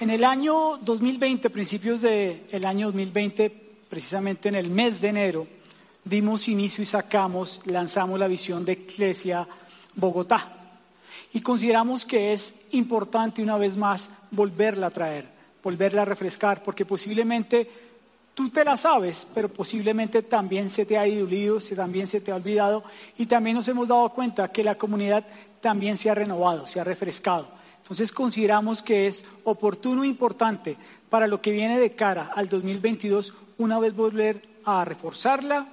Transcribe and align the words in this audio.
En 0.00 0.10
el 0.10 0.22
año 0.22 0.78
2020, 0.80 1.50
principios 1.50 2.00
del 2.02 2.64
año 2.64 2.86
2020, 2.86 3.50
precisamente 3.88 4.48
en 4.48 4.54
el 4.54 4.70
mes 4.70 5.00
de 5.00 5.08
enero, 5.08 5.46
dimos 6.04 6.46
inicio 6.46 6.82
y 6.82 6.86
sacamos, 6.86 7.60
lanzamos 7.64 8.16
la 8.16 8.28
visión 8.28 8.64
de 8.64 8.74
Iglesia 8.74 9.48
Bogotá. 9.96 10.52
Y 11.32 11.40
consideramos 11.40 12.04
que 12.06 12.32
es 12.32 12.54
importante 12.70 13.42
una 13.42 13.58
vez 13.58 13.76
más 13.76 14.08
volverla 14.30 14.86
a 14.86 14.90
traer, 14.90 15.26
volverla 15.64 16.02
a 16.02 16.04
refrescar, 16.04 16.62
porque 16.62 16.86
posiblemente 16.86 17.68
tú 18.34 18.50
te 18.50 18.64
la 18.64 18.76
sabes, 18.76 19.26
pero 19.34 19.48
posiblemente 19.48 20.22
también 20.22 20.70
se 20.70 20.86
te 20.86 20.96
ha 20.96 21.08
ido, 21.08 21.26
también 21.74 22.06
se 22.06 22.20
te 22.20 22.30
ha 22.30 22.36
olvidado, 22.36 22.84
y 23.18 23.26
también 23.26 23.56
nos 23.56 23.66
hemos 23.66 23.88
dado 23.88 24.10
cuenta 24.10 24.52
que 24.52 24.62
la 24.62 24.76
comunidad 24.76 25.26
también 25.60 25.96
se 25.96 26.08
ha 26.08 26.14
renovado, 26.14 26.68
se 26.68 26.78
ha 26.78 26.84
refrescado. 26.84 27.57
Entonces 27.88 28.12
consideramos 28.12 28.82
que 28.82 29.06
es 29.06 29.24
oportuno 29.44 30.04
e 30.04 30.08
importante 30.08 30.76
para 31.08 31.26
lo 31.26 31.40
que 31.40 31.52
viene 31.52 31.80
de 31.80 31.94
cara 31.94 32.30
al 32.34 32.50
2022 32.50 33.32
una 33.56 33.78
vez 33.78 33.96
volver 33.96 34.42
a 34.66 34.84
reforzarla, 34.84 35.66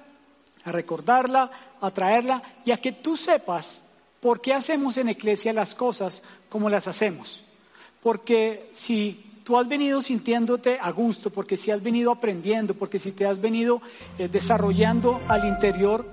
a 0.63 0.71
recordarla, 0.71 1.51
a 1.81 1.91
traerla 1.91 2.41
y 2.63 2.71
a 2.71 2.77
que 2.77 2.93
tú 2.93 3.17
sepas 3.17 3.81
por 4.21 4.39
qué 4.39 4.53
hacemos 4.53 4.95
en 4.95 5.09
Iglesia 5.09 5.51
las 5.51 5.75
cosas 5.75 6.23
como 6.47 6.69
las 6.69 6.87
hacemos. 6.87 7.43
Porque 8.01 8.69
si 8.71 9.41
tú 9.43 9.57
has 9.57 9.67
venido 9.67 10.01
sintiéndote 10.01 10.79
a 10.81 10.91
gusto, 10.91 11.31
porque 11.31 11.57
si 11.57 11.69
has 11.69 11.83
venido 11.83 12.11
aprendiendo, 12.11 12.75
porque 12.75 12.97
si 12.97 13.11
te 13.11 13.25
has 13.25 13.41
venido 13.41 13.81
eh, 14.17 14.29
desarrollando 14.29 15.19
al 15.27 15.45
interior, 15.45 16.09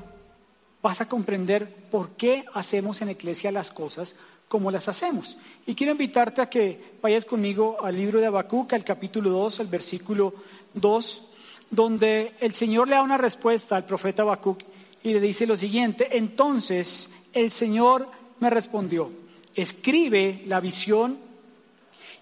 vas 0.83 1.01
a 1.01 1.09
comprender 1.09 1.73
por 1.93 2.11
qué 2.17 2.45
hacemos 2.55 3.01
en 3.03 3.11
Iglesia 3.11 3.53
las 3.53 3.71
cosas 3.71 4.17
como 4.53 4.71
las 4.71 4.87
hacemos. 4.87 5.39
Y 5.65 5.75
quiero 5.75 5.93
invitarte 5.93 6.43
a 6.43 6.51
que 6.51 6.99
vayas 7.01 7.25
conmigo 7.25 7.79
al 7.83 7.97
libro 7.97 8.21
de 8.21 8.27
Habacuc, 8.27 8.71
al 8.75 8.85
capítulo 8.85 9.31
2, 9.31 9.61
al 9.61 9.67
versículo 9.67 10.35
2, 10.75 11.23
donde 11.71 12.35
el 12.39 12.53
Señor 12.53 12.87
le 12.87 12.97
da 12.97 13.03
una 13.03 13.17
respuesta 13.17 13.77
al 13.77 13.87
profeta 13.87 14.21
Habacuc 14.21 14.61
y 15.03 15.15
le 15.15 15.21
dice 15.21 15.47
lo 15.47 15.57
siguiente, 15.57 16.19
entonces 16.19 17.09
el 17.33 17.51
Señor 17.51 18.07
me 18.41 18.51
respondió, 18.51 19.11
escribe 19.55 20.43
la 20.45 20.61
visión 20.61 21.17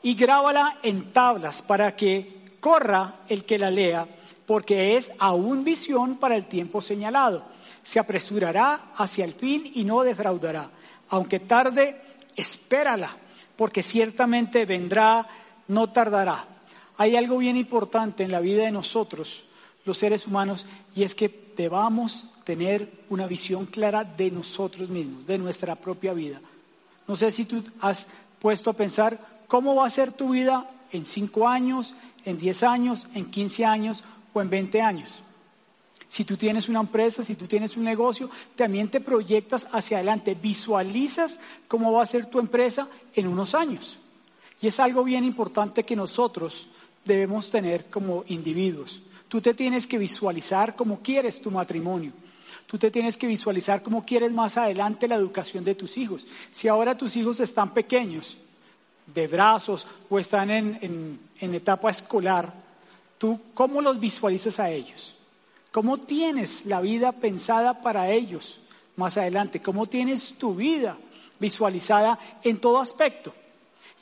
y 0.01 0.15
grábala 0.15 0.79
en 0.85 1.13
tablas 1.13 1.63
para 1.63 1.97
que 1.97 2.53
corra 2.61 3.23
el 3.29 3.45
que 3.45 3.59
la 3.59 3.73
lea, 3.73 4.07
porque 4.47 4.97
es 4.97 5.11
aún 5.19 5.65
visión 5.65 6.15
para 6.19 6.37
el 6.37 6.47
tiempo 6.47 6.81
señalado. 6.81 7.43
Se 7.83 7.99
apresurará 7.99 8.93
hacia 8.95 9.25
el 9.25 9.35
fin 9.35 9.69
y 9.75 9.83
no 9.83 10.05
defraudará. 10.05 10.71
Aunque 11.09 11.41
tarde, 11.41 12.10
espérala, 12.37 13.17
porque 13.57 13.83
ciertamente 13.83 14.65
vendrá, 14.65 15.27
no 15.69 15.91
tardará. 15.91 16.47
Hay 16.97 17.17
algo 17.17 17.39
bien 17.39 17.57
importante 17.57 18.25
en 18.25 18.33
la 18.33 18.41
vida 18.41 18.65
de 18.65 18.73
nosotros, 18.73 19.45
los 19.85 19.99
seres 19.99 20.27
humanos, 20.27 20.67
y 20.95 21.03
es 21.03 21.15
que 21.15 21.53
debamos 21.57 22.27
tener 22.45 22.91
una 23.09 23.27
visión 23.27 23.67
clara 23.67 24.05
de 24.05 24.31
nosotros 24.31 24.89
mismos, 24.89 25.27
de 25.27 25.39
nuestra 25.39 25.77
propia 25.77 26.13
vida. 26.13 26.41
No 27.07 27.17
sé 27.17 27.31
si 27.31 27.45
tú 27.45 27.65
has 27.81 28.07
puesto 28.39 28.71
a 28.71 28.75
pensar 28.75 29.19
cómo 29.47 29.75
va 29.75 29.87
a 29.87 29.91
ser 29.91 30.13
tu 30.13 30.31
vida 30.31 30.69
en 30.93 31.07
cinco 31.07 31.49
años, 31.49 31.95
en 32.25 32.39
diez 32.39 32.63
años, 32.63 33.07
en 33.15 33.31
quince 33.31 33.65
años 33.65 34.05
o 34.33 34.41
en 34.41 34.51
veinte 34.51 34.81
años. 34.81 35.23
Si 36.11 36.25
tú 36.25 36.37
tienes 36.37 36.69
una 36.69 36.81
empresa, 36.81 37.25
si 37.25 37.37
tú 37.37 37.47
tienes 37.47 37.77
un 37.77 37.85
negocio, 37.85 38.29
también 38.57 38.89
te 38.89 39.01
proyectas 39.01 39.69
hacia 39.71 39.99
adelante, 39.99 40.35
visualizas 40.35 41.39
cómo 41.69 41.93
va 41.93 42.03
a 42.03 42.07
ser 42.07 42.27
tu 42.27 42.41
empresa 42.41 42.89
en 43.15 43.29
unos 43.29 43.55
años. 43.55 43.97
Y 44.61 44.67
es 44.67 44.79
algo 44.81 45.05
bien 45.05 45.25
importante 45.25 45.85
que 45.85 45.97
nosotros 45.97 46.69
debemos 47.05 47.49
tener 47.49 47.87
como 47.87 48.25
individuos. 48.27 49.01
Tú 49.29 49.41
te 49.41 49.55
tienes 49.55 49.87
que 49.87 49.99
visualizar 49.99 50.75
cómo 50.75 51.01
quieres 51.01 51.41
tu 51.41 51.51
matrimonio. 51.51 52.13
Tú 52.67 52.77
te 52.77 52.91
tienes 52.91 53.17
que 53.17 53.29
visualizar 53.29 53.83
cómo 53.83 54.05
quieres 54.05 54.33
más 54.33 54.57
adelante 54.57 55.09
la 55.09 55.15
educación 55.15 55.65
de 55.65 55.77
tus 55.77 55.97
hijos. 55.97 56.27
Si 56.53 56.67
ahora 56.69 56.99
tus 56.99 57.17
hijos 57.17 57.39
están 57.41 57.73
pequeños, 57.73 58.37
de 59.15 59.27
brazos 59.27 59.87
o 60.09 60.19
están 60.19 60.51
en, 60.51 61.19
etapa 61.41 61.91
escolar, 61.91 62.53
¿tú 63.19 63.41
cómo 63.55 63.81
los 63.81 63.99
visualizas 63.99 64.59
a 64.61 64.71
ellos? 64.71 65.15
¿Cómo 65.73 65.99
tienes 65.99 66.67
la 66.67 66.81
vida 66.81 67.13
pensada 67.13 67.81
para 67.81 68.11
ellos 68.11 68.61
más 68.97 69.17
adelante? 69.17 69.61
¿Cómo 69.61 69.87
tienes 69.87 70.35
tu 70.35 70.55
vida 70.55 70.99
visualizada 71.39 72.19
en 72.43 72.59
todo 72.59 72.79
aspecto? 72.81 73.33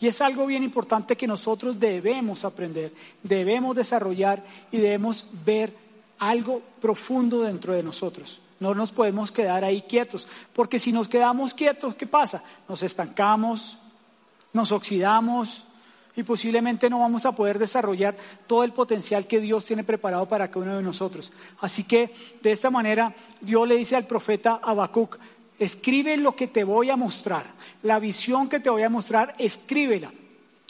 Y 0.00 0.06
es 0.06 0.20
algo 0.20 0.46
bien 0.46 0.62
importante 0.62 1.16
que 1.16 1.26
nosotros 1.26 1.78
debemos 1.78 2.44
aprender, 2.44 2.92
debemos 3.22 3.76
desarrollar 3.76 4.42
y 4.70 4.78
debemos 4.78 5.26
ver 5.44 5.74
algo 6.18 6.62
profundo 6.80 7.42
dentro 7.42 7.74
de 7.74 7.82
nosotros. 7.82 8.40
No 8.60 8.74
nos 8.74 8.90
podemos 8.90 9.30
quedar 9.30 9.64
ahí 9.64 9.82
quietos, 9.82 10.26
porque 10.52 10.78
si 10.78 10.92
nos 10.92 11.08
quedamos 11.08 11.54
quietos, 11.54 11.94
¿qué 11.94 12.06
pasa? 12.06 12.42
Nos 12.68 12.82
estancamos, 12.82 13.78
nos 14.52 14.72
oxidamos, 14.72 15.64
y 16.18 16.24
posiblemente 16.24 16.90
no 16.90 16.98
vamos 16.98 17.24
a 17.26 17.32
poder 17.32 17.60
desarrollar 17.60 18.16
todo 18.48 18.64
el 18.64 18.72
potencial 18.72 19.28
que 19.28 19.40
Dios 19.40 19.64
tiene 19.64 19.84
preparado 19.84 20.26
para 20.26 20.48
cada 20.48 20.64
uno 20.64 20.76
de 20.76 20.82
nosotros. 20.82 21.30
Así 21.60 21.84
que 21.84 22.10
de 22.42 22.50
esta 22.50 22.70
manera 22.70 23.14
Dios 23.40 23.68
le 23.68 23.76
dice 23.76 23.94
al 23.94 24.08
profeta 24.08 24.58
Habacuc, 24.60 25.16
escribe 25.60 26.16
lo 26.16 26.34
que 26.34 26.48
te 26.48 26.64
voy 26.64 26.90
a 26.90 26.96
mostrar, 26.96 27.44
la 27.84 28.00
visión 28.00 28.48
que 28.48 28.58
te 28.58 28.68
voy 28.68 28.82
a 28.82 28.90
mostrar, 28.90 29.32
escríbela. 29.38 30.12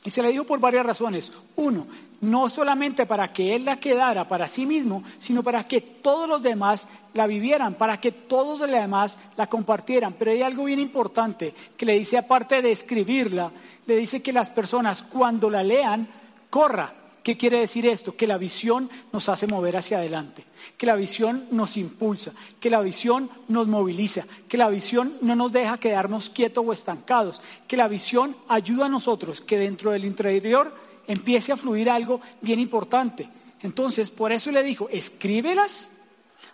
Y 0.05 0.11
se 0.11 0.21
le 0.21 0.33
dijo 0.33 0.45
por 0.45 0.61
varias 0.61 0.85
razones. 0.85 1.33
Uno, 1.57 1.87
no 2.21 2.49
solamente 2.49 3.07
para 3.07 3.33
que 3.33 3.55
él 3.55 3.65
la 3.65 3.79
quedara 3.79 4.27
para 4.27 4.49
sí 4.49 4.67
mismo, 4.67 5.05
sino 5.19 5.43
para 5.43 5.67
que 5.67 5.81
todos 5.81 6.29
los 6.29 6.43
demás 6.43 6.89
la 7.15 7.27
vivieran, 7.27 7.75
para 7.75 8.01
que 8.01 8.13
todos 8.13 8.59
los 8.59 8.71
demás 8.71 9.19
la 9.37 9.47
compartieran. 9.47 10.15
Pero 10.19 10.33
hay 10.33 10.43
algo 10.43 10.65
bien 10.65 10.81
importante 10.81 11.55
que 11.77 11.87
le 11.87 11.99
dice, 11.99 12.19
aparte 12.19 12.61
de 12.63 12.73
escribirla, 12.73 13.53
le 13.87 13.97
dice 13.97 14.23
que 14.23 14.33
las 14.33 14.51
personas 14.51 15.03
cuando 15.03 15.49
la 15.49 15.63
lean, 15.63 16.09
corra. 16.51 16.95
¿Qué 17.23 17.37
quiere 17.37 17.61
decir 17.61 17.87
esto? 17.87 18.17
Que 18.17 18.27
la 18.27 18.39
visión 18.39 18.89
nos 19.13 19.29
hace 19.29 19.47
mover 19.47 19.77
hacia 19.77 19.99
adelante, 19.99 20.45
que 20.79 20.87
la 20.87 20.97
visión 20.97 21.47
nos 21.51 21.77
impulsa, 21.77 22.33
que 22.59 22.71
la 22.71 22.81
visión 22.81 23.29
nos 23.49 23.69
moviliza, 23.69 24.25
que 24.49 24.57
la 24.57 24.71
visión 24.71 25.19
no 25.21 25.37
nos 25.37 25.53
deja 25.53 25.79
quedarnos 25.79 26.31
quietos 26.31 26.65
o 26.67 26.73
estancados, 26.73 27.43
que 27.67 27.77
la 27.77 27.87
visión 27.87 28.35
ayuda 28.49 28.87
a 28.87 28.89
nosotros 28.89 29.43
que 29.43 29.59
dentro 29.59 29.91
del 29.91 30.07
interior 30.07 30.88
empiece 31.09 31.51
a 31.51 31.57
fluir 31.57 31.91
algo 31.91 32.21
bien 32.41 32.61
importante. 32.61 33.29
Entonces, 33.63 34.11
por 34.13 34.31
eso 34.31 34.53
le 34.53 34.63
dijo, 34.63 34.89
escríbelas 34.89 35.91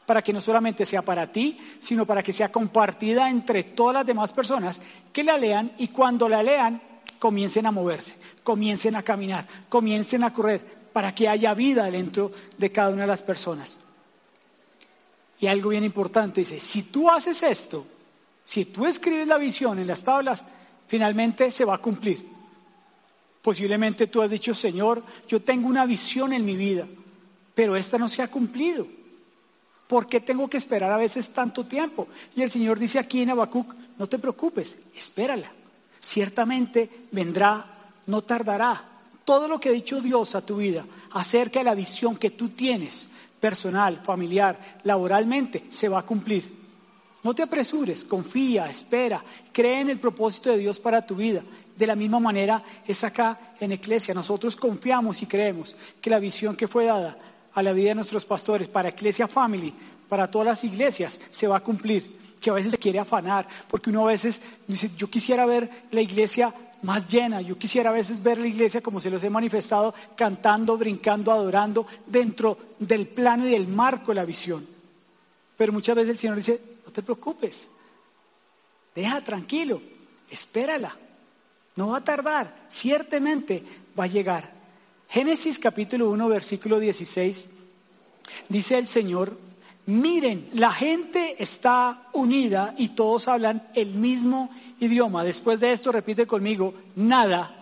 para 0.07 0.23
que 0.23 0.33
no 0.33 0.41
solamente 0.41 0.87
sea 0.87 1.03
para 1.03 1.31
ti, 1.31 1.59
sino 1.81 2.07
para 2.07 2.23
que 2.23 2.33
sea 2.33 2.51
compartida 2.51 3.29
entre 3.29 3.65
todas 3.65 3.95
las 3.95 4.07
demás 4.07 4.33
personas 4.33 4.81
que 5.13 5.25
la 5.25 5.37
lean 5.37 5.73
y 5.79 5.89
cuando 5.89 6.29
la 6.29 6.43
lean 6.43 6.81
comiencen 7.19 7.67
a 7.67 7.71
moverse, 7.71 8.17
comiencen 8.43 8.97
a 8.97 9.03
caminar, 9.03 9.47
comiencen 9.69 10.25
a 10.25 10.33
correr, 10.33 10.85
para 10.93 11.13
que 11.13 11.29
haya 11.29 11.55
vida 11.55 11.91
dentro 11.91 12.31
de 12.57 12.71
cada 12.71 12.91
una 12.91 13.03
de 13.03 13.09
las 13.09 13.23
personas. 13.23 13.81
Y 15.41 15.49
algo 15.49 15.71
bien 15.71 15.85
importante 15.85 16.43
dice, 16.43 16.61
si 16.61 16.85
tú 16.85 17.11
haces 17.11 17.43
esto, 17.43 17.85
si 18.45 18.67
tú 18.67 18.87
escribes 18.87 19.27
la 19.27 19.37
visión 19.37 19.79
en 19.81 19.89
las 19.89 20.05
tablas, 20.05 20.45
finalmente 20.87 21.51
se 21.51 21.65
va 21.65 21.75
a 21.75 21.79
cumplir. 21.79 22.34
Posiblemente 23.45 24.09
tú 24.09 24.23
has 24.23 24.31
dicho, 24.31 24.55
Señor, 24.55 25.05
yo 25.29 25.41
tengo 25.41 25.69
una 25.69 25.87
visión 25.87 26.33
en 26.33 26.45
mi 26.45 26.57
vida, 26.57 26.89
pero 27.55 27.77
esta 27.77 27.99
no 27.99 28.09
se 28.09 28.23
ha 28.23 28.31
cumplido. 28.31 28.89
¿Por 29.87 30.07
qué 30.09 30.19
tengo 30.19 30.49
que 30.49 30.57
esperar 30.57 30.91
a 30.91 30.97
veces 30.97 31.29
tanto 31.29 31.65
tiempo? 31.65 32.09
Y 32.35 32.43
el 32.43 32.51
Señor 32.51 32.79
dice 32.79 32.99
aquí 32.99 33.21
en 33.21 33.31
Habacuc, 33.31 33.73
no 33.99 34.09
te 34.09 34.19
preocupes, 34.19 34.77
espérala 34.97 35.53
ciertamente 36.05 37.07
vendrá, 37.11 37.65
no 38.07 38.23
tardará. 38.23 38.91
Todo 39.25 39.49
lo 39.49 39.59
que 39.59 39.71
ha 39.71 39.73
dicho 39.73 40.03
Dios 40.03 40.35
a 40.35 40.43
tu 40.43 40.57
vida 40.57 40.85
acerca 41.13 41.61
de 41.61 41.65
la 41.65 41.75
visión 41.75 42.17
que 42.17 42.31
tú 42.31 42.51
tienes, 42.51 43.09
personal, 43.41 44.01
familiar, 44.05 44.81
laboralmente, 44.85 45.65
se 45.71 45.89
va 45.89 46.01
a 46.01 46.07
cumplir. 46.07 46.65
No 47.23 47.35
te 47.35 47.43
apresures, 47.43 48.05
confía, 48.05 48.69
espera, 48.69 49.25
cree 49.51 49.81
en 49.81 49.89
el 49.89 49.99
propósito 49.99 50.51
de 50.51 50.59
Dios 50.59 50.79
para 50.79 51.07
tu 51.07 51.17
vida. 51.17 51.43
De 51.77 51.87
la 51.87 51.97
misma 51.97 52.21
manera 52.21 52.63
es 52.87 53.03
acá 53.05 53.55
en 53.61 53.73
Iglesia. 53.73 54.15
Nosotros 54.15 54.57
confiamos 54.57 55.21
y 55.23 55.27
creemos 55.27 55.75
que 56.01 56.11
la 56.11 56.19
visión 56.19 56.57
que 56.57 56.69
fue 56.69 56.85
dada 56.85 57.19
a 57.53 57.63
la 57.63 57.73
vida 57.73 57.91
de 57.91 57.95
nuestros 57.97 58.25
pastores 58.25 58.69
para 58.69 58.91
Iglesia 58.91 59.29
Family, 59.29 59.73
para 60.09 60.31
todas 60.31 60.47
las 60.47 60.65
iglesias, 60.65 61.21
se 61.31 61.47
va 61.47 61.57
a 61.57 61.61
cumplir 61.61 62.19
que 62.41 62.51
a 62.51 62.53
veces 62.53 62.73
se 62.73 62.79
quiere 62.79 62.99
afanar, 62.99 63.49
porque 63.69 63.89
uno 63.89 64.03
a 64.03 64.13
veces 64.13 64.41
dice, 64.67 64.91
yo 64.97 65.09
quisiera 65.09 65.47
ver 65.47 65.87
la 65.93 66.03
iglesia 66.03 66.55
más 66.83 67.09
llena, 67.09 67.41
yo 67.41 67.57
quisiera 67.57 67.89
a 67.89 67.95
veces 67.95 68.23
ver 68.23 68.37
la 68.37 68.47
iglesia 68.47 68.83
como 68.83 69.01
se 69.01 69.09
los 69.09 69.25
he 69.25 69.31
manifestado, 69.31 69.95
cantando, 70.15 70.77
brincando, 70.77 71.33
adorando, 71.33 71.87
dentro 72.07 72.59
del 72.79 73.09
plano 73.09 73.49
y 73.49 73.53
del 73.53 73.67
marco 73.67 74.09
de 74.11 74.17
la 74.17 74.27
visión. 74.27 74.67
Pero 75.57 75.73
muchas 75.73 75.97
veces 75.97 76.11
el 76.11 76.19
Señor 76.19 76.37
dice, 76.37 76.61
no 76.85 76.93
te 76.93 77.03
preocupes, 77.03 77.67
deja 78.95 79.23
tranquilo, 79.23 79.81
espérala, 80.31 80.95
no 81.77 81.89
va 81.89 81.99
a 81.99 82.05
tardar, 82.05 82.55
ciertamente 82.69 83.63
va 83.99 84.05
a 84.05 84.09
llegar. 84.09 84.53
Génesis 85.09 85.59
capítulo 85.59 86.11
1, 86.11 86.29
versículo 86.29 86.79
16, 86.79 87.49
dice 88.49 88.79
el 88.79 88.89
Señor, 88.89 89.39
miren, 89.87 90.49
la 90.55 90.73
gente 90.73 91.37
está 91.39 92.09
unida 92.13 92.75
y 92.79 92.91
todos 92.91 93.29
hablan 93.29 93.69
el 93.75 93.91
mismo 93.95 94.51
idioma. 94.81 95.25
Después 95.25 95.61
de 95.61 95.73
esto 95.73 95.93
repite 95.93 96.27
conmigo, 96.27 96.75
nada. 96.97 97.55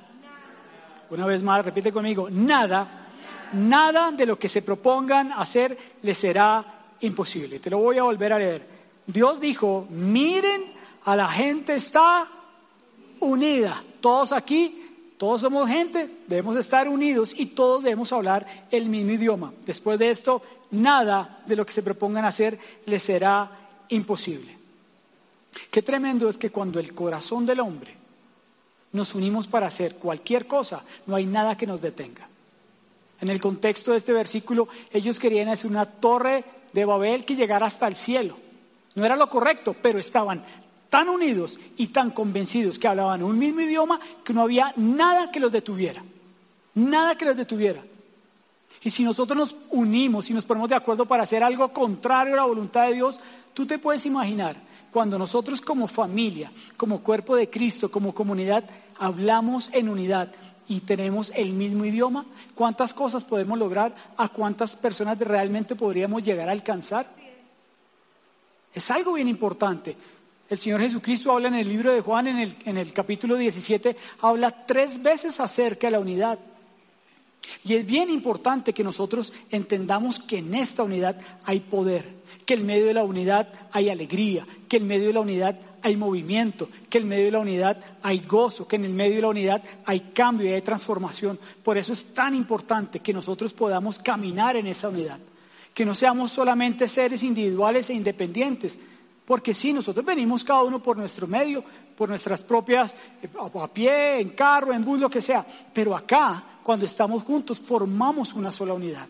Una 1.10 1.26
vez 1.26 1.42
más, 1.42 1.64
repite 1.64 1.92
conmigo, 1.92 2.28
nada, 2.30 3.10
nada 3.52 4.12
de 4.12 4.26
lo 4.26 4.38
que 4.38 4.48
se 4.48 4.62
propongan 4.62 5.32
hacer 5.32 5.76
les 6.02 6.16
será 6.16 6.64
imposible. 7.00 7.58
Te 7.58 7.70
lo 7.70 7.78
voy 7.78 7.98
a 7.98 8.04
volver 8.04 8.32
a 8.32 8.38
leer. 8.38 8.66
Dios 9.06 9.40
dijo, 9.40 9.86
miren, 9.90 10.72
a 11.04 11.16
la 11.16 11.28
gente 11.28 11.74
está 11.74 12.30
unida. 13.22 13.82
Todos 14.00 14.32
aquí 14.32 14.82
todos 15.22 15.42
somos 15.42 15.68
gente, 15.68 16.10
debemos 16.26 16.56
estar 16.56 16.88
unidos 16.88 17.32
y 17.38 17.46
todos 17.46 17.84
debemos 17.84 18.12
hablar 18.12 18.44
el 18.72 18.86
mismo 18.86 19.12
idioma. 19.12 19.52
Después 19.64 19.96
de 19.96 20.10
esto, 20.10 20.42
nada 20.72 21.44
de 21.46 21.54
lo 21.54 21.64
que 21.64 21.72
se 21.72 21.84
propongan 21.84 22.24
hacer 22.24 22.58
les 22.86 23.04
será 23.04 23.48
imposible. 23.90 24.58
Qué 25.70 25.80
tremendo 25.80 26.28
es 26.28 26.36
que 26.36 26.50
cuando 26.50 26.80
el 26.80 26.92
corazón 26.92 27.46
del 27.46 27.60
hombre 27.60 27.94
nos 28.90 29.14
unimos 29.14 29.46
para 29.46 29.68
hacer 29.68 29.94
cualquier 29.94 30.48
cosa, 30.48 30.82
no 31.06 31.14
hay 31.14 31.24
nada 31.24 31.56
que 31.56 31.68
nos 31.68 31.80
detenga. 31.80 32.26
En 33.20 33.28
el 33.30 33.40
contexto 33.40 33.92
de 33.92 33.98
este 33.98 34.12
versículo, 34.12 34.66
ellos 34.92 35.20
querían 35.20 35.50
hacer 35.50 35.70
una 35.70 35.86
torre 35.86 36.44
de 36.72 36.84
Babel 36.84 37.24
que 37.24 37.36
llegara 37.36 37.66
hasta 37.66 37.86
el 37.86 37.94
cielo. 37.94 38.38
No 38.96 39.04
era 39.04 39.14
lo 39.14 39.30
correcto, 39.30 39.76
pero 39.80 40.00
estaban 40.00 40.44
tan 40.92 41.08
unidos 41.08 41.58
y 41.78 41.86
tan 41.86 42.10
convencidos 42.10 42.78
que 42.78 42.86
hablaban 42.86 43.22
un 43.22 43.38
mismo 43.38 43.62
idioma 43.62 43.98
que 44.22 44.34
no 44.34 44.42
había 44.42 44.74
nada 44.76 45.30
que 45.30 45.40
los 45.40 45.50
detuviera. 45.50 46.04
Nada 46.74 47.14
que 47.14 47.24
los 47.24 47.34
detuviera. 47.34 47.82
Y 48.82 48.90
si 48.90 49.02
nosotros 49.02 49.38
nos 49.38 49.56
unimos 49.70 50.28
y 50.28 50.34
nos 50.34 50.44
ponemos 50.44 50.68
de 50.68 50.74
acuerdo 50.74 51.06
para 51.06 51.22
hacer 51.22 51.42
algo 51.42 51.72
contrario 51.72 52.34
a 52.34 52.36
la 52.36 52.44
voluntad 52.44 52.88
de 52.88 52.92
Dios, 52.92 53.18
tú 53.54 53.64
te 53.64 53.78
puedes 53.78 54.04
imaginar 54.04 54.56
cuando 54.92 55.18
nosotros 55.18 55.62
como 55.62 55.88
familia, 55.88 56.52
como 56.76 57.02
cuerpo 57.02 57.36
de 57.36 57.48
Cristo, 57.48 57.90
como 57.90 58.14
comunidad, 58.14 58.62
hablamos 58.98 59.70
en 59.72 59.88
unidad 59.88 60.30
y 60.68 60.80
tenemos 60.80 61.32
el 61.34 61.54
mismo 61.54 61.86
idioma, 61.86 62.26
¿cuántas 62.54 62.92
cosas 62.92 63.24
podemos 63.24 63.58
lograr? 63.58 63.94
¿A 64.18 64.28
cuántas 64.28 64.76
personas 64.76 65.18
realmente 65.20 65.74
podríamos 65.74 66.22
llegar 66.22 66.50
a 66.50 66.52
alcanzar? 66.52 67.06
Es 68.74 68.90
algo 68.90 69.14
bien 69.14 69.28
importante. 69.28 69.96
El 70.52 70.58
Señor 70.58 70.82
Jesucristo 70.82 71.32
habla 71.32 71.48
en 71.48 71.54
el 71.54 71.66
libro 71.66 71.94
de 71.94 72.02
Juan, 72.02 72.26
en 72.26 72.76
el, 72.76 72.92
capítulo 72.92 73.36
17, 73.36 73.96
habla 74.20 74.66
tres 74.66 75.02
veces 75.02 75.40
acerca 75.40 75.86
de 75.86 75.92
la 75.92 75.98
unidad. 75.98 76.38
Y 77.64 77.72
es 77.72 77.86
bien 77.86 78.10
importante 78.10 78.74
que 78.74 78.84
nosotros 78.84 79.32
entendamos 79.48 80.20
que 80.20 80.36
en 80.36 80.54
esta 80.54 80.82
unidad 80.82 81.18
hay 81.44 81.60
poder, 81.60 82.06
que 82.44 82.52
en 82.52 82.66
medio 82.66 82.84
de 82.84 82.92
la 82.92 83.02
unidad 83.02 83.48
hay 83.72 83.88
alegría, 83.88 84.46
que 84.68 84.76
en 84.76 84.86
medio 84.86 85.06
de 85.06 85.14
la 85.14 85.20
unidad 85.20 85.58
hay 85.80 85.96
movimiento, 85.96 86.68
que 86.90 86.98
en 86.98 87.08
medio 87.08 87.24
de 87.24 87.32
la 87.32 87.38
unidad 87.38 87.82
hay 88.02 88.18
gozo, 88.18 88.68
que 88.68 88.76
en 88.76 88.84
el 88.84 88.92
medio 88.92 89.16
de 89.16 89.22
la 89.22 89.28
unidad 89.28 89.62
hay 89.86 90.00
cambio 90.12 90.50
y 90.50 90.52
hay 90.52 90.60
transformación. 90.60 91.40
Por 91.64 91.78
eso 91.78 91.94
es 91.94 92.12
tan 92.12 92.34
importante 92.34 93.00
que 93.00 93.14
nosotros 93.14 93.54
podamos 93.54 93.98
caminar 94.00 94.56
en 94.56 94.66
esa 94.66 94.90
unidad, 94.90 95.18
que 95.72 95.86
no 95.86 95.94
seamos 95.94 96.30
solamente 96.30 96.88
seres 96.88 97.22
individuales 97.22 97.88
e 97.88 97.94
independientes, 97.94 98.78
porque 99.24 99.54
sí, 99.54 99.72
nosotros 99.72 100.04
venimos 100.04 100.44
cada 100.44 100.62
uno 100.62 100.82
por 100.82 100.96
nuestro 100.96 101.26
medio, 101.26 101.64
por 101.96 102.08
nuestras 102.08 102.42
propias, 102.42 102.92
eh, 103.22 103.28
a 103.38 103.68
pie, 103.68 104.20
en 104.20 104.30
carro, 104.30 104.72
en 104.72 104.84
bus, 104.84 104.98
lo 104.98 105.10
que 105.10 105.22
sea. 105.22 105.46
Pero 105.72 105.96
acá, 105.96 106.44
cuando 106.62 106.86
estamos 106.86 107.22
juntos, 107.22 107.60
formamos 107.60 108.32
una 108.32 108.50
sola 108.50 108.74
unidad. 108.74 109.08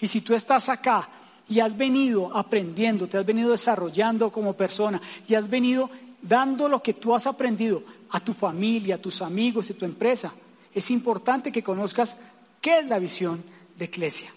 Y 0.00 0.06
si 0.06 0.20
tú 0.20 0.34
estás 0.34 0.68
acá 0.68 1.08
y 1.48 1.60
has 1.60 1.76
venido 1.76 2.36
aprendiendo, 2.36 3.08
te 3.08 3.18
has 3.18 3.26
venido 3.26 3.50
desarrollando 3.50 4.30
como 4.30 4.52
persona 4.52 5.00
y 5.26 5.34
has 5.34 5.48
venido 5.48 5.90
dando 6.20 6.68
lo 6.68 6.82
que 6.82 6.94
tú 6.94 7.14
has 7.14 7.26
aprendido 7.26 7.82
a 8.10 8.20
tu 8.20 8.32
familia, 8.32 8.96
a 8.96 8.98
tus 8.98 9.22
amigos 9.22 9.70
a 9.70 9.74
tu 9.74 9.84
empresa, 9.84 10.32
es 10.74 10.90
importante 10.90 11.50
que 11.50 11.62
conozcas 11.62 12.16
qué 12.60 12.80
es 12.80 12.86
la 12.86 12.98
visión 12.98 13.42
de 13.76 13.86
Iglesia. 13.86 14.32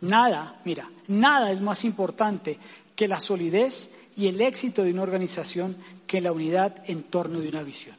Nada, 0.00 0.60
mira, 0.64 0.90
nada 1.08 1.52
es 1.52 1.60
más 1.60 1.84
importante 1.84 2.58
que 2.96 3.08
la 3.08 3.20
solidez 3.20 3.90
y 4.16 4.26
el 4.26 4.40
éxito 4.40 4.82
de 4.82 4.92
una 4.92 5.02
organización 5.02 5.76
que 6.06 6.20
la 6.20 6.32
unidad 6.32 6.82
en 6.86 7.04
torno 7.04 7.40
de 7.40 7.48
una 7.48 7.62
visión. 7.62 7.96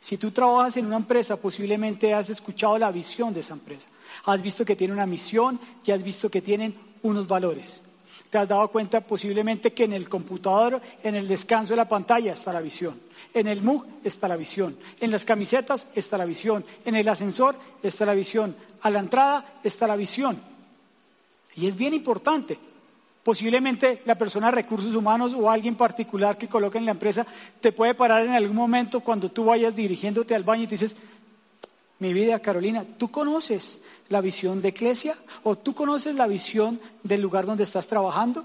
Si 0.00 0.18
tú 0.18 0.30
trabajas 0.32 0.76
en 0.76 0.84
una 0.84 0.96
empresa, 0.96 1.36
posiblemente 1.36 2.12
has 2.12 2.28
escuchado 2.28 2.78
la 2.78 2.92
visión 2.92 3.32
de 3.32 3.40
esa 3.40 3.54
empresa. 3.54 3.86
Has 4.26 4.42
visto 4.42 4.64
que 4.64 4.76
tiene 4.76 4.92
una 4.92 5.06
misión 5.06 5.58
y 5.84 5.92
has 5.92 6.02
visto 6.02 6.30
que 6.30 6.42
tienen 6.42 6.74
unos 7.02 7.26
valores. 7.26 7.80
Te 8.28 8.36
has 8.36 8.48
dado 8.48 8.68
cuenta 8.68 9.00
posiblemente 9.00 9.72
que 9.72 9.84
en 9.84 9.94
el 9.94 10.08
computador, 10.08 10.80
en 11.02 11.14
el 11.14 11.26
descanso 11.26 11.72
de 11.72 11.78
la 11.78 11.88
pantalla 11.88 12.32
está 12.32 12.52
la 12.52 12.60
visión. 12.60 13.00
En 13.32 13.46
el 13.46 13.62
MUG 13.62 13.86
está 14.04 14.28
la 14.28 14.36
visión. 14.36 14.76
En 15.00 15.10
las 15.10 15.24
camisetas 15.24 15.86
está 15.94 16.18
la 16.18 16.24
visión. 16.24 16.64
En 16.84 16.96
el 16.96 17.08
ascensor 17.08 17.56
está 17.82 18.04
la 18.04 18.14
visión. 18.14 18.54
A 18.82 18.90
la 18.90 19.00
entrada 19.00 19.60
está 19.64 19.86
la 19.86 19.96
visión. 19.96 20.38
Y 21.56 21.66
es 21.66 21.76
bien 21.76 21.94
importante 21.94 22.58
Posiblemente 23.24 24.02
la 24.04 24.16
persona 24.16 24.46
de 24.46 24.56
recursos 24.56 24.94
humanos 24.94 25.32
o 25.32 25.50
alguien 25.50 25.76
particular 25.76 26.36
que 26.36 26.46
coloque 26.46 26.76
en 26.76 26.84
la 26.84 26.90
empresa 26.90 27.26
te 27.58 27.72
puede 27.72 27.94
parar 27.94 28.24
en 28.26 28.32
algún 28.32 28.56
momento 28.56 29.00
cuando 29.00 29.30
tú 29.30 29.46
vayas 29.46 29.74
dirigiéndote 29.74 30.34
al 30.34 30.44
baño 30.44 30.64
y 30.64 30.66
te 30.66 30.74
dices, 30.74 30.94
mi 32.00 32.12
vida 32.12 32.38
Carolina, 32.40 32.84
¿tú 32.98 33.10
conoces 33.10 33.80
la 34.10 34.20
visión 34.20 34.60
de 34.60 34.68
Iglesia 34.68 35.16
o 35.42 35.56
tú 35.56 35.74
conoces 35.74 36.14
la 36.14 36.26
visión 36.26 36.78
del 37.02 37.22
lugar 37.22 37.46
donde 37.46 37.64
estás 37.64 37.86
trabajando? 37.86 38.44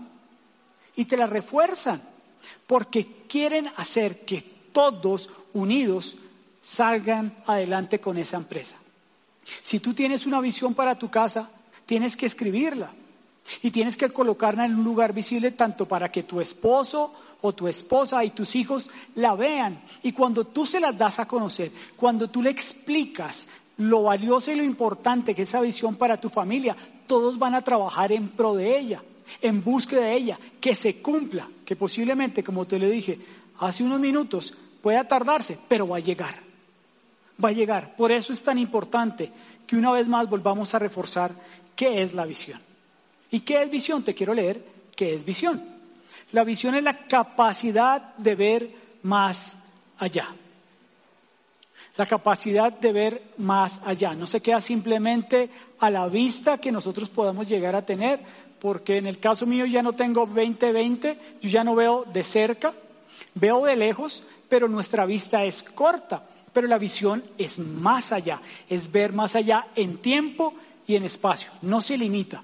Y 0.96 1.04
te 1.06 1.18
la 1.18 1.26
refuerzan 1.26 2.02
porque 2.66 3.26
quieren 3.28 3.70
hacer 3.76 4.24
que 4.24 4.42
todos 4.72 5.30
unidos 5.52 6.16
salgan 6.62 7.36
adelante 7.46 8.00
con 8.00 8.18
esa 8.18 8.38
empresa. 8.38 8.76
Si 9.62 9.82
tú 9.82 9.94
tienes 9.94 10.26
una 10.26 10.40
visión 10.40 10.74
para 10.74 10.98
tu 10.98 11.10
casa, 11.10 11.50
tienes 11.86 12.16
que 12.16 12.28
escribirla. 12.28 12.94
Y 13.62 13.72
tienes 13.72 13.98
que 13.98 14.10
colocarla 14.10 14.66
en 14.66 14.76
un 14.76 14.84
lugar 14.84 15.14
visible 15.14 15.52
tanto 15.52 15.88
para 15.88 16.12
que 16.12 16.24
tu 16.24 16.42
esposo 16.42 17.14
o 17.42 17.54
tu 17.54 17.68
esposa 17.68 18.24
y 18.24 18.32
tus 18.32 18.56
hijos 18.56 18.90
la 19.16 19.36
vean. 19.36 19.82
Y 20.04 20.12
cuando 20.12 20.46
tú 20.46 20.66
se 20.66 20.80
las 20.80 20.98
das 20.98 21.20
a 21.20 21.28
conocer, 21.28 21.72
cuando 21.96 22.30
tú 22.30 22.42
le 22.42 22.50
explicas 22.50 23.48
lo 23.78 24.04
valioso 24.04 24.52
y 24.52 24.56
lo 24.56 24.64
importante 24.64 25.34
que 25.34 25.44
es 25.44 25.50
esa 25.50 25.62
visión 25.62 25.96
para 25.96 26.20
tu 26.20 26.30
familia, 26.30 26.76
todos 27.08 27.40
van 27.40 27.56
a 27.56 27.62
trabajar 27.62 28.12
en 28.12 28.28
pro 28.28 28.56
de 28.56 28.78
ella, 28.78 29.02
en 29.42 29.64
búsqueda 29.64 30.02
de 30.02 30.14
ella, 30.14 30.40
que 30.60 30.76
se 30.76 31.02
cumpla, 31.02 31.48
que 31.66 31.76
posiblemente, 31.76 32.44
como 32.44 32.66
te 32.66 32.80
lo 32.80 32.90
dije 32.90 33.20
hace 33.60 33.84
unos 33.84 34.00
minutos, 34.00 34.54
pueda 34.82 35.08
tardarse, 35.08 35.58
pero 35.68 35.88
va 35.88 35.98
a 35.98 36.02
llegar. 36.02 36.36
Va 37.44 37.50
a 37.50 37.54
llegar. 37.54 37.96
Por 37.96 38.12
eso 38.12 38.34
es 38.34 38.44
tan 38.44 38.58
importante 38.58 39.32
que 39.66 39.76
una 39.76 39.92
vez 39.92 40.08
más 40.08 40.30
volvamos 40.30 40.74
a 40.74 40.80
reforzar 40.80 41.32
qué 41.76 42.02
es 42.02 42.14
la 42.14 42.26
visión. 42.26 42.60
¿Y 43.32 43.42
qué 43.42 43.62
es 43.62 43.70
visión? 43.70 44.04
Te 44.04 44.14
quiero 44.14 44.34
leer 44.34 44.64
qué 44.96 45.14
es 45.14 45.24
visión. 45.24 45.64
La 46.32 46.44
visión 46.44 46.76
es 46.76 46.84
la 46.84 47.08
capacidad 47.08 48.16
de 48.18 48.36
ver 48.36 48.72
más 49.04 49.58
allá. 49.98 50.34
La 51.98 52.06
capacidad 52.06 52.72
de 52.72 52.92
ver 52.92 53.24
más 53.38 53.82
allá. 53.84 54.14
No 54.14 54.28
se 54.28 54.42
queda 54.42 54.62
simplemente 54.62 55.50
a 55.80 55.90
la 55.90 56.08
vista 56.08 56.58
que 56.58 56.72
nosotros 56.72 57.10
podamos 57.10 57.48
llegar 57.48 57.76
a 57.76 57.86
tener, 57.86 58.20
porque 58.60 58.98
en 58.98 59.08
el 59.08 59.20
caso 59.20 59.46
mío 59.46 59.66
ya 59.66 59.82
no 59.82 59.94
tengo 59.94 60.28
20-20, 60.28 61.18
yo 61.42 61.50
ya 61.50 61.64
no 61.64 61.76
veo 61.76 62.06
de 62.12 62.24
cerca, 62.24 62.74
veo 63.34 63.66
de 63.66 63.76
lejos, 63.76 64.24
pero 64.48 64.68
nuestra 64.68 65.06
vista 65.06 65.44
es 65.46 65.64
corta. 65.64 66.24
Pero 66.54 66.68
la 66.68 66.78
visión 66.78 67.24
es 67.38 67.60
más 67.60 68.12
allá, 68.12 68.42
es 68.70 68.92
ver 68.92 69.14
más 69.14 69.36
allá 69.36 69.68
en 69.76 69.98
tiempo 69.98 70.54
y 70.88 70.96
en 70.96 71.04
espacio, 71.04 71.52
no 71.62 71.82
se 71.82 71.98
limita. 71.98 72.44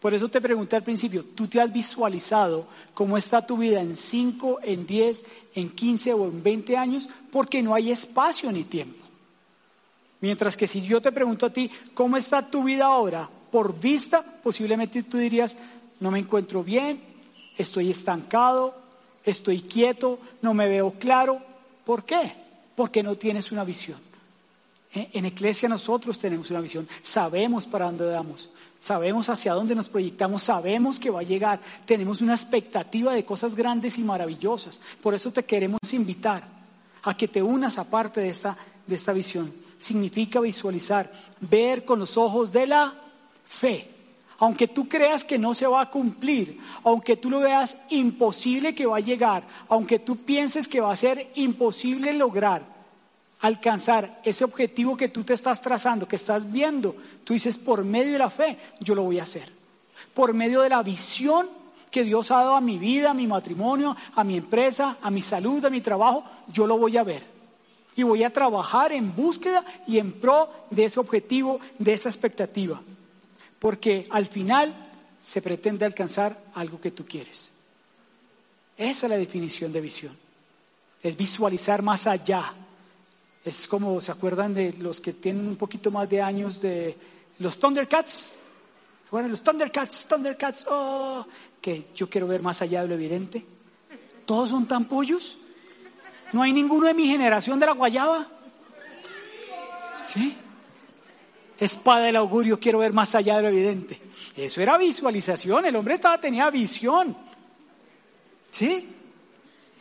Por 0.00 0.14
eso 0.14 0.28
te 0.28 0.40
pregunté 0.40 0.76
al 0.76 0.84
principio, 0.84 1.24
¿tú 1.24 1.48
te 1.48 1.60
has 1.60 1.72
visualizado 1.72 2.66
cómo 2.94 3.16
está 3.18 3.44
tu 3.44 3.56
vida 3.56 3.80
en 3.80 3.96
5, 3.96 4.60
en 4.62 4.86
10, 4.86 5.24
en 5.54 5.70
15 5.70 6.14
o 6.14 6.26
en 6.26 6.42
20 6.42 6.76
años? 6.76 7.08
Porque 7.32 7.62
no 7.62 7.74
hay 7.74 7.90
espacio 7.90 8.52
ni 8.52 8.62
tiempo. 8.62 9.04
Mientras 10.20 10.56
que 10.56 10.68
si 10.68 10.82
yo 10.82 11.00
te 11.00 11.12
pregunto 11.12 11.46
a 11.46 11.52
ti, 11.52 11.70
¿cómo 11.94 12.16
está 12.16 12.48
tu 12.48 12.62
vida 12.64 12.86
ahora? 12.86 13.28
Por 13.50 13.78
vista, 13.78 14.24
posiblemente 14.42 15.02
tú 15.02 15.18
dirías, 15.18 15.56
no 16.00 16.10
me 16.10 16.18
encuentro 16.20 16.62
bien, 16.62 17.00
estoy 17.56 17.90
estancado, 17.90 18.74
estoy 19.24 19.62
quieto, 19.62 20.18
no 20.42 20.54
me 20.54 20.68
veo 20.68 20.92
claro. 20.92 21.40
¿Por 21.84 22.04
qué? 22.04 22.34
Porque 22.76 23.02
no 23.02 23.16
tienes 23.16 23.50
una 23.50 23.64
visión. 23.64 24.07
En 24.92 25.26
Iglesia 25.26 25.68
nosotros 25.68 26.18
tenemos 26.18 26.50
una 26.50 26.60
visión, 26.60 26.88
sabemos 27.02 27.66
para 27.66 27.86
dónde 27.86 28.06
damos. 28.06 28.48
Sabemos 28.80 29.28
hacia 29.28 29.54
dónde 29.54 29.74
nos 29.74 29.88
proyectamos, 29.88 30.44
sabemos 30.44 31.00
que 31.00 31.10
va 31.10 31.20
a 31.20 31.24
llegar, 31.24 31.60
tenemos 31.84 32.20
una 32.20 32.34
expectativa 32.34 33.12
de 33.12 33.24
cosas 33.24 33.54
grandes 33.54 33.98
y 33.98 34.02
maravillosas. 34.02 34.80
Por 35.02 35.14
eso 35.14 35.32
te 35.32 35.44
queremos 35.44 35.80
invitar 35.92 36.44
a 37.02 37.16
que 37.16 37.26
te 37.26 37.42
unas 37.42 37.76
aparte 37.78 38.20
de 38.20 38.28
esta, 38.28 38.56
de 38.86 38.94
esta 38.94 39.12
visión. 39.12 39.52
significa 39.78 40.40
visualizar, 40.40 41.10
ver 41.40 41.84
con 41.84 42.00
los 42.00 42.16
ojos 42.16 42.52
de 42.52 42.66
la 42.66 42.94
fe. 43.46 43.94
Aunque 44.38 44.68
tú 44.68 44.88
creas 44.88 45.24
que 45.24 45.38
no 45.38 45.54
se 45.54 45.66
va 45.66 45.82
a 45.82 45.90
cumplir, 45.90 46.60
aunque 46.84 47.16
tú 47.16 47.30
lo 47.30 47.40
veas 47.40 47.76
imposible 47.90 48.74
que 48.74 48.86
va 48.86 48.98
a 48.98 49.00
llegar, 49.00 49.44
aunque 49.68 49.98
tú 49.98 50.16
pienses 50.16 50.68
que 50.68 50.80
va 50.80 50.92
a 50.92 50.96
ser 50.96 51.30
imposible 51.34 52.12
lograr, 52.12 52.77
alcanzar 53.40 54.20
ese 54.24 54.44
objetivo 54.44 54.96
que 54.96 55.08
tú 55.08 55.24
te 55.24 55.34
estás 55.34 55.60
trazando, 55.60 56.08
que 56.08 56.16
estás 56.16 56.50
viendo, 56.50 56.96
tú 57.24 57.34
dices, 57.34 57.56
por 57.58 57.84
medio 57.84 58.12
de 58.12 58.18
la 58.18 58.30
fe, 58.30 58.58
yo 58.80 58.94
lo 58.94 59.04
voy 59.04 59.20
a 59.20 59.24
hacer. 59.24 59.52
Por 60.14 60.34
medio 60.34 60.62
de 60.62 60.68
la 60.68 60.82
visión 60.82 61.48
que 61.90 62.04
Dios 62.04 62.30
ha 62.30 62.38
dado 62.38 62.56
a 62.56 62.60
mi 62.60 62.78
vida, 62.78 63.10
a 63.10 63.14
mi 63.14 63.26
matrimonio, 63.26 63.96
a 64.14 64.24
mi 64.24 64.36
empresa, 64.36 64.98
a 65.00 65.10
mi 65.10 65.22
salud, 65.22 65.64
a 65.64 65.70
mi 65.70 65.80
trabajo, 65.80 66.24
yo 66.52 66.66
lo 66.66 66.78
voy 66.78 66.96
a 66.96 67.02
ver. 67.02 67.24
Y 67.96 68.02
voy 68.02 68.22
a 68.22 68.32
trabajar 68.32 68.92
en 68.92 69.14
búsqueda 69.14 69.64
y 69.86 69.98
en 69.98 70.12
pro 70.12 70.50
de 70.70 70.84
ese 70.84 71.00
objetivo, 71.00 71.60
de 71.78 71.94
esa 71.94 72.08
expectativa. 72.08 72.80
Porque 73.58 74.06
al 74.10 74.26
final 74.26 74.74
se 75.20 75.42
pretende 75.42 75.84
alcanzar 75.84 76.38
algo 76.54 76.80
que 76.80 76.92
tú 76.92 77.04
quieres. 77.06 77.50
Esa 78.76 79.06
es 79.06 79.10
la 79.10 79.18
definición 79.18 79.72
de 79.72 79.80
visión. 79.80 80.16
Es 81.02 81.16
visualizar 81.16 81.82
más 81.82 82.06
allá. 82.06 82.54
Es 83.44 83.68
como, 83.68 84.00
¿se 84.00 84.12
acuerdan 84.12 84.54
de 84.54 84.72
los 84.74 85.00
que 85.00 85.12
tienen 85.12 85.46
un 85.46 85.56
poquito 85.56 85.90
más 85.90 86.08
de 86.08 86.20
años 86.20 86.60
de 86.60 86.96
los 87.38 87.58
Thundercats? 87.58 88.36
Bueno, 89.10 89.28
los 89.28 89.42
Thundercats, 89.42 90.06
Thundercats, 90.06 90.66
oh, 90.68 91.26
que 91.60 91.86
yo 91.94 92.10
quiero 92.10 92.26
ver 92.26 92.42
más 92.42 92.60
allá 92.60 92.82
de 92.82 92.88
lo 92.88 92.94
evidente. 92.94 93.46
¿Todos 94.26 94.50
son 94.50 94.66
tan 94.66 94.84
pollos? 94.84 95.38
¿No 96.32 96.42
hay 96.42 96.52
ninguno 96.52 96.86
de 96.86 96.94
mi 96.94 97.06
generación 97.06 97.58
de 97.58 97.66
la 97.66 97.72
guayaba? 97.72 98.28
¿Sí? 100.04 100.36
Espada 101.58 102.04
del 102.06 102.16
augurio, 102.16 102.60
quiero 102.60 102.80
ver 102.80 102.92
más 102.92 103.14
allá 103.14 103.36
de 103.36 103.42
lo 103.42 103.48
evidente. 103.48 104.00
Eso 104.36 104.60
era 104.60 104.76
visualización, 104.76 105.64
el 105.64 105.76
hombre 105.76 105.94
estaba, 105.94 106.20
tenía 106.20 106.50
visión. 106.50 107.16
¿Sí? 108.50 108.88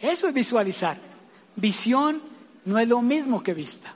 Eso 0.02 0.28
es 0.28 0.34
visualizar. 0.34 1.00
Visión 1.56 2.22
no 2.68 2.78
es 2.78 2.88
lo 2.88 3.02
mismo 3.02 3.42
que 3.42 3.54
vista. 3.54 3.96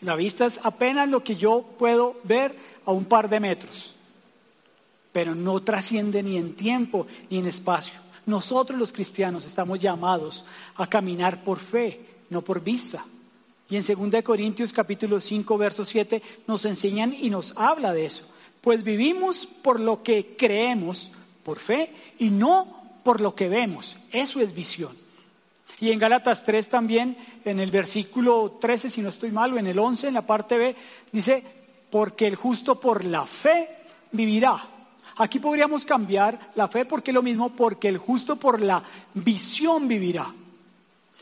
La 0.00 0.16
vista 0.16 0.46
es 0.46 0.60
apenas 0.62 1.08
lo 1.08 1.24
que 1.24 1.36
yo 1.36 1.62
puedo 1.78 2.20
ver 2.24 2.54
a 2.86 2.92
un 2.92 3.04
par 3.04 3.28
de 3.28 3.40
metros 3.40 3.94
pero 5.14 5.36
no 5.36 5.62
trasciende 5.62 6.24
ni 6.24 6.36
en 6.38 6.54
tiempo 6.54 7.06
ni 7.30 7.38
en 7.38 7.46
espacio. 7.46 7.94
Nosotros 8.26 8.76
los 8.76 8.90
cristianos 8.90 9.46
estamos 9.46 9.78
llamados 9.78 10.44
a 10.74 10.88
caminar 10.88 11.44
por 11.44 11.60
fe, 11.60 12.00
no 12.30 12.42
por 12.42 12.64
vista. 12.64 13.06
Y 13.70 13.76
en 13.76 13.84
2 13.86 14.22
Corintios 14.24 14.72
capítulo 14.72 15.20
5, 15.20 15.56
verso 15.56 15.84
7 15.84 16.20
nos 16.48 16.64
enseñan 16.64 17.14
y 17.14 17.30
nos 17.30 17.54
habla 17.56 17.92
de 17.92 18.06
eso. 18.06 18.24
Pues 18.60 18.82
vivimos 18.82 19.46
por 19.46 19.78
lo 19.78 20.02
que 20.02 20.34
creemos, 20.36 21.12
por 21.44 21.60
fe, 21.60 21.92
y 22.18 22.30
no 22.30 22.98
por 23.04 23.20
lo 23.20 23.36
que 23.36 23.48
vemos. 23.48 23.96
Eso 24.10 24.40
es 24.40 24.52
visión. 24.52 25.03
Y 25.84 25.92
en 25.92 25.98
Gálatas 25.98 26.42
3 26.44 26.66
también, 26.70 27.14
en 27.44 27.60
el 27.60 27.70
versículo 27.70 28.56
13, 28.58 28.88
si 28.88 29.02
no 29.02 29.10
estoy 29.10 29.30
mal, 29.30 29.52
o 29.52 29.58
en 29.58 29.66
el 29.66 29.78
11, 29.78 30.08
en 30.08 30.14
la 30.14 30.26
parte 30.26 30.56
B, 30.56 30.74
dice, 31.12 31.44
porque 31.90 32.26
el 32.26 32.36
justo 32.36 32.80
por 32.80 33.04
la 33.04 33.26
fe 33.26 33.68
vivirá. 34.10 34.66
Aquí 35.18 35.40
podríamos 35.40 35.84
cambiar 35.84 36.52
la 36.54 36.68
fe 36.68 36.86
porque 36.86 37.12
lo 37.12 37.22
mismo, 37.22 37.50
porque 37.50 37.88
el 37.88 37.98
justo 37.98 38.36
por 38.36 38.62
la 38.62 38.82
visión 39.12 39.86
vivirá. 39.86 40.32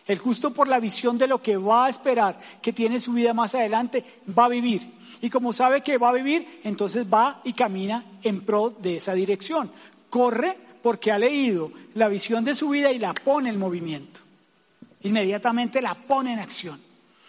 El 0.07 0.19
justo 0.19 0.55
por 0.55 0.69
la 0.69 0.79
visión 0.79 1.19
de 1.19 1.27
lo 1.27 1.43
que 1.43 1.57
va 1.57 1.87
a 1.87 1.91
esperar, 1.91 2.39
que 2.63 2.73
tiene 2.73 3.01
su 3.01 3.15
vida 3.15 3.35
más 3.35 3.57
adelante, 3.57 4.23
va 4.39 4.45
a 4.45 4.51
vivir. 4.51 4.93
Y 5.23 5.29
como 5.29 5.53
sabe 5.53 5.81
que 5.81 5.99
va 5.99 6.11
a 6.11 6.13
vivir, 6.13 6.61
entonces 6.63 7.05
va 7.13 7.41
y 7.43 7.53
camina 7.53 8.05
en 8.23 8.43
pro 8.43 8.71
de 8.71 8.99
esa 8.99 9.13
dirección. 9.13 9.73
Corre 10.09 10.57
porque 10.81 11.11
ha 11.11 11.19
leído 11.19 11.73
la 11.95 12.07
visión 12.07 12.45
de 12.45 12.55
su 12.55 12.69
vida 12.69 12.93
y 12.93 13.01
la 13.01 13.13
pone 13.13 13.51
en 13.51 13.59
movimiento. 13.59 14.22
Inmediatamente 15.03 15.81
la 15.81 15.95
pone 15.95 16.33
en 16.33 16.39
acción. 16.39 16.81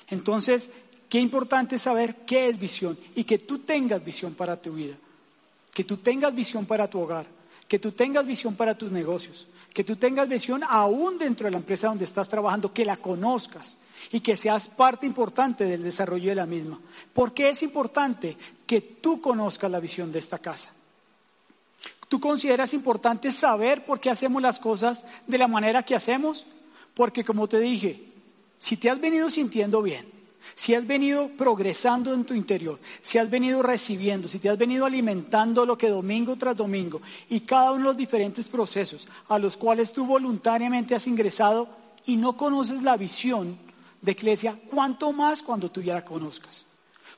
Entonces, 0.09 0.69
qué 1.09 1.19
importante 1.19 1.77
saber 1.77 2.17
qué 2.25 2.49
es 2.49 2.59
visión 2.59 2.97
y 3.15 3.23
que 3.23 3.39
tú 3.39 3.59
tengas 3.59 4.03
visión 4.03 4.33
para 4.33 4.61
tu 4.61 4.73
vida 4.73 4.95
que 5.73 5.83
tú 5.83 5.97
tengas 5.97 6.33
visión 6.33 6.65
para 6.65 6.87
tu 6.87 6.99
hogar, 6.99 7.25
que 7.67 7.79
tú 7.79 7.91
tengas 7.91 8.25
visión 8.25 8.55
para 8.55 8.77
tus 8.77 8.91
negocios, 8.91 9.47
que 9.73 9.83
tú 9.83 9.95
tengas 9.95 10.29
visión 10.29 10.61
aún 10.67 11.17
dentro 11.17 11.45
de 11.45 11.51
la 11.51 11.57
empresa 11.57 11.87
donde 11.87 12.05
estás 12.05 12.29
trabajando, 12.29 12.71
que 12.71 12.85
la 12.85 12.97
conozcas 12.97 13.77
y 14.11 14.19
que 14.19 14.35
seas 14.35 14.67
parte 14.67 15.05
importante 15.05 15.65
del 15.65 15.81
desarrollo 15.81 16.29
de 16.29 16.35
la 16.35 16.45
misma. 16.45 16.79
¿Por 17.13 17.33
qué 17.33 17.49
es 17.49 17.63
importante 17.63 18.37
que 18.67 18.81
tú 18.81 19.19
conozcas 19.19 19.71
la 19.71 19.79
visión 19.79 20.11
de 20.11 20.19
esta 20.19 20.37
casa? 20.37 20.71
¿Tú 22.07 22.19
consideras 22.19 22.75
importante 22.75 23.31
saber 23.31 23.83
por 23.83 23.99
qué 23.99 24.11
hacemos 24.11 24.41
las 24.41 24.59
cosas 24.59 25.03
de 25.25 25.37
la 25.39 25.47
manera 25.47 25.81
que 25.81 25.95
hacemos? 25.95 26.45
Porque 26.93 27.23
como 27.23 27.47
te 27.47 27.59
dije, 27.59 28.03
si 28.57 28.77
te 28.77 28.89
has 28.89 28.99
venido 28.99 29.29
sintiendo 29.29 29.81
bien, 29.81 30.05
si 30.55 30.75
has 30.75 30.85
venido 30.85 31.29
progresando 31.29 32.13
en 32.13 32.25
tu 32.25 32.33
interior, 32.33 32.79
si 33.01 33.17
has 33.17 33.29
venido 33.29 33.63
recibiendo, 33.63 34.27
si 34.27 34.39
te 34.39 34.49
has 34.49 34.57
venido 34.57 34.85
alimentando 34.85 35.65
lo 35.65 35.77
que 35.77 35.89
domingo 35.89 36.35
tras 36.35 36.55
domingo 36.55 37.01
y 37.29 37.39
cada 37.41 37.71
uno 37.71 37.79
de 37.79 37.85
los 37.85 37.97
diferentes 37.97 38.47
procesos 38.47 39.07
a 39.29 39.39
los 39.39 39.57
cuales 39.57 39.91
tú 39.91 40.05
voluntariamente 40.05 40.95
has 40.95 41.07
ingresado 41.07 41.67
y 42.05 42.17
no 42.17 42.37
conoces 42.37 42.83
la 42.83 42.97
visión 42.97 43.57
de 44.01 44.11
Iglesia, 44.11 44.59
cuánto 44.69 45.11
más 45.13 45.41
cuando 45.41 45.71
tú 45.71 45.81
ya 45.81 45.93
la 45.93 46.05
conozcas, 46.05 46.65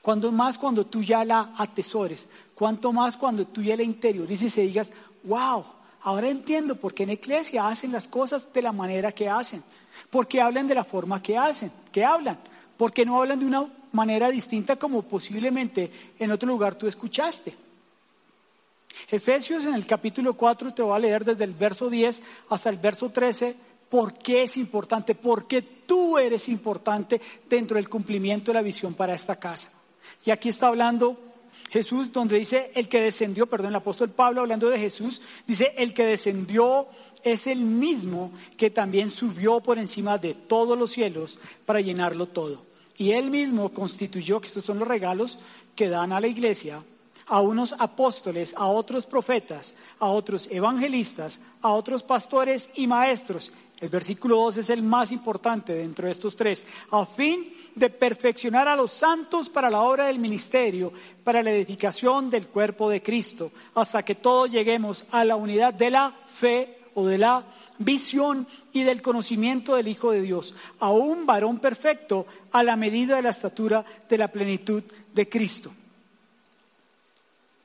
cuánto 0.02 0.32
más 0.32 0.58
cuando 0.58 0.86
tú 0.86 1.02
ya 1.02 1.26
la 1.26 1.54
atesores, 1.58 2.28
cuánto 2.54 2.94
más 2.94 3.18
cuando 3.18 3.46
tú 3.48 3.64
ya 3.64 3.76
la 3.76 3.84
interiorices 3.84 4.56
y 4.60 4.62
digas, 4.62 4.92
wow, 5.24 5.66
ahora 6.06 6.30
entiendo 6.30 6.76
por 6.76 6.94
qué 6.94 7.04
en 7.04 7.12
Iglesia 7.12 7.68
hacen 7.68 7.92
las 7.92 8.08
cosas 8.08 8.48
de 8.52 8.62
la 8.62 8.72
manera 8.72 9.12
que 9.12 9.30
hacen, 9.30 9.62
porque 10.10 10.42
hablan 10.42 10.68
de 10.68 10.76
la 10.76 10.84
forma 10.84 11.22
que 11.22 11.38
hacen, 11.38 11.72
que 11.92 12.04
hablan 12.04 12.40
porque 12.78 13.06
no 13.06 13.22
hablan 13.22 13.40
de 13.40 13.46
una 13.46 13.68
manera 13.92 14.30
distinta 14.30 14.76
como 14.76 15.04
posiblemente 15.04 15.92
en 16.20 16.32
otro 16.32 16.48
lugar 16.48 16.76
tú 16.76 16.88
escuchaste. 16.88 17.56
Efesios 19.10 19.66
en 19.66 19.74
el 19.74 19.86
capítulo 19.86 20.34
4 20.34 20.74
te 20.74 20.82
voy 20.82 20.96
a 20.96 21.00
leer 21.00 21.26
desde 21.26 21.44
el 21.44 21.54
verso 21.54 21.90
10 21.90 22.22
hasta 22.50 22.70
el 22.70 22.78
verso 22.78 23.10
13 23.10 23.56
por 23.90 24.14
qué 24.14 24.44
es 24.44 24.58
importante, 24.58 25.16
por 25.16 25.48
qué 25.48 25.62
tú 25.62 26.18
eres 26.18 26.50
importante 26.50 27.22
dentro 27.50 27.76
del 27.76 27.90
cumplimiento 27.90 28.52
de 28.52 28.56
la 28.56 28.62
visión 28.62 28.94
para 28.94 29.14
esta 29.14 29.38
casa. 29.38 29.70
Y 30.26 30.32
aquí 30.32 30.50
está 30.50 30.68
hablando 30.68 31.18
Jesús 31.70 32.12
donde 32.12 32.38
dice 32.38 32.72
el 32.76 32.88
que 32.88 33.02
descendió, 33.02 33.48
perdón, 33.48 33.70
el 33.70 33.76
apóstol 33.76 34.10
Pablo 34.10 34.42
hablando 34.42 34.70
de 34.70 34.80
Jesús, 34.80 35.22
dice 35.46 35.74
el 35.78 35.94
que 35.94 36.06
descendió 36.06 36.88
es 37.24 37.48
el 37.48 37.60
mismo 37.60 38.32
que 38.56 38.70
también 38.70 39.10
subió 39.10 39.60
por 39.60 39.78
encima 39.78 40.18
de 40.18 40.34
todos 40.34 40.78
los 40.78 40.92
cielos 40.92 41.40
para 41.66 41.82
llenarlo 41.82 42.28
todo. 42.28 42.62
Y 42.98 43.12
él 43.12 43.30
mismo 43.30 43.74
constituyó, 43.74 44.40
que 44.40 44.48
estos 44.48 44.64
son 44.64 44.80
los 44.80 44.88
regalos 44.88 45.40
que 45.76 45.90
dan 45.90 46.14
a 46.14 46.22
la 46.22 46.28
iglesia, 46.28 46.84
a 47.28 47.42
unos 47.42 47.74
apóstoles, 47.78 48.54
a 48.56 48.68
otros 48.68 49.06
profetas, 49.06 49.74
a 50.00 50.08
otros 50.08 50.48
evangelistas, 50.52 51.40
a 51.62 51.72
otros 51.72 52.04
pastores 52.04 52.70
y 52.76 52.88
maestros. 52.88 53.52
El 53.86 53.92
versículo 53.92 54.38
2 54.38 54.58
es 54.58 54.72
el 54.72 54.82
más 54.82 55.12
importante 55.12 55.76
dentro 55.76 56.08
de 56.08 56.12
estos 56.12 56.36
tres, 56.36 56.66
a 56.90 57.06
fin 57.06 57.54
de 57.76 57.92
perfeccionar 57.92 58.68
a 58.68 58.76
los 58.76 58.92
santos 58.92 59.48
para 59.48 59.70
la 59.70 59.84
obra 59.84 60.08
del 60.08 60.18
ministerio, 60.18 60.92
para 61.24 61.44
la 61.44 61.52
edificación 61.52 62.32
del 62.32 62.48
cuerpo 62.48 62.90
de 62.90 63.04
Cristo, 63.04 63.52
hasta 63.76 64.04
que 64.04 64.16
todos 64.16 64.50
lleguemos 64.50 65.06
a 65.12 65.24
la 65.24 65.36
unidad 65.36 65.72
de 65.72 65.92
la 65.92 66.18
fe 66.26 66.80
o 66.96 67.06
de 67.06 67.20
la 67.20 67.46
visión 67.78 68.48
y 68.74 68.82
del 68.82 69.04
conocimiento 69.04 69.76
del 69.76 69.88
Hijo 69.88 70.10
de 70.10 70.22
Dios, 70.22 70.56
a 70.80 70.90
un 70.90 71.28
varón 71.28 71.60
perfecto 71.60 72.26
a 72.54 72.64
la 72.64 72.76
medida 72.76 73.18
de 73.18 73.22
la 73.22 73.30
estatura 73.30 73.86
de 74.10 74.18
la 74.18 74.30
plenitud 74.30 74.82
de 75.14 75.30
Cristo. 75.30 75.72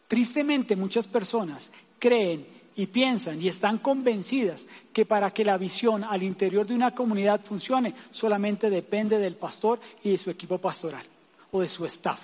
Tristemente 0.06 0.76
muchas 0.76 1.06
personas 1.06 1.72
creen 1.98 2.59
y 2.76 2.86
piensan 2.86 3.40
y 3.40 3.48
están 3.48 3.78
convencidas 3.78 4.66
que 4.92 5.04
para 5.04 5.32
que 5.32 5.44
la 5.44 5.58
visión 5.58 6.04
al 6.04 6.22
interior 6.22 6.66
de 6.66 6.74
una 6.74 6.94
comunidad 6.94 7.40
funcione 7.42 7.94
solamente 8.10 8.70
depende 8.70 9.18
del 9.18 9.36
pastor 9.36 9.80
y 10.02 10.12
de 10.12 10.18
su 10.18 10.30
equipo 10.30 10.58
pastoral 10.58 11.04
o 11.52 11.60
de 11.60 11.68
su 11.68 11.84
staff. 11.86 12.20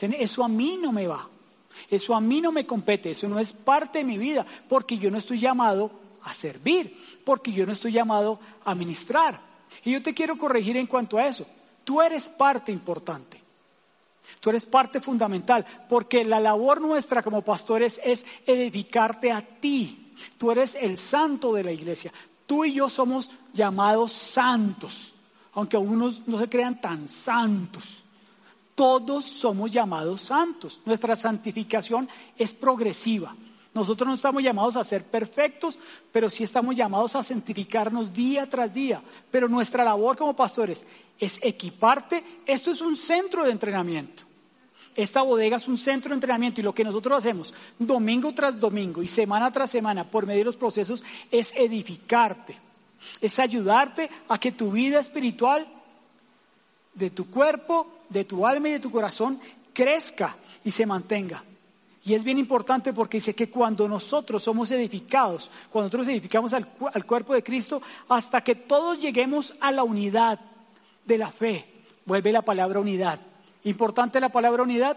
Eso 0.00 0.44
a 0.44 0.48
mí 0.48 0.78
no 0.80 0.92
me 0.92 1.06
va. 1.06 1.28
Eso 1.90 2.14
a 2.14 2.20
mí 2.20 2.40
no 2.40 2.52
me 2.52 2.66
compete, 2.66 3.10
eso 3.10 3.28
no 3.28 3.38
es 3.38 3.52
parte 3.52 3.98
de 3.98 4.04
mi 4.04 4.16
vida, 4.16 4.46
porque 4.68 4.96
yo 4.96 5.10
no 5.10 5.18
estoy 5.18 5.40
llamado 5.40 5.90
a 6.22 6.32
servir, 6.32 6.96
porque 7.24 7.52
yo 7.52 7.66
no 7.66 7.72
estoy 7.72 7.92
llamado 7.92 8.38
a 8.64 8.74
ministrar. 8.74 9.40
Y 9.84 9.92
yo 9.92 10.02
te 10.02 10.14
quiero 10.14 10.38
corregir 10.38 10.76
en 10.76 10.86
cuanto 10.86 11.18
a 11.18 11.26
eso. 11.26 11.46
Tú 11.82 12.00
eres 12.00 12.30
parte 12.30 12.70
importante. 12.70 13.43
Tú 14.44 14.50
eres 14.50 14.66
parte 14.66 15.00
fundamental, 15.00 15.64
porque 15.88 16.22
la 16.22 16.38
labor 16.38 16.78
nuestra 16.78 17.22
como 17.22 17.40
pastores 17.40 17.98
es 18.04 18.26
edificarte 18.44 19.32
a 19.32 19.40
ti. 19.40 20.12
Tú 20.36 20.50
eres 20.50 20.74
el 20.78 20.98
santo 20.98 21.54
de 21.54 21.64
la 21.64 21.72
iglesia. 21.72 22.12
Tú 22.44 22.66
y 22.66 22.74
yo 22.74 22.90
somos 22.90 23.30
llamados 23.54 24.12
santos. 24.12 25.14
aunque 25.54 25.78
algunos 25.78 26.28
no 26.28 26.38
se 26.38 26.50
crean 26.50 26.78
tan 26.78 27.08
santos. 27.08 28.02
Todos 28.74 29.24
somos 29.24 29.72
llamados 29.72 30.20
santos. 30.20 30.78
Nuestra 30.84 31.16
santificación 31.16 32.06
es 32.36 32.52
progresiva. 32.52 33.34
Nosotros 33.72 34.06
no 34.06 34.14
estamos 34.14 34.42
llamados 34.42 34.76
a 34.76 34.84
ser 34.84 35.04
perfectos, 35.04 35.78
pero 36.12 36.28
sí 36.28 36.44
estamos 36.44 36.76
llamados 36.76 37.16
a 37.16 37.22
santificarnos 37.22 38.12
día 38.12 38.46
tras 38.46 38.74
día. 38.74 39.00
Pero 39.30 39.48
nuestra 39.48 39.84
labor 39.84 40.18
como 40.18 40.36
pastores 40.36 40.84
es 41.18 41.40
equiparte. 41.42 42.42
Esto 42.44 42.72
es 42.72 42.82
un 42.82 42.94
centro 42.94 43.42
de 43.42 43.52
entrenamiento. 43.52 44.33
Esta 44.96 45.22
bodega 45.22 45.56
es 45.56 45.66
un 45.66 45.76
centro 45.76 46.10
de 46.10 46.14
entrenamiento 46.14 46.60
y 46.60 46.64
lo 46.64 46.74
que 46.74 46.84
nosotros 46.84 47.18
hacemos 47.18 47.52
domingo 47.78 48.32
tras 48.32 48.58
domingo 48.58 49.02
y 49.02 49.08
semana 49.08 49.50
tras 49.50 49.70
semana 49.70 50.04
por 50.04 50.26
medio 50.26 50.40
de 50.40 50.44
los 50.44 50.56
procesos 50.56 51.02
es 51.30 51.52
edificarte, 51.56 52.56
es 53.20 53.38
ayudarte 53.38 54.08
a 54.28 54.38
que 54.38 54.52
tu 54.52 54.70
vida 54.70 55.00
espiritual 55.00 55.66
de 56.94 57.10
tu 57.10 57.28
cuerpo, 57.28 57.88
de 58.08 58.24
tu 58.24 58.46
alma 58.46 58.68
y 58.68 58.72
de 58.72 58.80
tu 58.80 58.90
corazón 58.90 59.40
crezca 59.72 60.36
y 60.64 60.70
se 60.70 60.86
mantenga. 60.86 61.42
Y 62.04 62.14
es 62.14 62.22
bien 62.22 62.38
importante 62.38 62.92
porque 62.92 63.16
dice 63.16 63.34
que 63.34 63.50
cuando 63.50 63.88
nosotros 63.88 64.42
somos 64.42 64.70
edificados, 64.70 65.50
cuando 65.70 65.86
nosotros 65.86 66.08
edificamos 66.08 66.52
al, 66.52 66.68
al, 66.92 67.06
cuerpo 67.06 67.32
de 67.32 67.42
Cristo, 67.42 67.80
hasta 68.08 68.44
que 68.44 68.54
todos 68.54 69.00
lleguemos 69.00 69.54
a 69.58 69.72
la 69.72 69.82
unidad 69.82 70.38
de 71.04 71.18
la 71.18 71.28
fe, 71.28 71.64
vuelve 72.04 72.30
la 72.30 72.42
palabra 72.42 72.78
unidad. 72.78 73.18
¿Importante 73.64 74.20
la 74.20 74.28
palabra 74.28 74.62
unidad? 74.62 74.96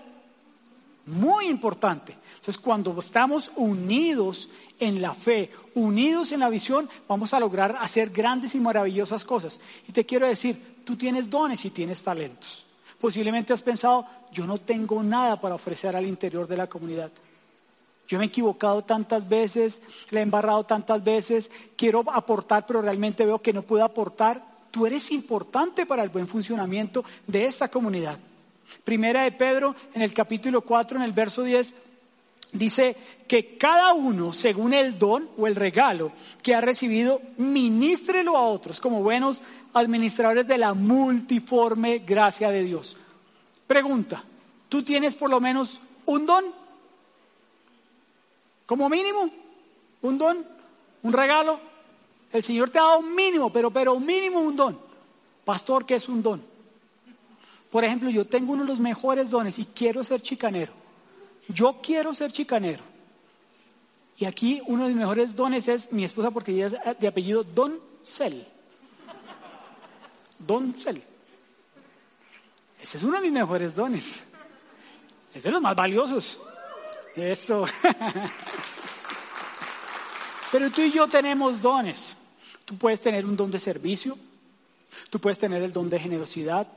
Muy 1.05 1.47
importante. 1.47 2.17
Entonces, 2.35 2.57
cuando 2.57 2.97
estamos 2.99 3.51
unidos 3.55 4.49
en 4.79 5.01
la 5.01 5.13
fe, 5.13 5.51
unidos 5.73 6.31
en 6.31 6.41
la 6.41 6.49
visión, 6.49 6.89
vamos 7.07 7.33
a 7.33 7.39
lograr 7.39 7.77
hacer 7.79 8.09
grandes 8.09 8.55
y 8.55 8.59
maravillosas 8.59 9.23
cosas. 9.25 9.59
Y 9.87 9.91
te 9.91 10.05
quiero 10.05 10.27
decir, 10.27 10.81
tú 10.83 10.95
tienes 10.95 11.29
dones 11.29 11.63
y 11.65 11.69
tienes 11.69 12.01
talentos. 12.01 12.65
Posiblemente 12.99 13.53
has 13.53 13.61
pensado, 13.61 14.05
yo 14.31 14.45
no 14.45 14.59
tengo 14.59 15.01
nada 15.01 15.39
para 15.39 15.55
ofrecer 15.55 15.95
al 15.95 16.05
interior 16.05 16.47
de 16.47 16.57
la 16.57 16.67
comunidad. 16.67 17.11
Yo 18.07 18.17
me 18.17 18.25
he 18.25 18.27
equivocado 18.27 18.83
tantas 18.83 19.27
veces, 19.27 19.81
le 20.09 20.19
he 20.19 20.23
embarrado 20.23 20.63
tantas 20.63 21.03
veces, 21.03 21.51
quiero 21.75 22.03
aportar, 22.11 22.65
pero 22.65 22.81
realmente 22.81 23.25
veo 23.25 23.41
que 23.41 23.53
no 23.53 23.61
puedo 23.61 23.83
aportar. 23.83 24.41
Tú 24.71 24.85
eres 24.85 25.11
importante 25.11 25.85
para 25.85 26.03
el 26.03 26.09
buen 26.09 26.27
funcionamiento 26.27 27.03
de 27.27 27.45
esta 27.45 27.67
comunidad. 27.69 28.17
Primera 28.83 29.23
de 29.23 29.31
Pedro, 29.31 29.75
en 29.93 30.01
el 30.01 30.13
capítulo 30.13 30.61
4, 30.61 30.97
en 30.97 31.03
el 31.03 31.11
verso 31.11 31.43
10, 31.43 31.75
dice 32.51 32.95
que 33.27 33.57
cada 33.57 33.93
uno, 33.93 34.33
según 34.33 34.73
el 34.73 34.97
don 34.97 35.29
o 35.37 35.47
el 35.47 35.55
regalo 35.55 36.11
que 36.41 36.55
ha 36.55 36.61
recibido, 36.61 37.21
ministrelo 37.37 38.37
a 38.37 38.47
otros 38.47 38.79
como 38.79 39.01
buenos 39.03 39.41
administradores 39.73 40.47
de 40.47 40.57
la 40.57 40.73
multiforme 40.73 41.99
gracia 41.99 42.49
de 42.49 42.63
Dios. 42.63 42.97
Pregunta, 43.65 44.23
¿tú 44.69 44.83
tienes 44.83 45.15
por 45.15 45.29
lo 45.29 45.39
menos 45.39 45.81
un 46.05 46.25
don? 46.25 46.45
Como 48.65 48.89
mínimo, 48.89 49.29
un 50.01 50.17
don, 50.17 50.45
un 51.03 51.13
regalo. 51.13 51.59
El 52.31 52.43
Señor 52.43 52.69
te 52.69 52.79
ha 52.79 52.83
dado 52.83 52.99
un 52.99 53.15
mínimo, 53.15 53.51
pero, 53.51 53.71
pero 53.71 53.93
un 53.93 54.05
mínimo 54.05 54.39
un 54.39 54.55
don. 54.55 54.79
Pastor, 55.45 55.85
¿qué 55.85 55.95
es 55.95 56.09
un 56.09 56.21
don? 56.21 56.56
Por 57.71 57.83
ejemplo, 57.83 58.09
yo 58.09 58.25
tengo 58.25 58.53
uno 58.53 58.63
de 58.63 58.69
los 58.69 58.79
mejores 58.79 59.29
dones 59.29 59.59
y 59.59 59.65
quiero 59.65 60.03
ser 60.03 60.21
chicanero. 60.21 60.73
Yo 61.49 61.79
quiero 61.81 62.13
ser 62.13 62.31
chicanero. 62.31 62.83
Y 64.17 64.25
aquí 64.25 64.61
uno 64.65 64.83
de 64.83 64.89
mis 64.89 64.97
mejores 64.97 65.35
dones 65.35 65.67
es 65.67 65.91
mi 65.91 66.03
esposa 66.03 66.31
porque 66.31 66.51
ella 66.51 66.67
es 66.67 66.99
de 66.99 67.07
apellido 67.07 67.43
Don 67.43 67.79
Cel. 68.03 68.47
Don 70.39 70.73
Cel. 70.73 71.03
Ese 72.81 72.97
es 72.97 73.03
uno 73.03 73.17
de 73.17 73.21
mis 73.21 73.31
mejores 73.31 73.75
dones. 73.75 74.23
Es 75.33 75.43
de 75.43 75.51
los 75.51 75.61
más 75.61 75.75
valiosos. 75.75 76.39
Eso. 77.15 77.65
Pero 80.51 80.71
tú 80.71 80.81
y 80.81 80.91
yo 80.91 81.07
tenemos 81.07 81.61
dones. 81.61 82.15
Tú 82.65 82.77
puedes 82.77 83.01
tener 83.01 83.25
un 83.25 83.35
don 83.35 83.51
de 83.51 83.59
servicio. 83.59 84.17
Tú 85.09 85.19
puedes 85.19 85.37
tener 85.37 85.61
el 85.61 85.71
don 85.71 85.89
de 85.89 85.99
generosidad. 85.99 86.67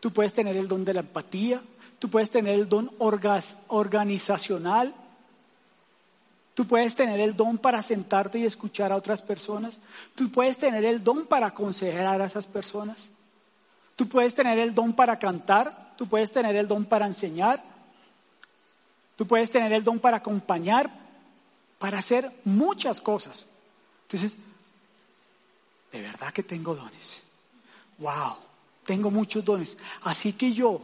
Tú 0.00 0.12
puedes 0.12 0.32
tener 0.32 0.56
el 0.56 0.68
don 0.68 0.84
de 0.84 0.94
la 0.94 1.00
empatía, 1.00 1.60
tú 1.98 2.08
puedes 2.08 2.30
tener 2.30 2.54
el 2.54 2.68
don 2.68 2.90
organizacional, 2.98 4.94
tú 6.54 6.66
puedes 6.66 6.94
tener 6.94 7.20
el 7.20 7.36
don 7.36 7.58
para 7.58 7.82
sentarte 7.82 8.38
y 8.38 8.44
escuchar 8.44 8.92
a 8.92 8.96
otras 8.96 9.22
personas, 9.22 9.80
tú 10.14 10.30
puedes 10.30 10.56
tener 10.56 10.84
el 10.84 11.02
don 11.02 11.26
para 11.26 11.48
aconsejar 11.48 12.20
a 12.20 12.26
esas 12.26 12.46
personas, 12.46 13.10
tú 13.96 14.08
puedes 14.08 14.34
tener 14.34 14.58
el 14.58 14.74
don 14.74 14.92
para 14.92 15.18
cantar, 15.18 15.94
tú 15.96 16.06
puedes 16.06 16.30
tener 16.30 16.56
el 16.56 16.68
don 16.68 16.84
para 16.84 17.06
enseñar, 17.06 17.62
tú 19.16 19.26
puedes 19.26 19.50
tener 19.50 19.72
el 19.72 19.84
don 19.84 19.98
para 19.98 20.18
acompañar, 20.18 20.90
para 21.78 21.98
hacer 21.98 22.32
muchas 22.44 23.00
cosas. 23.00 23.46
Entonces, 24.02 24.38
de 25.92 26.02
verdad 26.02 26.32
que 26.32 26.42
tengo 26.42 26.74
dones. 26.74 27.22
¡Wow! 27.98 28.45
Tengo 28.86 29.10
muchos 29.10 29.44
dones. 29.44 29.76
Así 30.02 30.32
que 30.32 30.52
yo, 30.52 30.80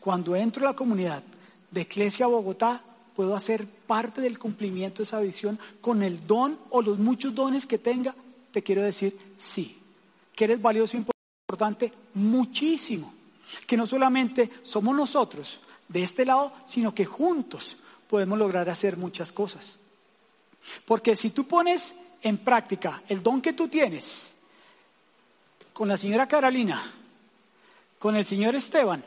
cuando 0.00 0.36
entro 0.36 0.66
a 0.66 0.72
la 0.72 0.76
comunidad 0.76 1.22
de 1.70 1.80
Iglesia 1.82 2.26
Bogotá, 2.26 2.82
puedo 3.14 3.34
hacer 3.34 3.66
parte 3.66 4.20
del 4.20 4.38
cumplimiento 4.38 4.98
de 4.98 5.04
esa 5.04 5.20
visión 5.20 5.58
con 5.80 6.02
el 6.02 6.26
don 6.26 6.58
o 6.70 6.82
los 6.82 6.98
muchos 6.98 7.34
dones 7.34 7.66
que 7.66 7.78
tenga. 7.78 8.14
Te 8.50 8.62
quiero 8.62 8.82
decir, 8.82 9.16
sí, 9.38 9.78
que 10.34 10.44
eres 10.44 10.60
valioso 10.60 10.96
e 10.96 11.00
importante 11.00 11.92
muchísimo. 12.14 13.14
Que 13.66 13.76
no 13.76 13.86
solamente 13.86 14.50
somos 14.62 14.94
nosotros 14.94 15.60
de 15.88 16.02
este 16.02 16.26
lado, 16.26 16.52
sino 16.66 16.94
que 16.94 17.06
juntos 17.06 17.76
podemos 18.08 18.38
lograr 18.38 18.68
hacer 18.68 18.96
muchas 18.96 19.32
cosas. 19.32 19.78
Porque 20.84 21.14
si 21.14 21.30
tú 21.30 21.46
pones 21.46 21.94
en 22.22 22.38
práctica 22.38 23.02
el 23.08 23.22
don 23.22 23.40
que 23.40 23.52
tú 23.52 23.68
tienes 23.68 24.34
con 25.72 25.88
la 25.88 25.96
señora 25.96 26.26
Carolina, 26.26 26.92
con 28.06 28.14
el 28.14 28.24
señor 28.24 28.54
Esteban, 28.54 29.02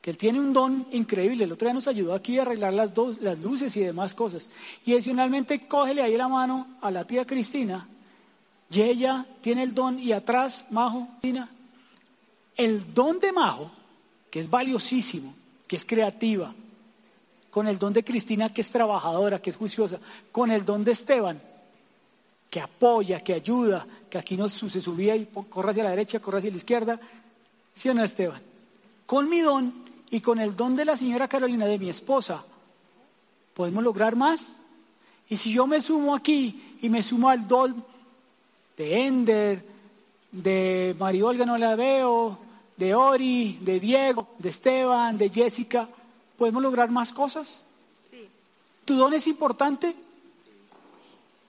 que 0.00 0.12
él 0.12 0.16
tiene 0.16 0.38
un 0.38 0.52
don 0.52 0.86
increíble. 0.92 1.42
El 1.42 1.50
otro 1.50 1.66
día 1.66 1.74
nos 1.74 1.88
ayudó 1.88 2.14
aquí 2.14 2.38
a 2.38 2.42
arreglar 2.42 2.72
las, 2.72 2.94
dos, 2.94 3.20
las 3.20 3.40
luces 3.40 3.76
y 3.76 3.80
demás 3.80 4.14
cosas. 4.14 4.48
Y 4.86 4.92
adicionalmente, 4.92 5.66
cógele 5.66 6.00
ahí 6.00 6.16
la 6.16 6.28
mano 6.28 6.68
a 6.80 6.92
la 6.92 7.04
tía 7.04 7.26
Cristina, 7.26 7.88
y 8.70 8.82
ella 8.82 9.26
tiene 9.40 9.64
el 9.64 9.74
don, 9.74 9.98
y 9.98 10.12
atrás, 10.12 10.66
Majo, 10.70 11.08
Cristina, 11.20 11.50
el 12.56 12.94
don 12.94 13.18
de 13.18 13.32
Majo, 13.32 13.72
que 14.30 14.38
es 14.38 14.48
valiosísimo, 14.48 15.34
que 15.66 15.74
es 15.74 15.84
creativa, 15.84 16.54
con 17.50 17.66
el 17.66 17.80
don 17.80 17.92
de 17.92 18.04
Cristina, 18.04 18.48
que 18.50 18.60
es 18.60 18.70
trabajadora, 18.70 19.42
que 19.42 19.50
es 19.50 19.56
juiciosa, 19.56 19.98
con 20.30 20.52
el 20.52 20.64
don 20.64 20.84
de 20.84 20.92
Esteban, 20.92 21.42
que 22.48 22.60
apoya, 22.60 23.18
que 23.18 23.34
ayuda, 23.34 23.86
que 24.08 24.18
aquí 24.18 24.36
no 24.36 24.48
se 24.48 24.80
subía 24.80 25.16
y 25.16 25.26
corre 25.26 25.70
hacia 25.70 25.82
la 25.82 25.90
derecha, 25.90 26.20
corre 26.20 26.38
hacia 26.38 26.50
la 26.50 26.56
izquierda, 26.56 27.00
¿Sí 27.80 27.88
o 27.88 27.94
no, 27.94 28.04
Esteban? 28.04 28.42
Con 29.06 29.30
mi 29.30 29.40
don 29.40 29.72
y 30.10 30.20
con 30.20 30.38
el 30.38 30.54
don 30.54 30.76
de 30.76 30.84
la 30.84 30.98
señora 30.98 31.28
Carolina, 31.28 31.64
de 31.64 31.78
mi 31.78 31.88
esposa, 31.88 32.44
podemos 33.54 33.82
lograr 33.82 34.16
más. 34.16 34.58
Y 35.30 35.38
si 35.38 35.50
yo 35.50 35.66
me 35.66 35.80
sumo 35.80 36.14
aquí 36.14 36.76
y 36.82 36.90
me 36.90 37.02
sumo 37.02 37.30
al 37.30 37.48
don 37.48 37.82
de 38.76 39.06
Ender, 39.06 39.64
de 40.30 40.94
María 40.98 41.24
Olga 41.24 41.46
no 41.46 41.56
la 41.56 41.74
veo, 41.74 42.38
de 42.76 42.94
Ori, 42.94 43.58
de 43.62 43.80
Diego, 43.80 44.28
de 44.38 44.50
Esteban, 44.50 45.16
de 45.16 45.30
Jessica, 45.30 45.88
¿podemos 46.36 46.62
lograr 46.62 46.90
más 46.90 47.14
cosas? 47.14 47.64
Sí. 48.10 48.28
¿Tu 48.84 48.94
don 48.94 49.14
es 49.14 49.26
importante? 49.26 49.94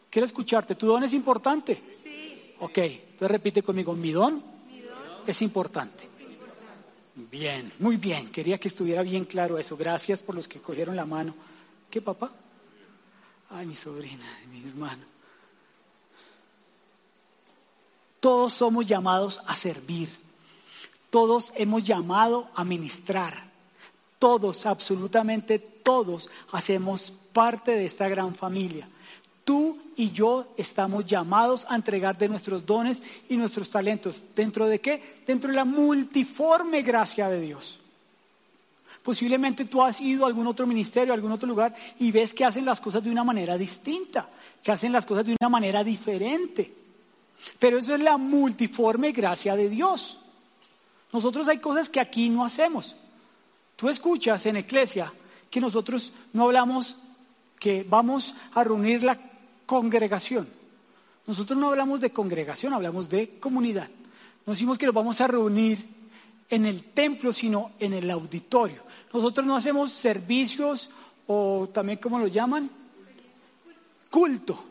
Quiero 0.10 0.26
escucharte. 0.26 0.76
¿Tu 0.76 0.88
don 0.88 1.04
es 1.04 1.12
importante? 1.12 1.84
Sí. 2.02 2.54
Ok, 2.62 2.78
entonces 2.78 3.32
repite 3.32 3.62
conmigo, 3.62 3.94
mi 3.96 4.14
don, 4.14 4.42
mi 4.70 4.80
don. 4.80 4.96
es 5.28 5.42
importante. 5.42 6.11
Bien, 7.16 7.72
muy 7.80 7.98
bien. 7.98 8.32
Quería 8.32 8.58
que 8.58 8.68
estuviera 8.68 9.02
bien 9.02 9.26
claro 9.26 9.58
eso. 9.58 9.76
Gracias 9.76 10.22
por 10.22 10.36
los 10.36 10.48
que 10.48 10.62
cogieron 10.62 10.96
la 10.96 11.06
mano. 11.06 11.36
¿Qué, 11.90 12.02
papá? 12.02 12.32
Ay, 13.50 13.66
mi 13.66 13.76
sobrina, 13.76 14.26
mi 14.50 14.68
hermano. 14.70 15.04
Todos 18.22 18.54
somos 18.54 18.86
llamados 18.86 19.42
a 19.46 19.56
servir. 19.56 20.10
Todos 21.10 21.52
hemos 21.56 21.84
llamado 21.84 22.50
a 22.56 22.64
ministrar. 22.64 23.52
Todos, 24.20 24.66
absolutamente 24.66 25.60
todos, 25.60 26.30
hacemos 26.52 27.12
parte 27.34 27.72
de 27.72 27.86
esta 27.86 28.08
gran 28.08 28.36
familia. 28.36 28.88
Tú 29.44 29.80
y 29.96 30.12
yo 30.12 30.54
estamos 30.58 31.06
llamados 31.06 31.66
a 31.70 31.76
entregar 31.76 32.18
de 32.18 32.30
nuestros 32.30 32.66
dones 32.66 33.02
y 33.30 33.38
nuestros 33.38 33.70
talentos. 33.70 34.24
¿Dentro 34.36 34.68
de 34.68 34.80
qué? 34.80 35.22
Dentro 35.26 35.50
de 35.50 35.56
la 35.56 35.66
multiforme 35.66 36.82
gracia 36.82 37.30
de 37.30 37.42
Dios. 37.42 37.80
Posiblemente 39.04 39.66
tú 39.66 39.82
has 39.82 40.00
ido 40.00 40.26
a 40.26 40.28
algún 40.28 40.46
otro 40.46 40.68
ministerio, 40.68 41.12
a 41.12 41.16
algún 41.16 41.32
otro 41.32 41.48
lugar 41.48 41.76
y 42.00 42.12
ves 42.12 42.34
que 42.34 42.46
hacen 42.46 42.66
las 42.66 42.80
cosas 42.80 43.04
de 43.04 43.10
una 43.10 43.24
manera 43.24 43.58
distinta, 43.58 44.30
que 44.62 44.72
hacen 44.72 44.92
las 44.92 45.06
cosas 45.06 45.26
de 45.26 45.36
una 45.40 45.50
manera 45.50 45.84
diferente. 45.84 46.72
Pero 47.58 47.80
eso 47.80 47.96
es 47.96 48.02
la 48.02 48.18
multiforme 48.18 49.12
gracia 49.12 49.56
de 49.56 49.70
Dios. 49.70 50.20
Nosotros 51.12 51.48
hay 51.48 51.58
cosas 51.58 51.90
que 51.90 52.00
aquí 52.00 52.30
no 52.30 52.46
hacemos. 52.46 52.96
Tú 53.76 53.90
escuchas 53.90 54.46
en 54.46 54.58
Iglesia 54.58 55.12
que 55.50 55.60
nosotros 55.60 56.14
no 56.34 56.44
hablamos 56.44 56.96
que 57.60 57.86
vamos 57.88 58.34
a 58.54 58.64
reunir 58.64 59.04
la 59.04 59.31
congregación. 59.72 60.50
Nosotros 61.26 61.58
no 61.58 61.70
hablamos 61.70 62.02
de 62.02 62.12
congregación, 62.12 62.74
hablamos 62.74 63.08
de 63.08 63.40
comunidad. 63.40 63.90
No 64.46 64.52
decimos 64.52 64.78
que 64.78 64.86
nos 64.86 64.94
vamos 64.94 65.22
a 65.22 65.28
reunir 65.28 65.86
en 66.50 66.66
el 66.66 66.84
templo, 66.84 67.32
sino 67.32 67.72
en 67.80 67.94
el 67.94 68.12
auditorio. 68.12 68.84
Nosotros 69.14 69.48
no 69.48 69.56
hacemos 69.56 69.94
servicios 69.94 70.90
o 71.26 71.70
también, 71.74 72.00
¿cómo 72.00 72.20
lo 72.20 72.28
llaman? 72.28 72.70
Culto. 74.10 74.62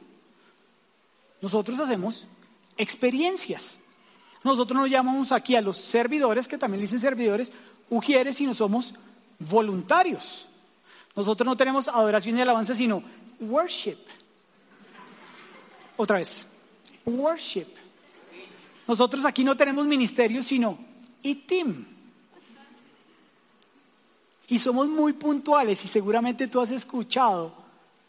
Nosotros 1.40 1.80
hacemos 1.80 2.26
experiencias. 2.76 3.78
Nosotros 4.44 4.78
nos 4.78 4.90
llamamos 4.90 5.32
aquí 5.32 5.56
a 5.56 5.62
los 5.62 5.78
servidores, 5.78 6.46
que 6.46 6.58
también 6.58 6.82
dicen 6.82 7.00
servidores, 7.00 7.52
ujieres, 7.88 8.38
y 8.42 8.44
no 8.44 8.52
somos 8.52 8.92
voluntarios. 9.38 10.46
Nosotros 11.16 11.46
no 11.46 11.56
tenemos 11.56 11.88
adoración 11.88 12.36
y 12.36 12.42
alabanza, 12.42 12.74
sino 12.74 13.02
worship. 13.40 13.96
Otra 16.00 16.16
vez, 16.16 16.46
worship. 17.04 17.66
Nosotros 18.88 19.22
aquí 19.26 19.44
no 19.44 19.54
tenemos 19.54 19.84
ministerio, 19.84 20.42
sino 20.42 20.78
team. 21.46 21.84
Y 24.48 24.58
somos 24.58 24.88
muy 24.88 25.12
puntuales 25.12 25.84
y 25.84 25.88
seguramente 25.88 26.46
tú 26.46 26.58
has 26.58 26.70
escuchado 26.70 27.52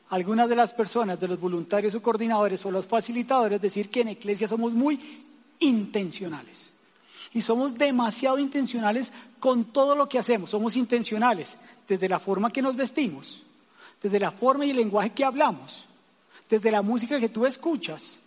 algunas 0.08 0.48
de 0.48 0.56
las 0.56 0.74
personas, 0.74 1.20
de 1.20 1.28
los 1.28 1.38
voluntarios 1.38 1.94
o 1.94 2.02
coordinadores 2.02 2.66
o 2.66 2.72
los 2.72 2.88
facilitadores 2.88 3.60
decir 3.60 3.90
que 3.90 4.00
en 4.00 4.08
Iglesia 4.08 4.48
somos 4.48 4.72
muy 4.72 4.98
intencionales. 5.60 6.74
Y 7.34 7.42
somos 7.42 7.76
demasiado 7.76 8.40
intencionales 8.40 9.12
con 9.38 9.66
todo 9.66 9.96
lo 9.96 10.08
que 10.08 10.18
hacemos. 10.18 10.52
Somos 10.52 10.78
intencionales 10.78 11.58
desde 11.86 12.08
la 12.08 12.20
forma 12.20 12.52
que 12.52 12.62
nos 12.62 12.78
vestimos, 12.78 13.44
desde 14.02 14.18
la 14.18 14.32
forma 14.32 14.66
y 14.66 14.70
el 14.70 14.78
lenguaje 14.78 15.10
que 15.10 15.26
hablamos, 15.26 15.90
desde 16.52 16.70
la 16.70 16.82
música 16.82 17.18
que 17.18 17.30
tú 17.30 17.46
escuchas, 17.46 18.20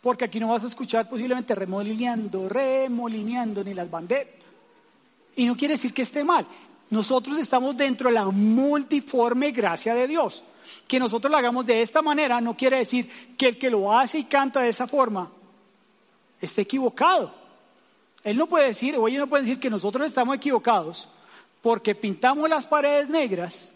porque 0.00 0.24
aquí 0.24 0.40
no 0.40 0.48
vas 0.48 0.64
a 0.64 0.66
escuchar 0.66 1.10
posiblemente 1.10 1.54
remolineando, 1.54 2.48
remolineando 2.48 3.62
ni 3.62 3.74
las 3.74 3.90
banderas. 3.90 4.32
Y 5.36 5.44
no 5.44 5.54
quiere 5.54 5.74
decir 5.74 5.92
que 5.92 6.00
esté 6.00 6.24
mal. 6.24 6.46
Nosotros 6.88 7.36
estamos 7.36 7.76
dentro 7.76 8.08
de 8.08 8.14
la 8.14 8.24
multiforme 8.24 9.50
gracia 9.50 9.94
de 9.94 10.08
Dios. 10.08 10.42
Que 10.88 10.98
nosotros 10.98 11.30
lo 11.30 11.36
hagamos 11.36 11.66
de 11.66 11.82
esta 11.82 12.00
manera 12.00 12.40
no 12.40 12.56
quiere 12.56 12.78
decir 12.78 13.36
que 13.36 13.48
el 13.48 13.58
que 13.58 13.68
lo 13.68 13.92
hace 13.92 14.20
y 14.20 14.24
canta 14.24 14.62
de 14.62 14.70
esa 14.70 14.86
forma 14.86 15.30
esté 16.40 16.62
equivocado. 16.62 17.34
Él 18.24 18.38
no 18.38 18.46
puede 18.46 18.68
decir, 18.68 18.96
o 18.96 19.06
ellos 19.06 19.20
no 19.20 19.26
pueden 19.26 19.44
decir 19.44 19.60
que 19.60 19.68
nosotros 19.68 20.06
estamos 20.06 20.34
equivocados 20.34 21.08
porque 21.60 21.94
pintamos 21.94 22.48
las 22.48 22.66
paredes 22.66 23.10
negras 23.10 23.70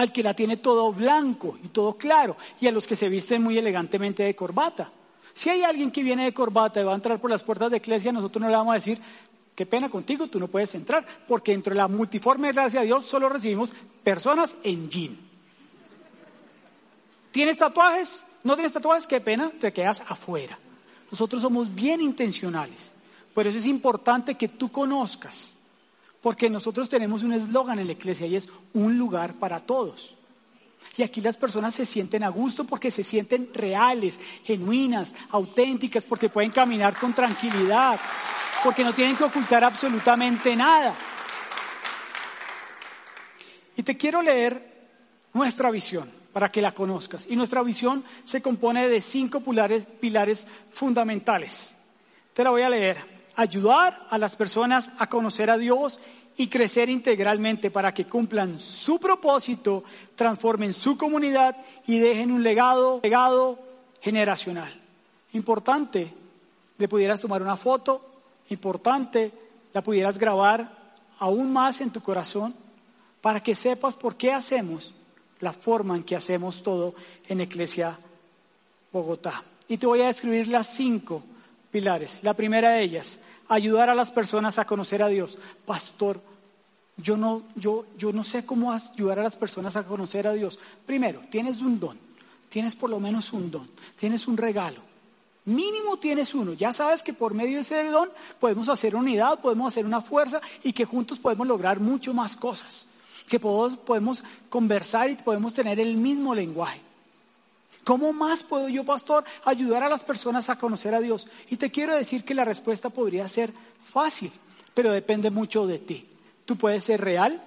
al 0.00 0.12
que 0.12 0.22
la 0.22 0.32
tiene 0.32 0.56
todo 0.56 0.94
blanco 0.94 1.58
y 1.62 1.68
todo 1.68 1.98
claro, 1.98 2.34
y 2.58 2.66
a 2.66 2.72
los 2.72 2.86
que 2.86 2.96
se 2.96 3.10
visten 3.10 3.42
muy 3.42 3.58
elegantemente 3.58 4.22
de 4.22 4.34
corbata. 4.34 4.90
Si 5.34 5.50
hay 5.50 5.62
alguien 5.62 5.90
que 5.90 6.02
viene 6.02 6.24
de 6.24 6.32
corbata 6.32 6.80
y 6.80 6.84
va 6.84 6.92
a 6.92 6.94
entrar 6.94 7.20
por 7.20 7.28
las 7.28 7.42
puertas 7.42 7.70
de 7.70 7.76
iglesia, 7.76 8.10
nosotros 8.10 8.40
no 8.40 8.48
le 8.48 8.54
vamos 8.54 8.72
a 8.72 8.76
decir, 8.76 8.98
qué 9.54 9.66
pena 9.66 9.90
contigo, 9.90 10.26
tú 10.28 10.40
no 10.40 10.48
puedes 10.48 10.74
entrar, 10.74 11.06
porque 11.28 11.52
dentro 11.52 11.74
de 11.74 11.76
la 11.76 11.86
multiforme 11.86 12.50
gracia 12.50 12.80
de 12.80 12.86
Dios 12.86 13.04
solo 13.04 13.28
recibimos 13.28 13.72
personas 14.02 14.56
en 14.62 14.88
jean. 14.88 15.18
¿Tienes 17.30 17.58
tatuajes? 17.58 18.24
¿No 18.42 18.54
tienes 18.54 18.72
tatuajes? 18.72 19.06
Qué 19.06 19.20
pena, 19.20 19.52
te 19.60 19.70
quedas 19.70 20.02
afuera. 20.08 20.58
Nosotros 21.10 21.42
somos 21.42 21.74
bien 21.74 22.00
intencionales. 22.00 22.90
Por 23.34 23.46
eso 23.46 23.58
es 23.58 23.66
importante 23.66 24.34
que 24.36 24.48
tú 24.48 24.72
conozcas 24.72 25.52
porque 26.22 26.50
nosotros 26.50 26.88
tenemos 26.88 27.22
un 27.22 27.32
eslogan 27.32 27.78
en 27.78 27.86
la 27.86 27.92
iglesia 27.92 28.26
y 28.26 28.36
es 28.36 28.48
un 28.74 28.98
lugar 28.98 29.34
para 29.34 29.60
todos. 29.60 30.16
Y 30.96 31.02
aquí 31.02 31.20
las 31.20 31.36
personas 31.36 31.74
se 31.74 31.86
sienten 31.86 32.24
a 32.24 32.28
gusto 32.28 32.64
porque 32.64 32.90
se 32.90 33.02
sienten 33.02 33.50
reales, 33.54 34.20
genuinas, 34.44 35.14
auténticas, 35.30 36.04
porque 36.04 36.28
pueden 36.28 36.50
caminar 36.50 36.98
con 36.98 37.14
tranquilidad, 37.14 37.98
porque 38.62 38.84
no 38.84 38.92
tienen 38.92 39.16
que 39.16 39.24
ocultar 39.24 39.64
absolutamente 39.64 40.54
nada. 40.56 40.94
Y 43.76 43.82
te 43.82 43.96
quiero 43.96 44.20
leer 44.20 44.88
nuestra 45.32 45.70
visión 45.70 46.10
para 46.32 46.50
que 46.50 46.60
la 46.60 46.72
conozcas. 46.72 47.26
Y 47.28 47.36
nuestra 47.36 47.62
visión 47.62 48.04
se 48.24 48.42
compone 48.42 48.88
de 48.88 49.00
cinco 49.00 49.40
pilares, 49.40 49.86
pilares 50.00 50.46
fundamentales. 50.70 51.74
Te 52.34 52.44
la 52.44 52.50
voy 52.50 52.62
a 52.62 52.68
leer 52.68 53.19
ayudar 53.40 54.06
a 54.10 54.18
las 54.18 54.36
personas 54.36 54.90
a 54.98 55.08
conocer 55.08 55.48
a 55.48 55.56
Dios 55.56 55.98
y 56.36 56.48
crecer 56.48 56.90
integralmente 56.90 57.70
para 57.70 57.94
que 57.94 58.04
cumplan 58.04 58.58
su 58.58 59.00
propósito, 59.00 59.82
transformen 60.14 60.74
su 60.74 60.98
comunidad 60.98 61.56
y 61.86 61.98
dejen 61.98 62.32
un 62.32 62.42
legado, 62.42 63.00
generacional. 64.02 64.72
Importante, 65.32 66.12
le 66.76 66.88
pudieras 66.88 67.20
tomar 67.20 67.40
una 67.40 67.56
foto, 67.56 68.04
importante, 68.50 69.32
la 69.72 69.82
pudieras 69.82 70.18
grabar 70.18 70.94
aún 71.18 71.50
más 71.52 71.80
en 71.80 71.90
tu 71.90 72.02
corazón 72.02 72.54
para 73.22 73.42
que 73.42 73.54
sepas 73.54 73.96
por 73.96 74.16
qué 74.16 74.32
hacemos 74.32 74.94
la 75.40 75.52
forma 75.52 75.96
en 75.96 76.02
que 76.02 76.16
hacemos 76.16 76.62
todo 76.62 76.94
en 77.26 77.40
Iglesia 77.40 77.98
Bogotá. 78.92 79.42
Y 79.68 79.78
te 79.78 79.86
voy 79.86 80.02
a 80.02 80.08
describir 80.08 80.48
las 80.48 80.66
cinco 80.74 81.22
pilares. 81.70 82.20
La 82.22 82.34
primera 82.34 82.70
de 82.70 82.82
ellas, 82.82 83.18
ayudar 83.50 83.90
a 83.90 83.94
las 83.94 84.10
personas 84.10 84.58
a 84.58 84.64
conocer 84.64 85.02
a 85.02 85.08
Dios. 85.08 85.38
Pastor, 85.66 86.22
yo 86.96 87.16
no, 87.16 87.42
yo, 87.56 87.84
yo 87.98 88.12
no 88.12 88.24
sé 88.24 88.46
cómo 88.46 88.72
ayudar 88.72 89.18
a 89.18 89.24
las 89.24 89.36
personas 89.36 89.76
a 89.76 89.82
conocer 89.82 90.26
a 90.26 90.32
Dios. 90.32 90.58
Primero, 90.86 91.20
tienes 91.30 91.60
un 91.60 91.78
don, 91.78 91.98
tienes 92.48 92.74
por 92.74 92.88
lo 92.88 93.00
menos 93.00 93.32
un 93.32 93.50
don, 93.50 93.68
tienes 93.96 94.26
un 94.26 94.36
regalo. 94.36 94.80
Mínimo 95.46 95.96
tienes 95.96 96.34
uno. 96.34 96.52
Ya 96.52 96.72
sabes 96.72 97.02
que 97.02 97.12
por 97.12 97.34
medio 97.34 97.56
de 97.56 97.62
ese 97.62 97.82
don 97.84 98.10
podemos 98.38 98.68
hacer 98.68 98.94
unidad, 98.94 99.40
podemos 99.40 99.72
hacer 99.72 99.84
una 99.84 100.00
fuerza 100.00 100.40
y 100.62 100.72
que 100.72 100.84
juntos 100.84 101.18
podemos 101.18 101.46
lograr 101.46 101.80
mucho 101.80 102.14
más 102.14 102.36
cosas. 102.36 102.86
Que 103.28 103.40
podemos 103.40 104.22
conversar 104.48 105.10
y 105.10 105.16
podemos 105.16 105.54
tener 105.54 105.80
el 105.80 105.96
mismo 105.96 106.34
lenguaje. 106.34 106.80
¿Cómo 107.90 108.12
más 108.12 108.44
puedo 108.44 108.68
yo, 108.68 108.84
pastor, 108.84 109.24
ayudar 109.44 109.82
a 109.82 109.88
las 109.88 110.04
personas 110.04 110.48
a 110.48 110.56
conocer 110.56 110.94
a 110.94 111.00
Dios? 111.00 111.26
Y 111.48 111.56
te 111.56 111.72
quiero 111.72 111.96
decir 111.96 112.22
que 112.22 112.36
la 112.36 112.44
respuesta 112.44 112.88
podría 112.88 113.26
ser 113.26 113.52
fácil, 113.82 114.30
pero 114.74 114.92
depende 114.92 115.28
mucho 115.28 115.66
de 115.66 115.80
ti. 115.80 116.06
Tú 116.44 116.54
puedes 116.56 116.84
ser 116.84 117.00
real, 117.00 117.42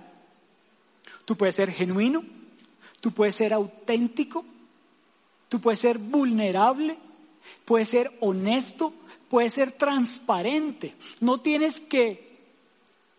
tú 1.23 1.37
puedes 1.37 1.55
ser 1.55 1.71
genuino, 1.71 2.25
tú 2.99 3.11
puedes 3.11 3.35
ser 3.35 3.53
auténtico, 3.53 4.43
tú 5.47 5.61
puedes 5.61 5.79
ser 5.79 5.97
vulnerable, 5.97 6.97
puedes 7.63 7.87
ser 7.87 8.11
honesto, 8.19 8.93
puedes 9.29 9.53
ser 9.53 9.71
transparente. 9.71 10.93
No 11.21 11.39
tienes 11.39 11.79
que 11.79 12.32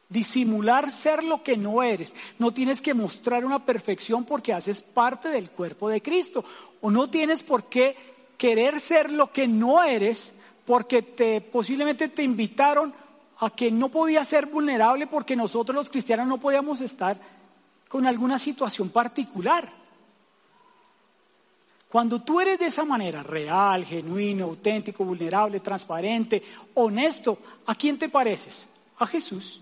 disimular 0.08 0.90
ser 0.90 1.24
lo 1.24 1.42
que 1.42 1.56
no 1.56 1.82
eres. 1.82 2.14
No 2.38 2.52
tienes 2.52 2.80
que 2.80 2.94
mostrar 2.94 3.44
una 3.44 3.64
perfección 3.64 4.24
porque 4.24 4.52
haces 4.52 4.80
parte 4.80 5.28
del 5.28 5.50
cuerpo 5.50 5.88
de 5.88 6.02
Cristo. 6.02 6.44
O 6.80 6.90
no 6.90 7.10
tienes 7.10 7.42
por 7.42 7.64
qué 7.64 7.96
querer 8.36 8.80
ser 8.80 9.10
lo 9.10 9.32
que 9.32 9.48
no 9.48 9.82
eres 9.82 10.34
porque 10.64 11.02
te, 11.02 11.40
posiblemente 11.40 12.08
te 12.08 12.22
invitaron 12.22 12.94
a 13.38 13.50
que 13.50 13.70
no 13.70 13.88
podías 13.88 14.28
ser 14.28 14.46
vulnerable 14.46 15.06
porque 15.06 15.36
nosotros 15.36 15.74
los 15.74 15.90
cristianos 15.90 16.26
no 16.26 16.38
podíamos 16.38 16.80
estar 16.80 17.18
con 17.88 18.06
alguna 18.06 18.38
situación 18.38 18.88
particular. 18.90 19.84
Cuando 21.88 22.22
tú 22.22 22.40
eres 22.40 22.58
de 22.58 22.66
esa 22.66 22.84
manera, 22.84 23.22
real, 23.22 23.84
genuino, 23.84 24.46
auténtico, 24.46 25.04
vulnerable, 25.04 25.60
transparente, 25.60 26.42
honesto, 26.74 27.38
¿a 27.66 27.74
quién 27.76 27.98
te 27.98 28.08
pareces? 28.08 28.66
A 28.98 29.06
Jesús. 29.06 29.60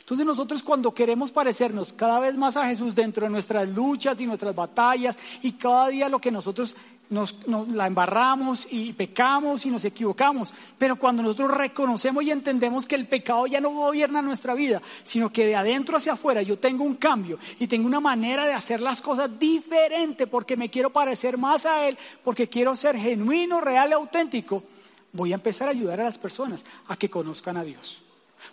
Entonces 0.00 0.26
nosotros 0.26 0.62
cuando 0.62 0.92
queremos 0.92 1.30
parecernos 1.30 1.92
cada 1.92 2.18
vez 2.18 2.36
más 2.36 2.56
a 2.56 2.66
Jesús 2.66 2.94
dentro 2.94 3.24
de 3.24 3.30
nuestras 3.30 3.68
luchas 3.68 4.20
y 4.20 4.26
nuestras 4.26 4.54
batallas 4.54 5.16
y 5.42 5.52
cada 5.52 5.88
día 5.88 6.08
lo 6.08 6.18
que 6.18 6.32
nosotros 6.32 6.74
nos, 7.08 7.36
la 7.46 7.86
embarramos 7.86 8.66
y 8.70 8.92
pecamos 8.92 9.64
y 9.64 9.70
nos 9.70 9.84
equivocamos, 9.84 10.52
pero 10.78 10.96
cuando 10.96 11.22
nosotros 11.22 11.56
reconocemos 11.56 12.24
y 12.24 12.30
entendemos 12.30 12.86
que 12.86 12.96
el 12.96 13.06
pecado 13.06 13.46
ya 13.46 13.60
no 13.60 13.70
gobierna 13.70 14.22
nuestra 14.22 14.54
vida, 14.54 14.82
sino 15.04 15.32
que 15.32 15.46
de 15.46 15.54
adentro 15.54 15.96
hacia 15.96 16.14
afuera 16.14 16.42
yo 16.42 16.58
tengo 16.58 16.84
un 16.84 16.96
cambio 16.96 17.38
y 17.58 17.66
tengo 17.66 17.86
una 17.86 18.00
manera 18.00 18.46
de 18.46 18.54
hacer 18.54 18.80
las 18.80 19.00
cosas 19.02 19.38
diferente 19.38 20.26
porque 20.26 20.56
me 20.56 20.68
quiero 20.68 20.90
parecer 20.90 21.38
más 21.38 21.66
a 21.66 21.86
Él, 21.86 21.96
porque 22.24 22.48
quiero 22.48 22.74
ser 22.74 22.96
genuino, 22.96 23.60
real 23.60 23.90
y 23.90 23.92
auténtico, 23.92 24.64
voy 25.12 25.32
a 25.32 25.36
empezar 25.36 25.68
a 25.68 25.72
ayudar 25.72 26.00
a 26.00 26.04
las 26.04 26.18
personas 26.18 26.64
a 26.88 26.96
que 26.96 27.08
conozcan 27.08 27.56
a 27.56 27.64
Dios. 27.64 28.02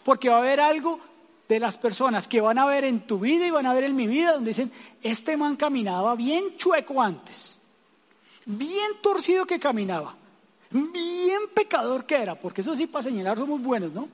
Porque 0.03 0.29
va 0.29 0.35
a 0.35 0.39
haber 0.39 0.59
algo 0.59 0.99
de 1.47 1.59
las 1.59 1.77
personas 1.77 2.27
que 2.27 2.41
van 2.41 2.57
a 2.57 2.65
ver 2.65 2.83
en 2.85 3.01
tu 3.01 3.19
vida 3.19 3.45
y 3.45 3.51
van 3.51 3.65
a 3.65 3.73
ver 3.73 3.83
en 3.83 3.95
mi 3.95 4.07
vida, 4.07 4.33
donde 4.33 4.51
dicen, 4.51 4.71
este 5.01 5.37
man 5.37 5.55
caminaba 5.55 6.15
bien 6.15 6.55
chueco 6.57 7.01
antes. 7.01 7.59
bien 8.45 9.01
torcido 9.01 9.45
que 9.45 9.59
caminaba, 9.59 10.15
bien 10.71 11.41
pecador 11.53 12.05
que 12.05 12.15
era, 12.15 12.35
porque 12.35 12.61
eso 12.61 12.75
sí 12.75 12.87
para 12.87 13.03
señalar 13.03 13.37
somos 13.37 13.61
buenos, 13.61 13.91
¿no? 13.93 14.07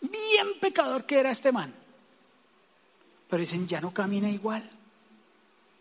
Bien 0.00 0.58
pecador 0.60 1.04
que 1.04 1.18
era 1.18 1.30
este 1.30 1.52
man. 1.52 1.72
Pero 3.28 3.40
dicen, 3.40 3.66
ya 3.66 3.80
no 3.80 3.92
camina 3.92 4.28
igual, 4.28 4.62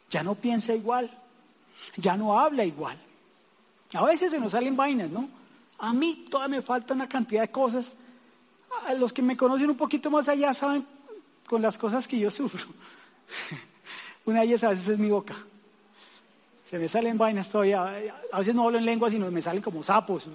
ya 0.10 0.24
no 0.24 0.36
piensa 0.36 0.74
igual, 0.74 1.10
ya 1.98 2.16
no 2.16 2.40
habla 2.40 2.64
igual. 2.66 2.98
A 3.94 4.06
veces 4.06 4.32
se 4.32 4.40
nos 4.40 4.52
salen 4.52 4.76
vainas, 4.76 5.10
¿no? 5.10 5.30
A 5.78 5.94
mí 5.94 6.26
todavía 6.30 6.58
me 6.58 6.64
falta 6.64 6.94
una 6.94 7.08
cantidad 7.08 7.42
de 7.42 7.52
cosas. 7.52 7.96
A 8.88 8.94
los 8.94 9.14
que 9.14 9.22
me 9.22 9.36
conocen 9.36 9.70
un 9.70 9.78
poquito 9.78 10.12
más 10.12 10.28
allá 10.28 10.54
saben 10.54 10.86
con 11.48 11.62
las 11.62 11.78
cosas 11.78 12.08
que 12.08 12.20
yo 12.20 12.30
sufro. 12.30 12.66
Una 14.26 14.40
de 14.42 14.48
ellas 14.48 14.64
a 14.64 14.70
veces 14.70 14.88
es 14.90 15.00
mi 15.00 15.10
boca. 15.10 15.36
Se 16.70 16.80
me 16.80 16.90
salen 16.90 17.18
vainas 17.18 17.50
todavía. 17.50 17.84
A 18.32 18.40
veces 18.40 18.56
no 18.56 18.64
hablo 18.66 18.78
en 18.78 18.86
lengua, 18.86 19.10
sino 19.10 19.30
me 19.30 19.42
salen 19.42 19.62
como 19.62 19.84
sapos. 19.84 20.28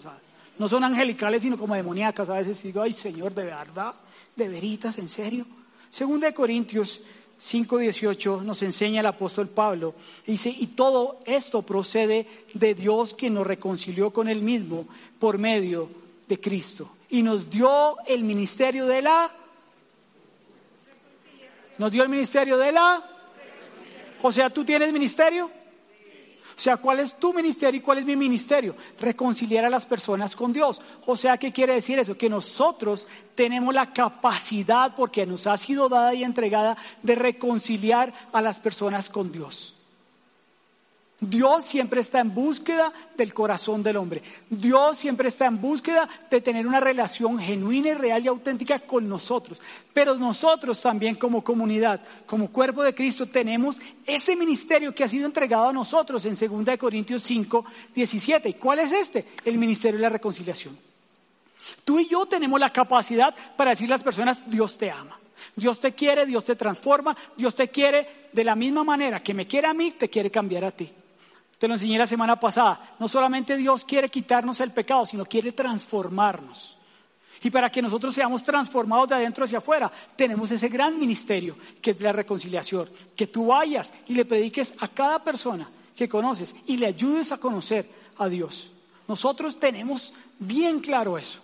no 0.59 0.69
son 0.69 0.85
angelicales, 0.85 1.43
sino 1.43 1.59
como 1.59 1.75
demoníacas. 1.75 2.29
A 2.29 2.39
veces 2.39 2.63
digo, 2.63 2.83
ay 2.83 2.93
Señor, 2.93 3.35
de 3.35 3.45
verdad, 3.45 3.95
de 4.37 4.49
veritas, 4.49 4.99
en 4.99 5.09
serio. 5.09 5.47
Segunda 5.91 6.29
de 6.29 6.35
Corintios 6.35 7.01
5:18 7.41 8.43
nos 8.43 8.63
enseña 8.63 9.01
el 9.01 9.07
apóstol 9.07 9.49
Pablo. 9.49 9.95
Dice, 10.27 10.55
y 10.57 10.69
todo 10.69 11.19
esto 11.25 11.63
procede 11.63 12.45
de 12.55 12.75
Dios 12.75 13.15
que 13.15 13.31
nos 13.31 13.47
reconcilió 13.47 14.13
con 14.13 14.29
él 14.29 14.43
mismo 14.43 14.87
por 15.19 15.39
medio 15.39 15.89
de 16.29 16.39
Cristo. 16.39 16.91
Y 17.11 17.23
nos 17.23 17.51
dio 17.51 17.97
el 18.07 18.25
ministerio 18.25 18.87
de 18.87 19.03
la... 19.03 19.31
Nos 21.79 21.93
dio 21.93 22.03
el 22.03 22.09
ministerio 22.09 22.57
de 22.57 22.73
la... 22.73 23.05
O 24.23 24.31
sea, 24.31 24.51
¿tú 24.51 24.65
tienes 24.65 24.93
ministerio? 24.93 25.51
O 26.61 26.63
sea, 26.63 26.77
¿cuál 26.77 27.01
es 27.01 27.19
tu 27.19 27.33
ministerio 27.33 27.81
y 27.81 27.83
cuál 27.83 27.99
es 27.99 28.05
mi 28.05 28.17
ministerio? 28.17 28.77
Reconciliar 29.01 29.65
a 29.65 29.71
las 29.71 29.87
personas 29.87 30.37
con 30.37 30.53
Dios. 30.53 30.79
O 31.07 31.17
sea, 31.17 31.39
¿qué 31.39 31.53
quiere 31.53 31.73
decir 31.73 31.99
eso? 31.99 32.19
Que 32.19 32.29
nosotros 32.29 33.07
tenemos 33.35 33.73
la 33.73 33.95
capacidad, 33.95 34.95
porque 34.95 35.25
nos 35.25 35.47
ha 35.47 35.57
sido 35.57 35.89
dada 35.89 36.13
y 36.13 36.23
entregada, 36.23 36.77
de 37.03 37.15
reconciliar 37.15 38.13
a 38.31 38.43
las 38.43 38.61
personas 38.61 39.09
con 39.09 39.33
Dios. 39.33 39.80
Dios 41.21 41.67
siempre 41.67 42.01
está 42.01 42.21
en 42.21 42.35
búsqueda 42.35 42.93
del 43.15 43.35
corazón 43.35 43.83
del 43.83 43.99
hombre. 43.99 44.23
Dios 44.49 44.97
siempre 44.97 45.29
está 45.29 45.47
en 45.47 45.61
búsqueda 45.61 46.09
de 46.31 46.41
tener 46.41 46.67
una 46.67 46.81
relación 46.81 47.39
genuina 47.39 47.91
y 47.91 47.95
real 47.95 48.25
y 48.25 48.29
auténtica 48.29 48.79
con 48.79 49.07
nosotros. 49.07 49.61
Pero 49.93 50.17
nosotros 50.17 50.81
también 50.81 51.17
como 51.17 51.45
comunidad, 51.45 52.01
como 52.25 52.49
cuerpo 52.49 52.83
de 52.83 52.95
Cristo, 52.95 53.27
tenemos 53.27 53.77
ese 54.07 54.35
ministerio 54.35 54.95
que 54.95 55.05
ha 55.05 55.09
sido 55.09 55.27
entregado 55.27 55.69
a 55.69 55.73
nosotros 55.75 56.25
en 56.25 56.65
2 56.65 56.79
Corintios 56.79 57.23
5, 57.23 57.67
17. 57.95 58.49
¿Y 58.49 58.55
cuál 58.55 58.79
es 58.79 58.93
este? 58.93 59.29
El 59.45 59.59
ministerio 59.59 59.99
de 59.99 60.03
la 60.05 60.09
reconciliación. 60.09 60.79
Tú 61.85 62.01
y 62.01 62.09
yo 62.09 62.25
tenemos 62.25 62.59
la 62.59 62.73
capacidad 62.73 63.35
para 63.57 63.73
decir 63.73 63.89
a 63.89 63.97
las 63.97 64.03
personas, 64.03 64.39
Dios 64.47 64.79
te 64.79 64.91
ama. 64.91 65.19
Dios 65.55 65.81
te 65.81 65.93
quiere, 65.93 66.25
Dios 66.25 66.45
te 66.45 66.57
transforma, 66.57 67.15
Dios 67.37 67.55
te 67.55 67.69
quiere 67.69 68.29
de 68.33 68.45
la 68.45 68.55
misma 68.55 68.85
manera 68.85 69.21
que 69.21 69.35
me 69.35 69.47
quiere 69.47 69.67
a 69.67 69.75
mí, 69.75 69.91
te 69.93 70.09
quiere 70.09 70.31
cambiar 70.31 70.65
a 70.65 70.71
ti. 70.71 70.91
Te 71.61 71.69
lo 71.69 71.75
enseñé 71.75 71.99
la 71.99 72.07
semana 72.07 72.41
pasada. 72.41 72.97
No 72.99 73.07
solamente 73.07 73.55
Dios 73.55 73.85
quiere 73.85 74.09
quitarnos 74.09 74.61
el 74.61 74.73
pecado, 74.73 75.05
sino 75.05 75.27
quiere 75.27 75.53
transformarnos. 75.53 76.79
Y 77.43 77.51
para 77.51 77.71
que 77.71 77.83
nosotros 77.83 78.15
seamos 78.15 78.43
transformados 78.43 79.11
de 79.11 79.17
adentro 79.17 79.45
hacia 79.45 79.59
afuera, 79.59 79.93
tenemos 80.17 80.51
ese 80.51 80.71
gran 80.71 80.99
ministerio 80.99 81.59
que 81.83 81.91
es 81.91 82.01
la 82.01 82.13
reconciliación. 82.13 82.89
Que 83.15 83.27
tú 83.27 83.49
vayas 83.49 83.93
y 84.09 84.15
le 84.15 84.25
prediques 84.25 84.73
a 84.79 84.89
cada 84.89 85.23
persona 85.23 85.69
que 85.95 86.09
conoces 86.09 86.57
y 86.67 86.79
le 86.79 86.87
ayudes 86.87 87.31
a 87.31 87.37
conocer 87.37 87.91
a 88.17 88.27
Dios. 88.27 88.71
Nosotros 89.07 89.61
tenemos 89.61 90.15
bien 90.39 90.81
claro 90.81 91.19
eso. 91.19 91.41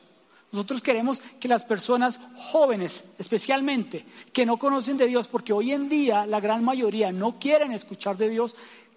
Nosotros 0.51 0.81
queremos 0.81 1.21
que 1.39 1.49
las 1.49 1.65
personas 1.65 2.19
jóvenes, 2.37 3.05
especialmente, 3.19 4.07
que 4.33 4.47
no 4.47 4.57
conocen 4.57 4.97
de 4.97 5.09
Dios, 5.09 5.29
porque 5.29 5.53
hoy 5.53 5.73
en 5.73 5.91
día 5.91 6.25
la 6.25 6.41
gran 6.41 6.65
mayoría 6.65 7.13
no 7.13 7.39
quieren 7.39 7.73
escuchar 7.73 8.17
de 8.17 8.31
Dios, 8.31 8.57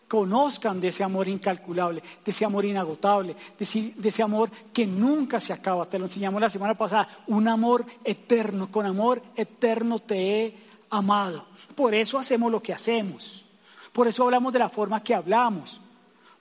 conozcan 0.09 0.81
de 0.81 0.89
ese 0.89 1.03
amor 1.03 1.29
incalculable, 1.29 2.01
de 2.25 2.31
ese 2.31 2.43
amor 2.43 2.65
inagotable, 2.65 3.35
de 3.57 4.09
ese, 4.09 4.23
amor 4.23 4.49
que 4.73 4.85
nunca 4.85 5.39
se 5.39 5.53
acaba. 5.53 5.85
Te 5.85 5.99
lo 5.99 6.05
enseñamos 6.05 6.41
la 6.41 6.49
semana 6.49 6.73
pasada, 6.73 7.07
un 7.27 7.47
amor 7.47 7.85
eterno, 8.03 8.69
con 8.69 8.85
amor 8.85 9.21
eterno 9.35 9.99
te 9.99 10.17
he 10.17 10.57
amado. 10.89 11.45
Por 11.75 11.93
eso 11.93 12.17
hacemos 12.17 12.51
lo 12.51 12.61
que 12.61 12.73
hacemos, 12.73 13.45
por 13.93 14.07
eso 14.07 14.23
hablamos 14.23 14.51
de 14.51 14.59
la 14.59 14.69
forma 14.69 15.01
que 15.01 15.15
hablamos. 15.15 15.79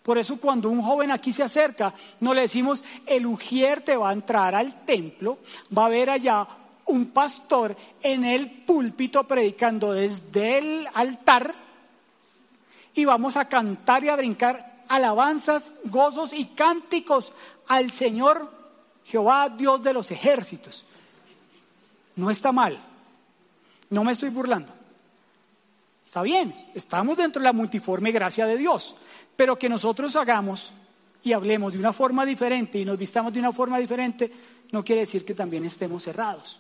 Por 0.02 0.16
eso 0.16 0.38
cuando 0.40 0.70
un 0.70 0.80
joven 0.80 1.10
aquí 1.10 1.34
se 1.34 1.42
acerca, 1.42 1.92
no 2.20 2.32
le 2.32 2.40
decimos, 2.40 2.82
el 3.04 3.26
te 3.84 3.94
va 3.94 4.08
a 4.08 4.14
entrar 4.14 4.54
al 4.54 4.86
templo, 4.86 5.38
va 5.76 5.84
a 5.84 5.90
ver 5.90 6.08
allá 6.08 6.48
un 6.86 7.08
pastor 7.10 7.76
en 8.02 8.24
el 8.24 8.50
púlpito 8.64 9.24
predicando 9.24 9.92
desde 9.92 10.56
el 10.58 10.88
altar, 10.94 11.54
y 12.98 13.04
vamos 13.04 13.36
a 13.36 13.48
cantar 13.48 14.02
y 14.04 14.08
a 14.08 14.16
brincar 14.16 14.84
alabanzas, 14.88 15.72
gozos 15.84 16.32
y 16.32 16.46
cánticos 16.46 17.32
al 17.68 17.92
Señor 17.92 18.50
Jehová, 19.04 19.48
Dios 19.48 19.82
de 19.82 19.92
los 19.92 20.10
ejércitos. 20.10 20.84
No 22.16 22.30
está 22.30 22.50
mal, 22.50 22.78
no 23.90 24.02
me 24.02 24.12
estoy 24.12 24.30
burlando. 24.30 24.72
Está 26.04 26.22
bien, 26.22 26.52
estamos 26.74 27.16
dentro 27.16 27.40
de 27.40 27.44
la 27.44 27.52
multiforme 27.52 28.10
gracia 28.10 28.46
de 28.46 28.56
Dios, 28.56 28.96
pero 29.36 29.58
que 29.58 29.68
nosotros 29.68 30.16
hagamos 30.16 30.72
y 31.22 31.32
hablemos 31.32 31.74
de 31.74 31.78
una 31.78 31.92
forma 31.92 32.24
diferente 32.24 32.78
y 32.78 32.84
nos 32.84 32.98
vistamos 32.98 33.32
de 33.32 33.38
una 33.38 33.52
forma 33.52 33.78
diferente, 33.78 34.32
no 34.72 34.84
quiere 34.84 35.02
decir 35.02 35.24
que 35.24 35.34
también 35.34 35.64
estemos 35.64 36.02
cerrados. 36.02 36.58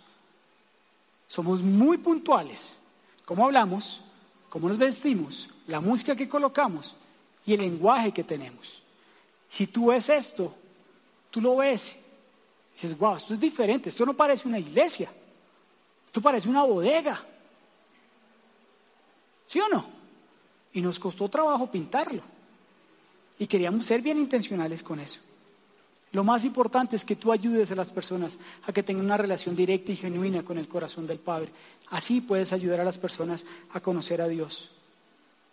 Somos 1.26 1.62
muy 1.62 1.98
puntuales. 1.98 2.78
¿Cómo 3.24 3.44
hablamos? 3.44 4.02
¿Cómo 4.48 4.68
nos 4.68 4.78
vestimos? 4.78 5.48
La 5.68 5.80
música 5.80 6.16
que 6.16 6.28
colocamos 6.28 6.96
y 7.46 7.54
el 7.54 7.60
lenguaje 7.60 8.12
que 8.12 8.24
tenemos. 8.24 8.82
Si 9.48 9.66
tú 9.66 9.86
ves 9.86 10.08
esto, 10.08 10.54
tú 11.30 11.40
lo 11.40 11.56
ves, 11.56 11.96
dices, 12.74 12.98
wow, 12.98 13.16
esto 13.16 13.34
es 13.34 13.40
diferente, 13.40 13.88
esto 13.88 14.04
no 14.04 14.14
parece 14.14 14.48
una 14.48 14.58
iglesia, 14.58 15.10
esto 16.04 16.20
parece 16.20 16.48
una 16.48 16.64
bodega. 16.64 17.24
¿Sí 19.46 19.60
o 19.60 19.68
no? 19.68 19.86
Y 20.72 20.80
nos 20.80 20.98
costó 20.98 21.28
trabajo 21.28 21.70
pintarlo. 21.70 22.22
Y 23.38 23.46
queríamos 23.46 23.84
ser 23.84 24.02
bien 24.02 24.18
intencionales 24.18 24.82
con 24.82 25.00
eso. 25.00 25.20
Lo 26.12 26.24
más 26.24 26.44
importante 26.44 26.96
es 26.96 27.04
que 27.04 27.16
tú 27.16 27.30
ayudes 27.30 27.70
a 27.70 27.74
las 27.74 27.92
personas 27.92 28.38
a 28.66 28.72
que 28.72 28.82
tengan 28.82 29.04
una 29.04 29.18
relación 29.18 29.54
directa 29.54 29.92
y 29.92 29.96
genuina 29.96 30.42
con 30.42 30.56
el 30.56 30.66
corazón 30.66 31.06
del 31.06 31.18
Padre. 31.18 31.50
Así 31.90 32.22
puedes 32.22 32.52
ayudar 32.52 32.80
a 32.80 32.84
las 32.84 32.98
personas 32.98 33.44
a 33.70 33.80
conocer 33.80 34.22
a 34.22 34.28
Dios. 34.28 34.70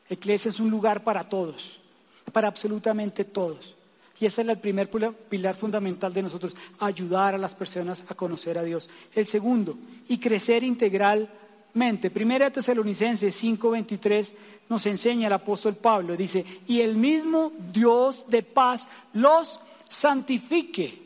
Iglesia 0.09 0.49
es 0.49 0.59
un 0.59 0.69
lugar 0.69 1.03
para 1.03 1.23
todos, 1.23 1.79
para 2.31 2.47
absolutamente 2.47 3.23
todos. 3.25 3.75
Y 4.19 4.25
ese 4.25 4.43
es 4.43 4.47
el 4.47 4.57
primer 4.59 4.89
pilar 4.89 5.55
fundamental 5.55 6.13
de 6.13 6.21
nosotros, 6.21 6.53
ayudar 6.79 7.35
a 7.35 7.37
las 7.37 7.53
personas 7.53 8.03
a 8.07 8.15
conocer 8.15 8.57
a 8.57 8.63
Dios. 8.63 8.89
El 9.13 9.27
segundo, 9.27 9.77
y 10.07 10.19
crecer 10.19 10.63
integralmente. 10.63 12.09
Primera 12.11 12.49
Tesalonicenses 12.49 13.35
5:23 13.35 14.33
nos 14.69 14.85
enseña 14.85 15.27
el 15.27 15.33
apóstol 15.33 15.75
Pablo, 15.75 16.15
dice, 16.15 16.45
y 16.67 16.79
el 16.79 16.95
mismo 16.95 17.51
Dios 17.73 18.25
de 18.27 18.41
paz 18.41 18.87
los 19.13 19.59
santifique 19.89 21.05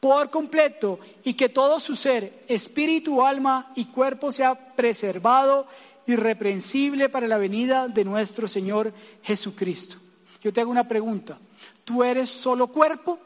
por 0.00 0.30
completo 0.30 0.98
y 1.22 1.34
que 1.34 1.50
todo 1.50 1.78
su 1.78 1.94
ser, 1.94 2.42
espíritu, 2.48 3.22
alma 3.24 3.70
y 3.76 3.84
cuerpo 3.84 4.32
sea 4.32 4.74
preservado 4.74 5.66
irreprensible 6.12 7.08
para 7.08 7.26
la 7.26 7.38
venida 7.38 7.88
de 7.88 8.04
nuestro 8.04 8.48
Señor 8.48 8.92
Jesucristo. 9.22 9.96
Yo 10.42 10.52
te 10.52 10.60
hago 10.60 10.70
una 10.70 10.88
pregunta. 10.88 11.38
¿Tú 11.84 12.02
eres 12.02 12.30
solo 12.30 12.68
cuerpo? 12.68 13.18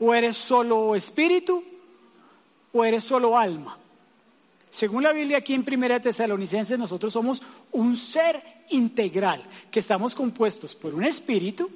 ¿O 0.00 0.14
eres 0.14 0.36
solo 0.36 0.94
espíritu? 0.94 1.62
¿O 2.72 2.84
eres 2.84 3.04
solo 3.04 3.38
alma? 3.38 3.78
Según 4.70 5.02
la 5.02 5.12
Biblia 5.12 5.38
aquí 5.38 5.54
en 5.54 5.64
Primera 5.64 6.00
Tesalonicenses, 6.00 6.78
nosotros 6.78 7.12
somos 7.12 7.42
un 7.72 7.96
ser 7.96 8.42
integral, 8.70 9.42
que 9.70 9.80
estamos 9.80 10.14
compuestos 10.14 10.74
por 10.74 10.94
un 10.94 11.04
espíritu 11.04 11.70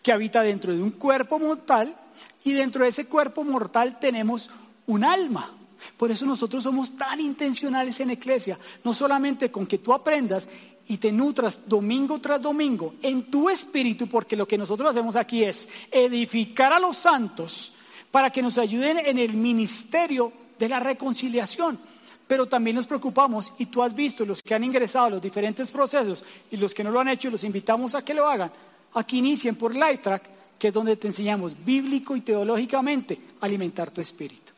que 0.00 0.12
habita 0.12 0.42
dentro 0.42 0.72
de 0.72 0.82
un 0.82 0.92
cuerpo 0.92 1.38
mortal 1.38 1.96
y 2.44 2.52
dentro 2.52 2.84
de 2.84 2.90
ese 2.90 3.06
cuerpo 3.06 3.44
mortal 3.44 3.98
tenemos 3.98 4.50
un 4.86 5.04
alma. 5.04 5.52
Por 5.96 6.10
eso 6.10 6.26
nosotros 6.26 6.62
somos 6.62 6.96
tan 6.96 7.20
intencionales 7.20 8.00
en 8.00 8.10
Iglesia, 8.10 8.58
no 8.84 8.94
solamente 8.94 9.50
con 9.50 9.66
que 9.66 9.78
tú 9.78 9.92
aprendas 9.92 10.48
y 10.88 10.96
te 10.98 11.12
nutras 11.12 11.60
domingo 11.66 12.20
tras 12.20 12.40
domingo 12.40 12.94
en 13.02 13.30
tu 13.30 13.48
espíritu, 13.48 14.08
porque 14.08 14.36
lo 14.36 14.46
que 14.46 14.58
nosotros 14.58 14.90
hacemos 14.90 15.16
aquí 15.16 15.44
es 15.44 15.68
edificar 15.90 16.72
a 16.72 16.80
los 16.80 16.96
santos 16.96 17.72
para 18.10 18.30
que 18.30 18.42
nos 18.42 18.58
ayuden 18.58 18.98
en 18.98 19.18
el 19.18 19.34
ministerio 19.34 20.32
de 20.58 20.68
la 20.68 20.80
reconciliación. 20.80 21.78
pero 22.26 22.46
también 22.46 22.76
nos 22.76 22.86
preocupamos 22.86 23.52
y 23.58 23.66
tú 23.66 23.82
has 23.82 23.94
visto 23.94 24.24
los 24.24 24.40
que 24.42 24.54
han 24.54 24.64
ingresado 24.64 25.06
a 25.06 25.10
los 25.10 25.22
diferentes 25.22 25.70
procesos 25.70 26.24
y 26.50 26.56
los 26.56 26.72
que 26.72 26.82
no 26.82 26.90
lo 26.90 27.00
han 27.00 27.08
hecho, 27.08 27.30
los 27.30 27.44
invitamos 27.44 27.94
a 27.94 28.02
que 28.02 28.14
lo 28.14 28.26
hagan, 28.26 28.50
a 28.94 29.04
que 29.04 29.16
inicien 29.16 29.54
por 29.54 29.74
LifeTrack, 29.74 30.22
que 30.58 30.68
es 30.68 30.72
donde 30.72 30.96
te 30.96 31.08
enseñamos 31.08 31.54
bíblico 31.62 32.16
y 32.16 32.22
teológicamente 32.22 33.20
a 33.40 33.44
alimentar 33.44 33.90
tu 33.90 34.00
espíritu. 34.00 34.51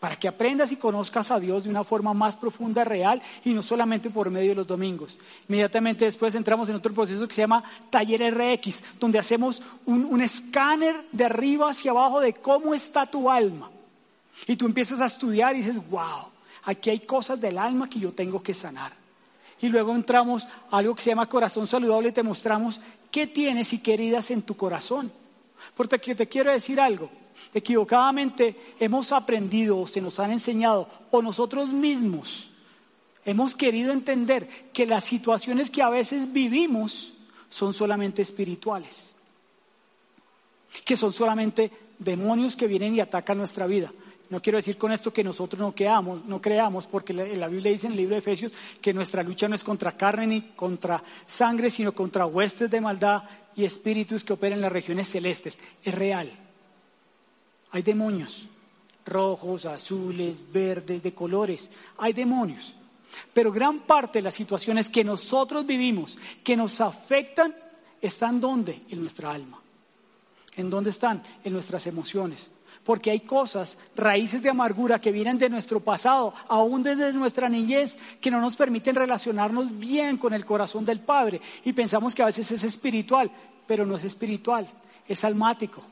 Para 0.00 0.16
que 0.16 0.26
aprendas 0.26 0.72
y 0.72 0.76
conozcas 0.76 1.30
a 1.30 1.38
Dios 1.38 1.64
de 1.64 1.70
una 1.70 1.84
forma 1.84 2.14
más 2.14 2.34
profunda, 2.34 2.84
real 2.84 3.20
y 3.44 3.52
no 3.52 3.62
solamente 3.62 4.08
por 4.08 4.30
medio 4.30 4.48
de 4.48 4.54
los 4.56 4.66
domingos. 4.66 5.18
Inmediatamente 5.46 6.06
después 6.06 6.34
entramos 6.34 6.70
en 6.70 6.74
otro 6.74 6.94
proceso 6.94 7.28
que 7.28 7.34
se 7.34 7.42
llama 7.42 7.62
Taller 7.90 8.34
RX, 8.34 8.82
donde 8.98 9.18
hacemos 9.18 9.62
un, 9.84 10.20
escáner 10.22 11.04
de 11.12 11.26
arriba 11.26 11.70
hacia 11.70 11.90
abajo 11.90 12.18
de 12.18 12.32
cómo 12.32 12.72
está 12.72 13.04
tu 13.04 13.30
alma. 13.30 13.70
Y 14.46 14.56
tú 14.56 14.64
empiezas 14.64 15.02
a 15.02 15.06
estudiar 15.06 15.54
y 15.54 15.58
dices, 15.58 15.76
wow, 15.90 16.28
aquí 16.64 16.88
hay 16.88 17.00
cosas 17.00 17.38
del 17.38 17.58
alma 17.58 17.86
que 17.86 18.00
yo 18.00 18.12
tengo 18.12 18.42
que 18.42 18.54
sanar. 18.54 18.92
Y 19.60 19.68
luego 19.68 19.94
entramos 19.94 20.48
a 20.70 20.78
algo 20.78 20.94
que 20.94 21.02
se 21.02 21.10
llama 21.10 21.28
corazón 21.28 21.66
saludable 21.66 22.08
y 22.08 22.12
te 22.12 22.22
mostramos 22.22 22.80
qué 23.10 23.26
tienes 23.26 23.74
y 23.74 23.78
qué 23.78 23.92
heridas 23.92 24.30
en 24.30 24.40
tu 24.40 24.56
corazón. 24.56 25.12
Porque 25.74 25.98
te 26.14 26.26
quiero 26.26 26.50
decir 26.50 26.80
algo, 26.80 27.10
equivocadamente 27.54 28.74
hemos 28.78 29.12
aprendido 29.12 29.78
o 29.78 29.86
se 29.86 30.00
nos 30.00 30.18
han 30.20 30.32
enseñado 30.32 30.88
o 31.10 31.22
nosotros 31.22 31.68
mismos 31.68 32.50
hemos 33.24 33.54
querido 33.54 33.92
entender 33.92 34.48
que 34.72 34.86
las 34.86 35.04
situaciones 35.04 35.70
que 35.70 35.82
a 35.82 35.90
veces 35.90 36.32
vivimos 36.32 37.12
son 37.48 37.72
solamente 37.72 38.22
espirituales, 38.22 39.14
que 40.84 40.96
son 40.96 41.12
solamente 41.12 41.70
demonios 41.98 42.56
que 42.56 42.66
vienen 42.66 42.94
y 42.94 43.00
atacan 43.00 43.38
nuestra 43.38 43.66
vida. 43.66 43.92
No 44.30 44.40
quiero 44.40 44.58
decir 44.58 44.78
con 44.78 44.92
esto 44.92 45.12
que 45.12 45.24
nosotros 45.24 45.60
no, 45.60 45.74
creamos, 45.74 46.24
no 46.24 46.40
creamos, 46.40 46.86
porque 46.86 47.12
la, 47.12 47.48
Biblia 47.48 47.72
dice 47.72 47.88
en 47.88 47.92
el 47.92 47.98
libro 47.98 48.14
de 48.14 48.20
Efesios 48.20 48.54
que 48.80 48.94
nuestra 48.94 49.24
lucha 49.24 49.48
no 49.48 49.56
es 49.56 49.64
contra 49.64 49.90
carne 49.90 50.26
ni 50.28 50.40
contra 50.54 51.02
sangre, 51.26 51.68
sino 51.68 51.92
contra 51.92 52.26
huestes 52.26 52.70
de 52.70 52.80
maldad 52.80 53.24
y 53.56 53.64
espíritus 53.64 54.22
que 54.22 54.32
operan 54.32 54.58
en 54.58 54.62
las 54.62 54.72
regiones 54.72 55.08
celestes. 55.08 55.58
Es 55.82 55.92
real. 55.92 56.30
Hay 57.72 57.82
demonios, 57.82 58.48
rojos, 59.04 59.66
azules, 59.66 60.44
verdes, 60.52 61.02
de 61.02 61.14
colores. 61.14 61.70
Hay 61.98 62.12
demonios. 62.12 62.74
Pero 63.32 63.52
gran 63.52 63.80
parte 63.80 64.18
de 64.18 64.22
las 64.22 64.34
situaciones 64.34 64.88
que 64.88 65.04
nosotros 65.04 65.66
vivimos, 65.66 66.18
que 66.44 66.56
nos 66.56 66.80
afectan, 66.80 67.54
están 68.00 68.40
donde? 68.40 68.82
En 68.88 69.00
nuestra 69.00 69.30
alma. 69.30 69.60
¿En 70.56 70.70
dónde 70.70 70.90
están? 70.90 71.22
En 71.44 71.52
nuestras 71.52 71.86
emociones 71.86 72.50
porque 72.84 73.10
hay 73.10 73.20
cosas, 73.20 73.76
raíces 73.94 74.42
de 74.42 74.50
amargura 74.50 75.00
que 75.00 75.12
vienen 75.12 75.38
de 75.38 75.48
nuestro 75.50 75.80
pasado, 75.80 76.34
aún 76.48 76.82
desde 76.82 77.12
nuestra 77.12 77.48
niñez, 77.48 77.98
que 78.20 78.30
no 78.30 78.40
nos 78.40 78.56
permiten 78.56 78.96
relacionarnos 78.96 79.78
bien 79.78 80.16
con 80.16 80.34
el 80.34 80.44
corazón 80.44 80.84
del 80.84 81.00
Padre. 81.00 81.40
Y 81.64 81.72
pensamos 81.72 82.14
que 82.14 82.22
a 82.22 82.26
veces 82.26 82.50
es 82.50 82.64
espiritual, 82.64 83.30
pero 83.66 83.86
no 83.86 83.96
es 83.96 84.04
espiritual, 84.04 84.66
es 85.06 85.24
almático. 85.24 85.82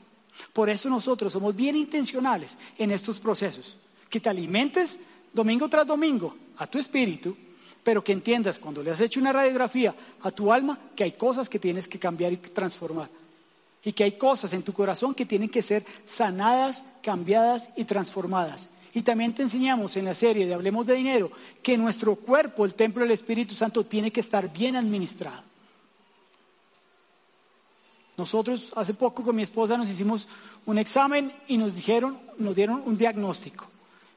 Por 0.53 0.69
eso 0.69 0.89
nosotros 0.89 1.33
somos 1.33 1.55
bien 1.55 1.75
intencionales 1.75 2.57
en 2.77 2.91
estos 2.91 3.19
procesos. 3.19 3.75
Que 4.09 4.19
te 4.19 4.29
alimentes 4.29 4.99
domingo 5.33 5.69
tras 5.69 5.85
domingo 5.85 6.35
a 6.57 6.67
tu 6.67 6.79
espíritu, 6.79 7.35
pero 7.83 8.03
que 8.03 8.11
entiendas 8.11 8.59
cuando 8.59 8.83
le 8.83 8.91
has 8.91 9.01
hecho 9.01 9.19
una 9.19 9.31
radiografía 9.31 9.95
a 10.21 10.31
tu 10.31 10.51
alma 10.51 10.77
que 10.95 11.03
hay 11.03 11.11
cosas 11.13 11.49
que 11.49 11.59
tienes 11.59 11.87
que 11.87 11.99
cambiar 11.99 12.33
y 12.33 12.37
transformar 12.37 13.09
y 13.83 13.93
que 13.93 14.03
hay 14.03 14.13
cosas 14.13 14.53
en 14.53 14.63
tu 14.63 14.73
corazón 14.73 15.13
que 15.13 15.25
tienen 15.25 15.49
que 15.49 15.61
ser 15.61 15.85
sanadas, 16.05 16.83
cambiadas 17.01 17.69
y 17.75 17.85
transformadas. 17.85 18.69
Y 18.93 19.03
también 19.03 19.33
te 19.33 19.43
enseñamos 19.43 19.95
en 19.97 20.05
la 20.05 20.13
serie 20.13 20.45
de 20.45 20.53
Hablemos 20.53 20.85
de 20.85 20.95
Dinero 20.95 21.31
que 21.61 21.77
nuestro 21.77 22.15
cuerpo, 22.15 22.65
el 22.65 22.73
templo 22.73 23.03
del 23.03 23.11
Espíritu 23.11 23.53
Santo, 23.53 23.85
tiene 23.85 24.11
que 24.11 24.19
estar 24.19 24.51
bien 24.51 24.75
administrado. 24.75 25.43
Nosotros 28.19 28.73
hace 28.75 28.93
poco 28.93 29.23
con 29.23 29.33
mi 29.33 29.43
esposa 29.43 29.77
nos 29.77 29.87
hicimos 29.87 30.27
un 30.65 30.77
examen 30.77 31.31
y 31.47 31.55
nos 31.55 31.73
dijeron, 31.73 32.19
nos 32.37 32.53
dieron 32.53 32.83
un 32.85 32.97
diagnóstico. 32.97 33.65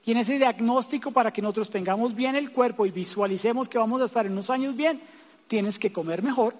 Y 0.05 0.11
en 0.11 0.19
ese 0.19 0.39
diagnóstico, 0.39 1.13
para 1.13 1.33
que 1.33 1.41
nosotros 1.41 1.71
tengamos 1.71 2.13
bien 2.13 2.35
el 2.35 2.51
cuerpo 2.51 2.85
y 2.85 2.91
visualicemos 2.91 3.69
que 3.69 3.79
vamos 3.79 4.03
a 4.03 4.07
estar 4.07 4.27
en 4.27 4.33
unos 4.33 4.51
años 4.51 4.75
bien, 4.75 5.01
tienes 5.47 5.79
que 5.79 5.93
comer 5.93 6.21
mejor, 6.21 6.57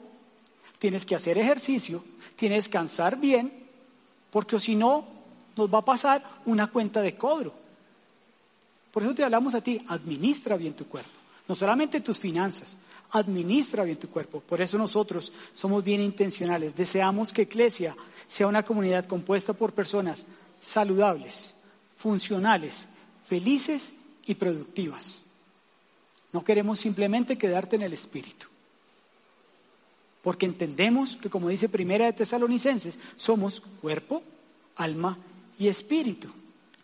tienes 0.79 1.05
que 1.05 1.17
hacer 1.17 1.37
ejercicio, 1.37 2.05
tienes 2.37 2.69
que 2.69 2.69
descansar 2.69 3.19
bien, 3.19 3.53
porque 4.31 4.61
si 4.61 4.77
no, 4.77 5.05
nos 5.57 5.69
va 5.69 5.79
a 5.79 5.85
pasar 5.85 6.23
una 6.47 6.69
cuenta 6.69 7.03
de 7.03 7.17
cobro. 7.17 7.53
Por 8.93 9.03
eso 9.03 9.17
te 9.17 9.25
hablamos 9.25 9.57
a 9.57 9.61
ti, 9.61 9.85
administra 9.89 10.57
bien 10.57 10.75
tu 10.75 10.87
cuerpo, 10.87 11.11
no 11.49 11.57
solamente 11.57 12.03
tus 12.03 12.21
finanzas, 12.21 12.77
administra 13.13 13.85
bien 13.85 13.99
tu 13.99 14.09
cuerpo. 14.09 14.41
Por 14.41 14.61
eso 14.61 14.77
nosotros 14.79 15.33
somos 15.55 15.85
bien 15.85 16.01
intencionales. 16.01 16.75
Deseamos 16.75 17.33
que 17.33 17.43
Iglesia 17.43 17.97
sea 18.27 18.47
una 18.47 18.65
comunidad 18.65 19.07
compuesta 19.07 19.53
por 19.53 19.73
personas 19.73 20.25
saludables, 20.61 21.55
funcionales, 21.97 22.89
felices 23.25 23.95
y 24.27 24.35
productivas. 24.35 25.23
No 26.33 26.43
queremos 26.43 26.81
simplemente 26.81 27.37
quedarte 27.37 27.77
en 27.77 27.83
el 27.83 27.93
espíritu 27.93 28.47
porque 30.23 30.47
entendemos 30.47 31.17
que, 31.17 31.29
como 31.29 31.49
dice 31.49 31.69
Primera 31.69 32.07
de 32.07 32.13
Tesalonicenses, 32.13 32.99
somos 33.17 33.61
cuerpo, 33.61 34.23
alma 34.77 35.19
y 35.59 35.69
espíritu. 35.69 36.29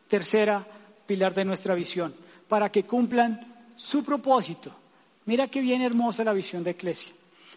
Tercera 0.09 0.67
pilar 1.07 1.35
de 1.35 1.45
nuestra 1.45 1.75
visión, 1.75 2.15
para 2.49 2.71
que 2.71 2.83
cumplan 2.83 3.65
su 3.77 4.05
propósito. 4.05 4.73
Mira 5.29 5.47
qué 5.47 5.61
bien 5.61 5.83
hermosa 5.83 6.25
la 6.25 6.33
visión 6.33 6.65
de 6.65 6.71
Iglesia. 6.71 7.13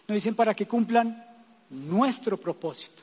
Nos 0.06 0.16
dicen 0.16 0.34
para 0.34 0.52
que 0.52 0.66
cumplan 0.66 1.24
nuestro 1.70 2.36
propósito. 2.36 3.02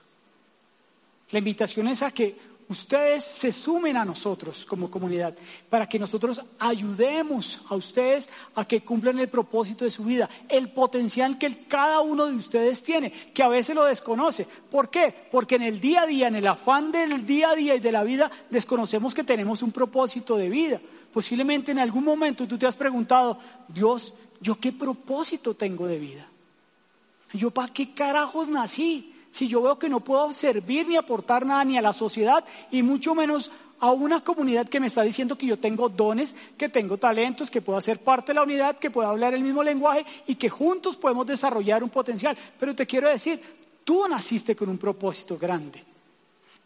La 1.31 1.39
invitación 1.39 1.87
es 1.87 2.03
a 2.03 2.11
que 2.11 2.37
ustedes 2.67 3.23
se 3.23 3.51
sumen 3.51 3.97
a 3.97 4.05
nosotros 4.05 4.67
como 4.67 4.91
comunidad, 4.91 5.35
para 5.71 5.89
que 5.89 5.97
nosotros 5.97 6.39
ayudemos 6.59 7.59
a 7.67 7.73
ustedes 7.73 8.29
a 8.53 8.63
que 8.63 8.81
cumplan 8.81 9.17
el 9.17 9.27
propósito 9.27 9.85
de 9.85 9.89
su 9.89 10.03
vida, 10.03 10.29
el 10.47 10.69
potencial 10.69 11.39
que 11.39 11.65
cada 11.65 12.01
uno 12.01 12.27
de 12.27 12.35
ustedes 12.35 12.83
tiene, 12.83 13.11
que 13.11 13.41
a 13.41 13.47
veces 13.47 13.75
lo 13.75 13.85
desconoce. 13.85 14.45
¿Por 14.69 14.91
qué? 14.91 15.11
Porque 15.31 15.55
en 15.55 15.63
el 15.63 15.81
día 15.81 16.03
a 16.03 16.05
día, 16.05 16.27
en 16.27 16.35
el 16.35 16.45
afán 16.45 16.91
del 16.91 17.25
día 17.25 17.49
a 17.49 17.55
día 17.55 17.73
y 17.73 17.79
de 17.79 17.91
la 17.91 18.03
vida, 18.03 18.29
desconocemos 18.51 19.15
que 19.15 19.23
tenemos 19.23 19.63
un 19.63 19.71
propósito 19.71 20.37
de 20.37 20.47
vida. 20.47 20.79
Posiblemente 21.11 21.71
en 21.71 21.79
algún 21.79 22.03
momento 22.03 22.47
tú 22.47 22.55
te 22.55 22.67
has 22.67 22.77
preguntado, 22.77 23.39
Dios, 23.67 24.13
¿yo 24.41 24.59
qué 24.59 24.71
propósito 24.71 25.53
tengo 25.53 25.87
de 25.87 25.99
vida? 25.99 26.25
¿Yo 27.33 27.51
para 27.51 27.71
qué 27.71 27.93
carajos 27.93 28.47
nací? 28.47 29.13
si 29.31 29.47
yo 29.47 29.61
veo 29.61 29.77
que 29.77 29.89
no 29.89 29.99
puedo 29.99 30.31
servir 30.33 30.87
ni 30.87 30.95
aportar 30.95 31.45
nada 31.45 31.63
ni 31.63 31.77
a 31.77 31.81
la 31.81 31.93
sociedad 31.93 32.43
y 32.71 32.81
mucho 32.81 33.13
menos 33.15 33.51
a 33.79 33.91
una 33.91 34.21
comunidad 34.23 34.67
que 34.67 34.79
me 34.79 34.87
está 34.87 35.03
diciendo 35.03 35.37
que 35.37 35.45
yo 35.45 35.57
tengo 35.57 35.87
dones, 35.87 36.35
que 36.57 36.67
tengo 36.67 36.97
talentos, 36.97 37.49
que 37.49 37.61
puedo 37.61 37.79
hacer 37.79 37.99
parte 38.03 38.27
de 38.27 38.33
la 38.33 38.43
unidad, 38.43 38.77
que 38.77 38.91
puedo 38.91 39.07
hablar 39.07 39.33
el 39.33 39.41
mismo 39.41 39.63
lenguaje 39.63 40.05
y 40.27 40.35
que 40.35 40.49
juntos 40.49 40.97
podemos 40.97 41.25
desarrollar 41.25 41.83
un 41.83 41.89
potencial. 41.89 42.37
Pero 42.59 42.75
te 42.75 42.85
quiero 42.85 43.07
decir, 43.07 43.41
tú 43.85 44.05
naciste 44.07 44.55
con 44.55 44.69
un 44.69 44.77
propósito 44.77 45.37
grande. 45.37 45.83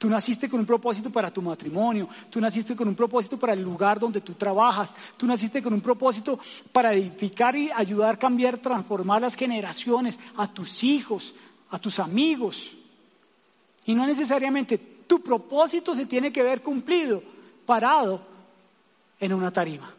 Tú 0.03 0.09
naciste 0.09 0.49
con 0.49 0.59
un 0.59 0.65
propósito 0.65 1.09
para 1.09 1.31
tu 1.31 1.41
matrimonio, 1.41 2.09
tú 2.29 2.41
naciste 2.41 2.75
con 2.75 2.89
un 2.89 2.93
propósito 2.93 3.39
para 3.39 3.53
el 3.53 3.61
lugar 3.61 4.01
donde 4.01 4.19
tú 4.19 4.33
trabajas, 4.33 4.93
tú 5.15 5.25
naciste 5.25 5.63
con 5.63 5.73
un 5.73 5.79
propósito 5.79 6.37
para 6.73 6.93
edificar 6.93 7.55
y 7.55 7.71
ayudar 7.71 8.15
a 8.15 8.19
cambiar, 8.19 8.57
transformar 8.57 9.21
las 9.21 9.35
generaciones, 9.35 10.19
a 10.35 10.53
tus 10.53 10.83
hijos, 10.83 11.33
a 11.69 11.79
tus 11.79 11.99
amigos. 11.99 12.75
Y 13.85 13.95
no 13.95 14.05
necesariamente 14.05 14.77
tu 15.07 15.21
propósito 15.21 15.95
se 15.95 16.05
tiene 16.05 16.33
que 16.33 16.43
ver 16.43 16.61
cumplido 16.61 17.23
parado 17.65 18.19
en 19.21 19.31
una 19.31 19.51
tarima. 19.51 19.89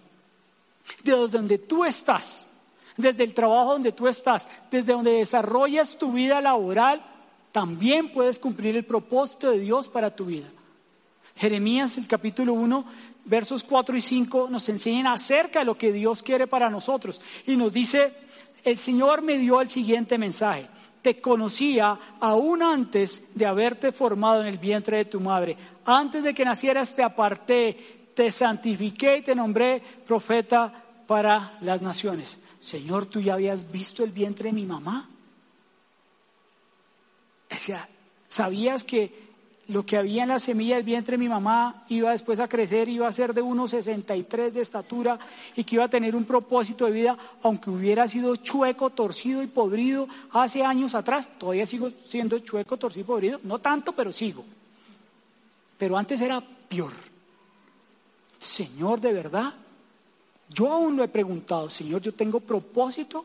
Desde 1.03 1.29
donde 1.29 1.57
tú 1.57 1.83
estás, 1.83 2.47
desde 2.99 3.25
el 3.25 3.33
trabajo 3.33 3.73
donde 3.73 3.93
tú 3.93 4.07
estás, 4.07 4.47
desde 4.70 4.93
donde 4.93 5.12
desarrollas 5.12 5.97
tu 5.97 6.12
vida 6.12 6.43
laboral, 6.43 7.14
también 7.55 8.11
puedes 8.11 8.40
cumplir 8.40 8.74
el 8.74 8.84
propósito 8.84 9.48
de 9.48 9.61
Dios 9.61 9.86
para 9.86 10.11
tu 10.11 10.24
vida. 10.24 10.48
Jeremías, 11.36 11.96
el 11.98 12.09
capítulo 12.09 12.52
1, 12.52 12.84
versos 13.26 13.62
4 13.62 13.96
y 13.96 14.00
5, 14.00 14.48
nos 14.50 14.68
enseñan 14.68 15.07
acerca 15.07 15.61
de 15.61 15.64
lo 15.64 15.78
que 15.78 15.92
Dios 15.92 16.24
quiere 16.24 16.48
para 16.48 16.68
nosotros. 16.68 17.20
Y 17.46 17.55
nos 17.55 17.72
dice, 17.72 18.12
el 18.64 18.76
Señor 18.76 19.22
me 19.22 19.38
dio 19.38 19.61
el 19.61 19.70
siguiente 19.70 20.18
mensaje 20.18 20.68
te 21.00 21.20
conocía 21.20 21.98
aún 22.18 22.62
antes 22.62 23.22
de 23.34 23.44
haberte 23.44 23.92
formado 23.92 24.40
en 24.40 24.46
el 24.46 24.57
vientre 24.57 24.96
de 24.96 25.05
tu 25.05 25.20
madre. 25.20 25.55
Antes 25.84 26.22
de 26.24 26.32
que 26.32 26.46
nacieras 26.46 26.94
te 26.94 27.02
aparté, 27.02 28.09
te 28.14 28.30
santifiqué 28.30 29.18
y 29.18 29.22
te 29.22 29.34
nombré 29.34 29.82
profeta 30.07 30.72
para 31.07 31.59
las 31.61 31.82
naciones. 31.82 32.38
Señor, 32.59 33.05
tú 33.05 33.20
ya 33.20 33.34
habías 33.34 33.70
visto 33.70 34.02
el 34.02 34.12
vientre 34.12 34.48
de 34.48 34.55
mi 34.55 34.64
mamá. 34.64 35.11
O 37.55 37.59
sea, 37.59 37.88
¿sabías 38.28 38.84
que 38.84 39.24
lo 39.68 39.86
que 39.86 39.96
había 39.96 40.24
en 40.24 40.28
la 40.28 40.38
semilla 40.38 40.76
del 40.76 40.84
vientre 40.84 41.12
de 41.12 41.18
mi 41.18 41.28
mamá 41.28 41.84
iba 41.88 42.11
después 42.11 42.38
a 42.38 42.48
crecer, 42.48 42.88
iba 42.88 43.09
a 43.09 43.12
ser 43.12 43.32
de 43.32 43.42
1,63 43.42 44.50
de 44.50 44.61
estatura 44.61 45.18
y 45.57 45.64
que 45.64 45.76
iba 45.76 45.84
a 45.84 45.88
tener 45.88 46.14
un 46.14 46.24
propósito 46.24 46.84
de 46.84 46.92
vida, 46.92 47.16
aunque 47.42 47.70
hubiera 47.70 48.07
sido 48.09 48.36
chueco, 48.36 48.90
torcido 48.90 49.42
y 49.42 49.46
podrido 49.46 50.07
hace 50.32 50.62
años 50.64 50.94
atrás, 50.94 51.28
todavía 51.38 51.66
sigo 51.66 51.90
siendo 52.05 52.38
chueco, 52.40 52.76
torcido 52.76 53.05
y 53.05 53.07
podrido, 53.07 53.40
no 53.44 53.59
tanto, 53.59 53.92
pero 53.92 54.12
sigo. 54.12 54.44
Pero 55.78 55.96
antes 55.96 56.20
era 56.20 56.42
peor. 56.68 56.92
Señor, 58.38 59.00
de 59.00 59.12
verdad, 59.12 59.55
yo 60.50 60.70
aún 60.70 60.96
lo 60.96 61.05
he 61.05 61.09
preguntado, 61.09 61.70
Señor, 61.70 62.02
¿yo 62.02 62.12
tengo 62.12 62.40
propósito 62.40 63.24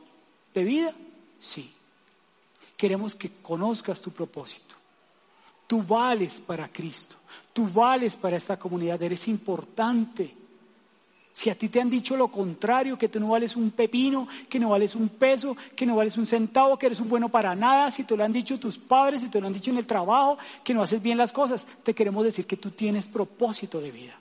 de 0.54 0.64
vida? 0.64 0.94
Sí. 1.40 1.70
Queremos 2.80 3.14
que 3.14 3.30
conozcas 3.42 4.00
tu 4.00 4.12
propósito. 4.12 4.74
Tú 5.68 5.84
vales 5.84 6.40
para 6.40 6.70
Cristo. 6.70 7.18
Tú 7.52 7.68
vales 7.68 8.16
para 8.16 8.38
esta 8.38 8.58
comunidad. 8.58 9.04
Eres 9.04 9.28
importante. 9.28 10.34
Si 11.34 11.50
a 11.50 11.56
ti 11.56 11.68
te 11.68 11.82
han 11.82 11.90
dicho 11.90 12.16
lo 12.16 12.30
contrario, 12.30 12.98
que 12.98 13.10
tú 13.10 13.20
no 13.20 13.28
vales 13.28 13.58
un 13.58 13.72
pepino, 13.72 14.30
que 14.48 14.62
no 14.62 14.70
vales 14.70 14.96
un 14.96 15.10
peso, 15.10 15.58
que 15.76 15.86
no 15.86 15.98
vales 15.98 16.16
un 16.16 16.26
centavo, 16.26 16.80
que 16.80 16.86
eres 16.86 17.02
un 17.02 17.10
bueno 17.10 17.28
para 17.28 17.54
nada, 17.54 17.92
si 17.92 18.06
te 18.06 18.16
lo 18.16 18.24
han 18.24 18.32
dicho 18.32 18.58
tus 18.58 18.78
padres, 18.78 19.24
si 19.24 19.28
te 19.28 19.42
lo 19.42 19.48
han 19.48 19.54
dicho 19.54 19.72
en 19.72 19.78
el 19.78 19.86
trabajo, 19.86 20.38
que 20.64 20.74
no 20.74 20.82
haces 20.82 21.02
bien 21.02 21.18
las 21.18 21.34
cosas, 21.34 21.68
te 21.84 21.94
queremos 21.94 22.24
decir 22.24 22.46
que 22.46 22.56
tú 22.56 22.72
tienes 22.72 23.08
propósito 23.08 23.82
de 23.82 23.92
vida. 23.92 24.18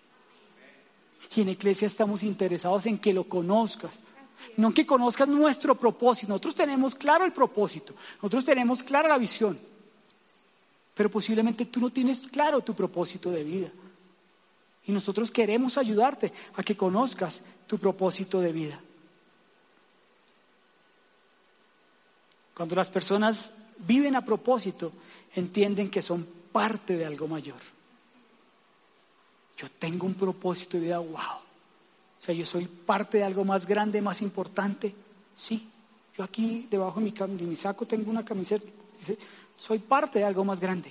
Y 1.36 1.42
en 1.42 1.50
Iglesia 1.50 1.86
estamos 1.86 2.24
interesados 2.24 2.86
en 2.86 2.98
que 2.98 3.12
lo 3.12 3.22
conozcas. 3.22 4.00
No 4.56 4.72
que 4.72 4.86
conozcas 4.86 5.28
nuestro 5.28 5.74
propósito. 5.74 6.28
Nosotros 6.28 6.54
tenemos 6.54 6.94
claro 6.94 7.24
el 7.24 7.32
propósito. 7.32 7.94
Nosotros 8.16 8.44
tenemos 8.44 8.82
clara 8.82 9.08
la 9.08 9.18
visión. 9.18 9.58
Pero 10.94 11.10
posiblemente 11.10 11.66
tú 11.66 11.80
no 11.80 11.90
tienes 11.90 12.20
claro 12.20 12.60
tu 12.60 12.74
propósito 12.74 13.30
de 13.30 13.44
vida. 13.44 13.70
Y 14.86 14.92
nosotros 14.92 15.30
queremos 15.30 15.76
ayudarte 15.78 16.32
a 16.54 16.62
que 16.62 16.76
conozcas 16.76 17.42
tu 17.66 17.78
propósito 17.78 18.40
de 18.40 18.52
vida. 18.52 18.80
Cuando 22.54 22.74
las 22.74 22.90
personas 22.90 23.52
viven 23.86 24.16
a 24.16 24.24
propósito, 24.24 24.92
entienden 25.34 25.90
que 25.90 26.02
son 26.02 26.26
parte 26.50 26.96
de 26.96 27.06
algo 27.06 27.28
mayor. 27.28 27.60
Yo 29.56 29.68
tengo 29.78 30.06
un 30.06 30.14
propósito 30.14 30.76
de 30.76 30.84
vida, 30.84 30.98
wow. 30.98 31.47
O 32.18 32.22
sea, 32.22 32.34
yo 32.34 32.44
soy 32.44 32.66
parte 32.66 33.18
de 33.18 33.24
algo 33.24 33.44
más 33.44 33.66
grande, 33.66 34.02
más 34.02 34.20
importante. 34.22 34.94
Sí, 35.34 35.68
yo 36.16 36.24
aquí 36.24 36.66
debajo 36.70 37.00
de 37.00 37.04
mi, 37.06 37.10
de 37.12 37.44
mi 37.44 37.56
saco 37.56 37.86
tengo 37.86 38.10
una 38.10 38.24
camiseta 38.24 38.66
dice, 38.98 39.16
soy 39.56 39.78
parte 39.78 40.18
de 40.18 40.24
algo 40.24 40.44
más 40.44 40.60
grande. 40.60 40.90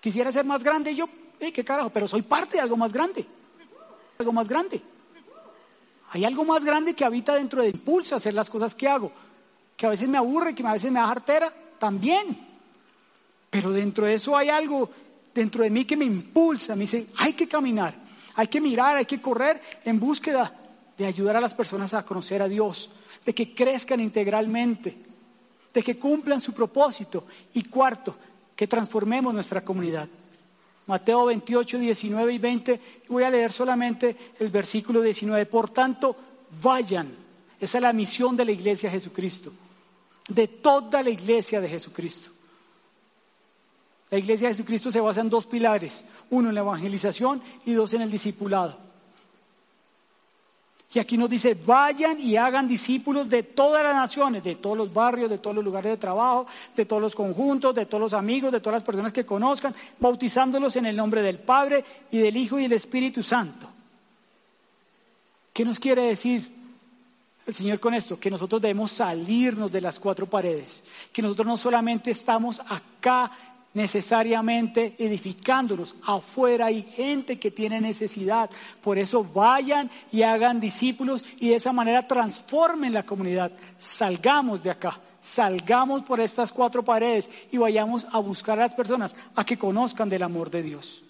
Quisiera 0.00 0.30
ser 0.30 0.44
más 0.44 0.62
grande 0.62 0.94
yo, 0.94 1.08
qué 1.38 1.64
carajo, 1.64 1.90
pero 1.90 2.06
soy 2.06 2.22
parte 2.22 2.58
de 2.58 2.60
algo 2.60 2.76
más 2.76 2.92
grande. 2.92 3.24
Algo 4.18 4.32
más 4.32 4.48
grande. 4.48 4.82
Hay 6.10 6.24
algo 6.24 6.44
más 6.44 6.64
grande 6.64 6.94
que 6.94 7.04
habita 7.04 7.34
dentro 7.34 7.62
de 7.62 7.70
impulsa 7.70 8.14
a 8.14 8.18
hacer 8.18 8.34
las 8.34 8.50
cosas 8.50 8.74
que 8.74 8.86
hago, 8.86 9.10
que 9.76 9.86
a 9.86 9.90
veces 9.90 10.08
me 10.08 10.18
aburre, 10.18 10.54
que 10.54 10.64
a 10.66 10.72
veces 10.72 10.92
me 10.92 11.00
da 11.00 11.06
jartera, 11.06 11.52
también. 11.78 12.38
Pero 13.50 13.72
dentro 13.72 14.06
de 14.06 14.14
eso 14.14 14.36
hay 14.36 14.50
algo 14.50 14.90
dentro 15.34 15.64
de 15.64 15.70
mí 15.70 15.84
que 15.84 15.96
me 15.96 16.04
impulsa, 16.04 16.76
me 16.76 16.82
dice, 16.82 17.06
hay 17.16 17.32
que 17.32 17.48
caminar, 17.48 17.94
hay 18.36 18.48
que 18.48 18.60
mirar, 18.60 18.96
hay 18.96 19.06
que 19.06 19.20
correr 19.20 19.60
en 19.84 20.00
búsqueda 20.00 20.52
de 20.96 21.06
ayudar 21.06 21.36
a 21.36 21.40
las 21.40 21.54
personas 21.54 21.94
a 21.94 22.04
conocer 22.04 22.42
a 22.42 22.48
Dios, 22.48 22.90
de 23.24 23.34
que 23.34 23.54
crezcan 23.54 24.00
integralmente, 24.00 24.96
de 25.72 25.82
que 25.82 25.98
cumplan 25.98 26.40
su 26.40 26.52
propósito. 26.52 27.26
Y 27.54 27.64
cuarto, 27.64 28.16
que 28.54 28.66
transformemos 28.66 29.34
nuestra 29.34 29.64
comunidad. 29.64 30.08
Mateo 30.86 31.26
28, 31.26 31.78
19 31.78 32.32
y 32.34 32.38
20, 32.38 32.80
voy 33.08 33.22
a 33.22 33.30
leer 33.30 33.50
solamente 33.50 34.16
el 34.38 34.50
versículo 34.50 35.00
19. 35.00 35.46
Por 35.46 35.70
tanto, 35.70 36.16
vayan. 36.62 37.08
Esa 37.60 37.78
es 37.78 37.82
la 37.82 37.92
misión 37.92 38.36
de 38.36 38.44
la 38.44 38.52
iglesia 38.52 38.90
de 38.90 38.96
Jesucristo, 38.96 39.52
de 40.28 40.48
toda 40.48 41.02
la 41.02 41.10
iglesia 41.10 41.60
de 41.60 41.68
Jesucristo. 41.68 42.33
La 44.14 44.20
iglesia 44.20 44.46
de 44.46 44.54
Jesucristo 44.54 44.92
se 44.92 45.00
basa 45.00 45.22
en 45.22 45.28
dos 45.28 45.44
pilares, 45.44 46.04
uno 46.30 46.48
en 46.48 46.54
la 46.54 46.60
evangelización 46.60 47.42
y 47.66 47.72
dos 47.72 47.94
en 47.94 48.02
el 48.02 48.12
discipulado. 48.12 48.78
Y 50.92 51.00
aquí 51.00 51.16
nos 51.16 51.28
dice, 51.28 51.54
vayan 51.54 52.20
y 52.20 52.36
hagan 52.36 52.68
discípulos 52.68 53.28
de 53.28 53.42
todas 53.42 53.82
las 53.82 53.96
naciones, 53.96 54.44
de 54.44 54.54
todos 54.54 54.78
los 54.78 54.94
barrios, 54.94 55.28
de 55.28 55.38
todos 55.38 55.56
los 55.56 55.64
lugares 55.64 55.90
de 55.90 55.96
trabajo, 55.96 56.46
de 56.76 56.84
todos 56.84 57.02
los 57.02 57.12
conjuntos, 57.12 57.74
de 57.74 57.86
todos 57.86 58.02
los 58.02 58.14
amigos, 58.14 58.52
de 58.52 58.60
todas 58.60 58.76
las 58.76 58.86
personas 58.86 59.12
que 59.12 59.26
conozcan, 59.26 59.74
bautizándolos 59.98 60.76
en 60.76 60.86
el 60.86 60.94
nombre 60.94 61.20
del 61.20 61.40
Padre 61.40 61.84
y 62.12 62.18
del 62.18 62.36
Hijo 62.36 62.60
y 62.60 62.62
del 62.62 62.74
Espíritu 62.74 63.20
Santo. 63.20 63.68
¿Qué 65.52 65.64
nos 65.64 65.80
quiere 65.80 66.02
decir 66.02 66.48
el 67.48 67.52
Señor 67.52 67.80
con 67.80 67.94
esto? 67.94 68.20
Que 68.20 68.30
nosotros 68.30 68.62
debemos 68.62 68.92
salirnos 68.92 69.72
de 69.72 69.80
las 69.80 69.98
cuatro 69.98 70.26
paredes, 70.26 70.84
que 71.12 71.20
nosotros 71.20 71.48
no 71.48 71.56
solamente 71.56 72.12
estamos 72.12 72.60
acá 72.60 73.32
necesariamente 73.74 74.94
edificándonos. 74.98 75.94
Afuera 76.02 76.66
hay 76.66 76.82
gente 76.82 77.38
que 77.38 77.50
tiene 77.50 77.80
necesidad. 77.80 78.48
Por 78.80 78.98
eso 78.98 79.24
vayan 79.24 79.90
y 80.10 80.22
hagan 80.22 80.60
discípulos 80.60 81.24
y 81.38 81.50
de 81.50 81.56
esa 81.56 81.72
manera 81.72 82.06
transformen 82.06 82.92
la 82.94 83.04
comunidad. 83.04 83.52
Salgamos 83.78 84.62
de 84.62 84.70
acá, 84.70 84.98
salgamos 85.20 86.04
por 86.04 86.20
estas 86.20 86.52
cuatro 86.52 86.84
paredes 86.84 87.30
y 87.50 87.58
vayamos 87.58 88.06
a 88.10 88.20
buscar 88.20 88.58
a 88.58 88.62
las 88.62 88.74
personas 88.74 89.14
a 89.34 89.44
que 89.44 89.58
conozcan 89.58 90.08
del 90.08 90.22
amor 90.22 90.50
de 90.50 90.62
Dios. 90.62 91.02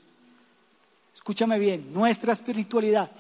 Escúchame 1.15 1.59
bien, 1.59 1.93
nuestra 1.93 2.33
espiritualidad, 2.33 3.11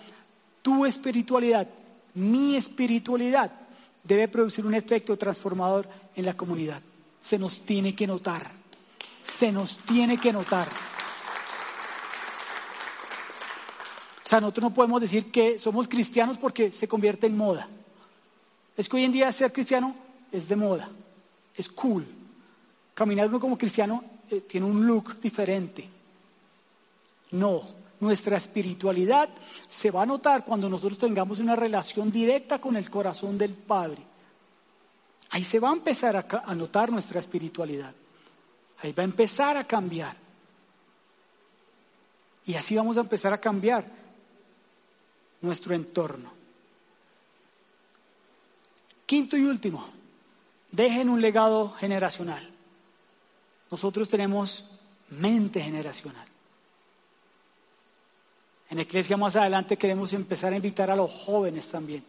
tu 0.60 0.84
espiritualidad, 0.84 1.66
mi 2.14 2.56
espiritualidad 2.56 3.50
debe 4.02 4.28
producir 4.28 4.66
un 4.66 4.74
efecto 4.74 5.16
transformador 5.16 5.88
en 6.14 6.26
la 6.26 6.34
comunidad. 6.34 6.80
Se 7.20 7.38
nos 7.38 7.60
tiene 7.60 7.94
que 7.94 8.06
notar 8.06 8.63
se 9.24 9.50
nos 9.50 9.78
tiene 9.78 10.18
que 10.18 10.32
notar. 10.32 10.68
O 14.24 14.28
sea, 14.28 14.40
nosotros 14.40 14.70
no 14.70 14.74
podemos 14.74 15.00
decir 15.00 15.30
que 15.30 15.58
somos 15.58 15.88
cristianos 15.88 16.38
porque 16.38 16.72
se 16.72 16.88
convierte 16.88 17.26
en 17.26 17.36
moda. 17.36 17.68
Es 18.76 18.88
que 18.88 18.96
hoy 18.96 19.04
en 19.04 19.12
día 19.12 19.30
ser 19.32 19.52
cristiano 19.52 19.94
es 20.32 20.48
de 20.48 20.56
moda, 20.56 20.88
es 21.54 21.68
cool. 21.68 22.06
Caminar 22.94 23.28
uno 23.28 23.38
como 23.40 23.58
cristiano 23.58 24.02
eh, 24.30 24.40
tiene 24.40 24.66
un 24.66 24.86
look 24.86 25.20
diferente. 25.20 25.88
No, 27.32 27.62
nuestra 28.00 28.36
espiritualidad 28.36 29.28
se 29.68 29.90
va 29.90 30.02
a 30.02 30.06
notar 30.06 30.44
cuando 30.44 30.68
nosotros 30.68 30.98
tengamos 30.98 31.38
una 31.38 31.56
relación 31.56 32.10
directa 32.10 32.60
con 32.60 32.76
el 32.76 32.88
corazón 32.88 33.36
del 33.36 33.52
Padre. 33.52 34.02
Ahí 35.30 35.44
se 35.44 35.58
va 35.58 35.70
a 35.70 35.74
empezar 35.74 36.16
a, 36.16 36.26
a 36.44 36.54
notar 36.54 36.90
nuestra 36.90 37.20
espiritualidad. 37.20 37.92
Ahí 38.84 38.92
va 38.92 39.02
a 39.02 39.04
empezar 39.04 39.56
a 39.56 39.64
cambiar. 39.64 40.14
Y 42.44 42.54
así 42.54 42.76
vamos 42.76 42.98
a 42.98 43.00
empezar 43.00 43.32
a 43.32 43.40
cambiar 43.40 43.86
nuestro 45.40 45.74
entorno. 45.74 46.30
Quinto 49.06 49.38
y 49.38 49.44
último, 49.44 49.88
dejen 50.70 51.08
un 51.08 51.22
legado 51.22 51.70
generacional. 51.70 52.46
Nosotros 53.70 54.06
tenemos 54.06 54.66
mente 55.08 55.62
generacional. 55.62 56.28
En 58.68 58.80
Iglesia 58.80 59.16
más 59.16 59.34
adelante 59.36 59.78
queremos 59.78 60.12
empezar 60.12 60.52
a 60.52 60.56
invitar 60.56 60.90
a 60.90 60.96
los 60.96 61.10
jóvenes 61.10 61.70
también 61.70 62.04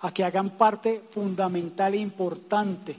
a 0.00 0.10
que 0.10 0.24
hagan 0.24 0.56
parte 0.56 1.02
fundamental 1.10 1.92
e 1.92 1.98
importante 1.98 2.96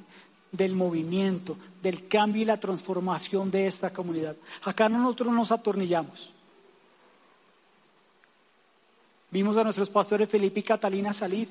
del 0.51 0.75
movimiento, 0.75 1.57
del 1.81 2.07
cambio 2.07 2.41
y 2.41 2.45
la 2.45 2.59
transformación 2.59 3.51
de 3.51 3.67
esta 3.67 3.91
comunidad. 3.91 4.35
Acá 4.63 4.89
nosotros 4.89 5.33
nos 5.33 5.51
atornillamos. 5.51 6.31
Vimos 9.31 9.57
a 9.57 9.63
nuestros 9.63 9.89
pastores 9.89 10.29
Felipe 10.29 10.61
y 10.61 10.63
Catalina 10.63 11.11
salir. 11.11 11.49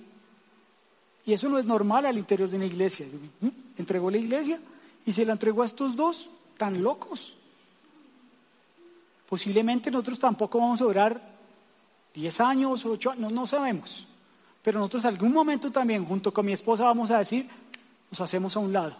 Y 1.27 1.33
eso 1.33 1.49
no 1.49 1.59
es 1.59 1.65
normal 1.65 2.07
al 2.07 2.19
interior 2.19 2.49
de 2.49 2.57
una 2.57 2.67
iglesia. 2.67 3.07
Entregó 3.77 4.11
la 4.11 4.19
iglesia 4.19 4.61
y 5.07 5.13
se 5.13 5.25
la 5.25 5.33
entregó 5.33 5.63
a 5.63 5.67
estos 5.67 5.97
dos 5.97 6.29
tan 6.57 6.83
locos. 6.83 7.35
Posiblemente 9.29 9.91
nosotros 9.91 10.19
tampoco 10.19 10.59
vamos 10.59 10.81
a 10.81 10.85
durar 10.85 11.35
10 12.15 12.41
años, 12.41 12.85
8 12.85 13.11
años, 13.11 13.33
no 13.33 13.47
sabemos. 13.47 14.07
Pero 14.63 14.79
nosotros 14.79 15.05
algún 15.05 15.33
momento 15.33 15.71
también, 15.71 16.05
junto 16.05 16.33
con 16.33 16.47
mi 16.47 16.53
esposa, 16.53 16.85
vamos 16.85 17.11
a 17.11 17.19
decir, 17.19 17.49
nos 18.15 18.21
hacemos 18.21 18.57
a 18.57 18.61
un 18.61 18.73
lado, 18.73 18.95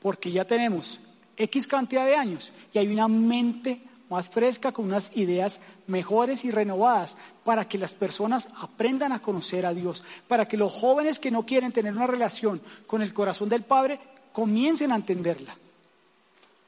porque 0.00 0.30
ya 0.30 0.44
tenemos 0.44 1.00
X 1.34 1.66
cantidad 1.66 2.04
de 2.04 2.14
años 2.14 2.52
y 2.74 2.78
hay 2.78 2.88
una 2.88 3.08
mente 3.08 3.80
más 4.10 4.28
fresca, 4.28 4.72
con 4.72 4.84
unas 4.84 5.16
ideas 5.16 5.62
mejores 5.86 6.44
y 6.44 6.50
renovadas, 6.50 7.16
para 7.42 7.66
que 7.66 7.78
las 7.78 7.94
personas 7.94 8.50
aprendan 8.60 9.12
a 9.12 9.22
conocer 9.22 9.64
a 9.64 9.72
Dios, 9.72 10.04
para 10.28 10.46
que 10.46 10.58
los 10.58 10.72
jóvenes 10.72 11.18
que 11.18 11.30
no 11.30 11.46
quieren 11.46 11.72
tener 11.72 11.94
una 11.94 12.06
relación 12.06 12.60
con 12.86 13.00
el 13.00 13.14
corazón 13.14 13.48
del 13.48 13.62
Padre 13.62 13.98
comiencen 14.32 14.92
a 14.92 14.96
entenderla. 14.96 15.56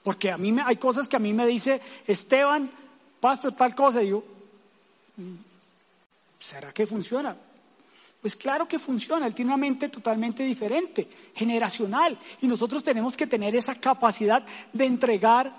Porque 0.02 0.30
a 0.30 0.38
mí 0.38 0.50
me, 0.50 0.62
hay 0.62 0.76
cosas 0.76 1.08
que 1.08 1.16
a 1.16 1.18
mí 1.18 1.34
me 1.34 1.46
dice 1.46 1.82
Esteban, 2.06 2.70
pastor, 3.20 3.52
tal 3.52 3.74
cosa, 3.74 4.02
y 4.02 4.08
yo, 4.08 4.24
mm, 5.16 5.34
¿será 6.38 6.72
que 6.72 6.86
funciona? 6.86 7.36
Pues 8.22 8.36
claro 8.36 8.68
que 8.68 8.78
funciona, 8.78 9.26
él 9.26 9.34
tiene 9.34 9.50
una 9.50 9.56
mente 9.56 9.88
totalmente 9.88 10.44
diferente, 10.44 11.08
generacional, 11.34 12.16
y 12.40 12.46
nosotros 12.46 12.84
tenemos 12.84 13.16
que 13.16 13.26
tener 13.26 13.56
esa 13.56 13.74
capacidad 13.74 14.44
de 14.72 14.84
entregar 14.86 15.52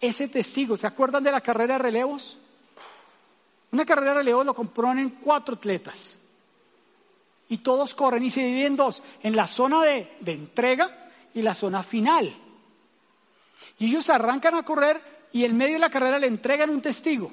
ese 0.00 0.26
testigo. 0.26 0.78
¿Se 0.78 0.86
acuerdan 0.86 1.22
de 1.22 1.30
la 1.30 1.42
carrera 1.42 1.74
de 1.74 1.82
relevos? 1.82 2.38
Una 3.70 3.84
carrera 3.84 4.12
de 4.12 4.18
relevos 4.20 4.46
lo 4.46 4.54
componen 4.54 5.18
cuatro 5.22 5.56
atletas, 5.56 6.16
y 7.50 7.58
todos 7.58 7.94
corren 7.94 8.24
y 8.24 8.30
se 8.30 8.42
dividen 8.42 8.68
en 8.68 8.76
dos, 8.76 9.02
en 9.22 9.36
la 9.36 9.46
zona 9.46 9.82
de, 9.82 10.16
de 10.20 10.32
entrega 10.32 11.10
y 11.34 11.42
la 11.42 11.52
zona 11.52 11.82
final. 11.82 12.34
Y 13.78 13.86
ellos 13.86 14.08
arrancan 14.08 14.54
a 14.54 14.64
correr 14.64 15.28
y 15.32 15.44
en 15.44 15.54
medio 15.54 15.74
de 15.74 15.80
la 15.80 15.90
carrera 15.90 16.18
le 16.18 16.28
entregan 16.28 16.70
un 16.70 16.80
testigo. 16.80 17.30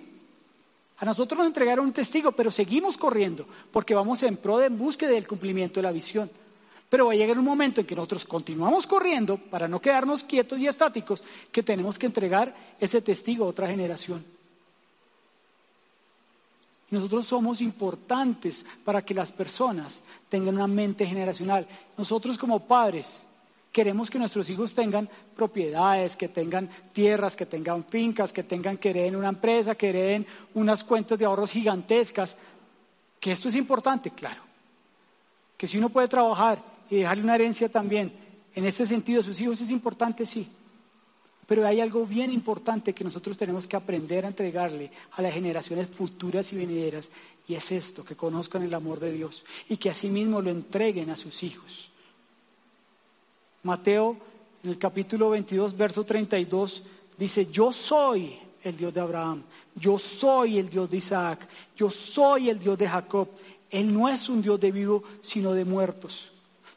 A 0.97 1.05
nosotros 1.05 1.37
nos 1.37 1.47
entregaron 1.47 1.85
un 1.85 1.93
testigo, 1.93 2.31
pero 2.31 2.51
seguimos 2.51 2.97
corriendo 2.97 3.45
porque 3.71 3.95
vamos 3.95 4.23
en 4.23 4.37
pro 4.37 4.57
de 4.57 4.67
en 4.67 4.77
búsqueda 4.77 5.11
del 5.11 5.27
cumplimiento 5.27 5.79
de 5.79 5.83
la 5.83 5.91
visión. 5.91 6.29
Pero 6.89 7.07
va 7.07 7.13
a 7.13 7.15
llegar 7.15 7.39
un 7.39 7.45
momento 7.45 7.81
en 7.81 7.87
que 7.87 7.95
nosotros 7.95 8.25
continuamos 8.25 8.85
corriendo 8.85 9.37
para 9.37 9.67
no 9.67 9.81
quedarnos 9.81 10.23
quietos 10.23 10.59
y 10.59 10.67
estáticos, 10.67 11.23
que 11.51 11.63
tenemos 11.63 11.97
que 11.97 12.05
entregar 12.05 12.55
ese 12.79 13.01
testigo 13.01 13.45
a 13.45 13.49
otra 13.49 13.67
generación. 13.67 14.23
Nosotros 16.91 17.25
somos 17.25 17.59
importantes 17.61 18.63
para 18.85 19.03
que 19.03 19.15
las 19.15 19.31
personas 19.31 20.01
tengan 20.29 20.53
una 20.53 20.67
mente 20.67 21.07
generacional. 21.07 21.67
Nosotros 21.97 22.37
como 22.37 22.59
padres 22.59 23.25
Queremos 23.73 24.11
que 24.11 24.19
nuestros 24.19 24.47
hijos 24.51 24.75
tengan 24.75 25.09
propiedades, 25.35 26.15
que 26.15 26.29
tengan 26.29 26.69
tierras, 26.93 27.35
que 27.35 27.47
tengan 27.47 27.83
fincas, 27.83 28.31
que 28.31 28.43
tengan 28.43 28.77
que 28.77 28.91
hereden 28.91 29.15
una 29.15 29.29
empresa, 29.29 29.73
que 29.73 29.89
hereden 29.89 30.27
unas 30.53 30.83
cuentas 30.83 31.17
de 31.17 31.25
ahorros 31.25 31.49
gigantescas. 31.49 32.37
Que 33.19 33.31
esto 33.31 33.49
es 33.49 33.55
importante, 33.55 34.11
claro. 34.11 34.43
Que 35.57 35.65
si 35.65 35.79
uno 35.79 35.89
puede 35.89 36.07
trabajar 36.07 36.61
y 36.87 36.97
dejarle 36.97 37.23
una 37.23 37.33
herencia 37.33 37.67
también, 37.67 38.13
en 38.53 38.63
este 38.63 38.85
sentido 38.85 39.21
a 39.21 39.23
sus 39.23 39.41
hijos 39.41 39.59
es 39.59 39.71
importante, 39.71 40.27
sí. 40.27 40.47
Pero 41.47 41.65
hay 41.65 41.81
algo 41.81 42.05
bien 42.05 42.31
importante 42.31 42.93
que 42.93 43.03
nosotros 43.03 43.35
tenemos 43.37 43.65
que 43.65 43.75
aprender 43.75 44.23
a 44.23 44.27
entregarle 44.27 44.91
a 45.13 45.23
las 45.23 45.33
generaciones 45.33 45.87
futuras 45.87 46.53
y 46.53 46.57
venideras, 46.57 47.09
y 47.47 47.55
es 47.55 47.71
esto, 47.71 48.05
que 48.05 48.15
conozcan 48.15 48.61
el 48.61 48.73
amor 48.75 48.99
de 48.99 49.11
Dios 49.11 49.43
y 49.67 49.77
que 49.77 49.89
asimismo 49.89 50.43
lo 50.43 50.51
entreguen 50.51 51.09
a 51.09 51.17
sus 51.17 51.41
hijos. 51.41 51.89
Mateo 53.63 54.17
en 54.61 54.69
el 54.69 54.77
capítulo 54.77 55.29
22, 55.29 55.75
verso 55.75 56.05
32, 56.05 56.83
dice, 57.17 57.47
yo 57.47 57.71
soy 57.71 58.37
el 58.61 58.77
Dios 58.77 58.93
de 58.93 59.01
Abraham, 59.01 59.43
yo 59.75 59.97
soy 59.97 60.57
el 60.57 60.69
Dios 60.69 60.89
de 60.89 60.97
Isaac, 60.97 61.47
yo 61.75 61.89
soy 61.89 62.49
el 62.49 62.59
Dios 62.59 62.77
de 62.77 62.87
Jacob. 62.87 63.29
Él 63.69 63.93
no 63.93 64.07
es 64.07 64.29
un 64.29 64.41
Dios 64.41 64.59
de 64.59 64.71
vivos, 64.71 65.03
sino 65.21 65.53
de 65.53 65.65
muertos. 65.65 66.31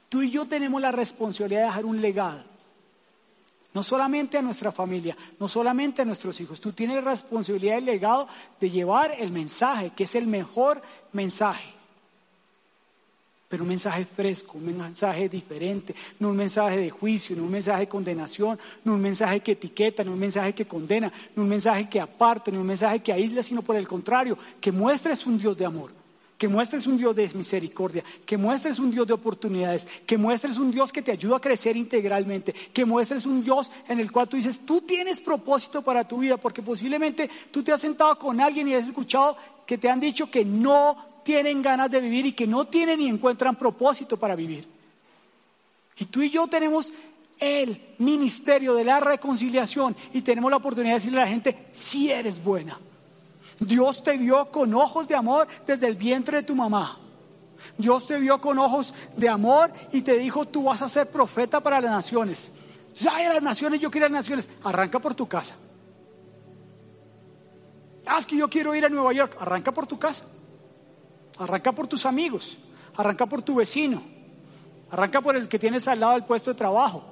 Tú 0.08 0.22
y 0.22 0.30
yo 0.30 0.46
tenemos 0.46 0.80
la 0.80 0.92
responsabilidad 0.92 1.60
de 1.60 1.66
dejar 1.66 1.84
un 1.84 2.00
legado. 2.00 2.44
No 3.74 3.82
solamente 3.82 4.38
a 4.38 4.42
nuestra 4.42 4.72
familia, 4.72 5.16
no 5.38 5.48
solamente 5.48 6.02
a 6.02 6.04
nuestros 6.04 6.40
hijos. 6.40 6.60
Tú 6.60 6.72
tienes 6.72 6.96
la 6.96 7.10
responsabilidad 7.10 7.74
del 7.74 7.84
legado 7.84 8.26
de 8.58 8.70
llevar 8.70 9.14
el 9.18 9.30
mensaje, 9.30 9.90
que 9.90 10.04
es 10.04 10.14
el 10.14 10.26
mejor 10.26 10.80
mensaje 11.12 11.75
pero 13.48 13.62
un 13.62 13.68
mensaje 13.68 14.04
fresco, 14.04 14.58
un 14.58 14.66
mensaje 14.66 15.28
diferente, 15.28 15.94
no 16.18 16.30
un 16.30 16.36
mensaje 16.36 16.78
de 16.78 16.90
juicio, 16.90 17.36
no 17.36 17.44
un 17.44 17.50
mensaje 17.50 17.80
de 17.80 17.88
condenación, 17.88 18.58
no 18.84 18.94
un 18.94 19.00
mensaje 19.00 19.40
que 19.40 19.52
etiqueta, 19.52 20.02
no 20.02 20.12
un 20.12 20.18
mensaje 20.18 20.52
que 20.52 20.66
condena, 20.66 21.12
no 21.36 21.44
un 21.44 21.48
mensaje 21.48 21.88
que 21.88 22.00
aparte, 22.00 22.50
no 22.50 22.60
un 22.60 22.66
mensaje 22.66 23.00
que 23.00 23.12
aísla, 23.12 23.42
sino 23.42 23.62
por 23.62 23.76
el 23.76 23.86
contrario, 23.86 24.36
que 24.60 24.72
muestres 24.72 25.26
un 25.26 25.38
Dios 25.38 25.56
de 25.56 25.64
amor, 25.64 25.92
que 26.36 26.48
muestres 26.48 26.88
un 26.88 26.98
Dios 26.98 27.14
de 27.14 27.28
misericordia, 27.34 28.02
que 28.24 28.36
muestres 28.36 28.80
un 28.80 28.90
Dios 28.90 29.06
de 29.06 29.12
oportunidades, 29.12 29.86
que 30.04 30.18
muestres 30.18 30.58
un 30.58 30.72
Dios 30.72 30.92
que 30.92 31.02
te 31.02 31.12
ayuda 31.12 31.36
a 31.36 31.40
crecer 31.40 31.76
integralmente, 31.76 32.52
que 32.52 32.84
muestres 32.84 33.26
un 33.26 33.44
Dios 33.44 33.70
en 33.88 34.00
el 34.00 34.10
cual 34.10 34.28
tú 34.28 34.36
dices, 34.36 34.60
tú 34.66 34.80
tienes 34.80 35.20
propósito 35.20 35.82
para 35.82 36.06
tu 36.06 36.18
vida, 36.18 36.36
porque 36.36 36.62
posiblemente 36.62 37.30
tú 37.52 37.62
te 37.62 37.70
has 37.70 37.80
sentado 37.80 38.18
con 38.18 38.40
alguien 38.40 38.66
y 38.66 38.74
has 38.74 38.86
escuchado 38.86 39.36
que 39.64 39.78
te 39.78 39.88
han 39.88 40.00
dicho 40.00 40.28
que 40.28 40.44
no 40.44 41.15
tienen 41.26 41.60
ganas 41.60 41.90
de 41.90 42.00
vivir 42.00 42.24
y 42.26 42.32
que 42.34 42.46
no 42.46 42.66
tienen 42.66 43.00
ni 43.00 43.08
encuentran 43.08 43.56
propósito 43.56 44.16
para 44.16 44.36
vivir. 44.36 44.64
Y 45.98 46.04
tú 46.04 46.22
y 46.22 46.30
yo 46.30 46.46
tenemos 46.46 46.92
el 47.40 47.82
ministerio 47.98 48.76
de 48.76 48.84
la 48.84 49.00
reconciliación 49.00 49.96
y 50.12 50.22
tenemos 50.22 50.52
la 50.52 50.58
oportunidad 50.58 50.94
de 50.94 51.00
decirle 51.00 51.20
a 51.20 51.24
la 51.24 51.28
gente, 51.28 51.66
si 51.72 52.12
eres 52.12 52.40
buena. 52.40 52.78
Dios 53.58 54.04
te 54.04 54.16
vio 54.16 54.52
con 54.52 54.72
ojos 54.72 55.08
de 55.08 55.16
amor 55.16 55.48
desde 55.66 55.88
el 55.88 55.96
vientre 55.96 56.36
de 56.36 56.42
tu 56.44 56.54
mamá. 56.54 56.96
Dios 57.76 58.06
te 58.06 58.20
vio 58.20 58.40
con 58.40 58.60
ojos 58.60 58.94
de 59.16 59.28
amor 59.28 59.72
y 59.90 60.02
te 60.02 60.16
dijo, 60.18 60.46
tú 60.46 60.62
vas 60.62 60.80
a 60.82 60.88
ser 60.88 61.10
profeta 61.10 61.58
para 61.58 61.80
las 61.80 61.90
naciones. 61.90 62.52
Ya 63.00 63.18
las 63.32 63.42
naciones, 63.42 63.80
yo 63.80 63.90
quiero 63.90 64.06
las 64.06 64.12
naciones. 64.12 64.48
Arranca 64.62 65.00
por 65.00 65.16
tu 65.16 65.26
casa. 65.26 65.56
Haz 68.06 68.26
que 68.26 68.36
yo 68.36 68.48
quiero 68.48 68.76
ir 68.76 68.84
a 68.84 68.88
Nueva 68.88 69.12
York. 69.12 69.36
Arranca 69.40 69.72
por 69.72 69.88
tu 69.88 69.98
casa. 69.98 70.24
Arranca 71.38 71.72
por 71.72 71.86
tus 71.86 72.06
amigos, 72.06 72.56
arranca 72.96 73.26
por 73.26 73.42
tu 73.42 73.56
vecino, 73.56 74.02
arranca 74.90 75.20
por 75.20 75.36
el 75.36 75.48
que 75.48 75.58
tienes 75.58 75.86
al 75.86 76.00
lado 76.00 76.12
del 76.14 76.24
puesto 76.24 76.50
de 76.50 76.56
trabajo. 76.56 77.04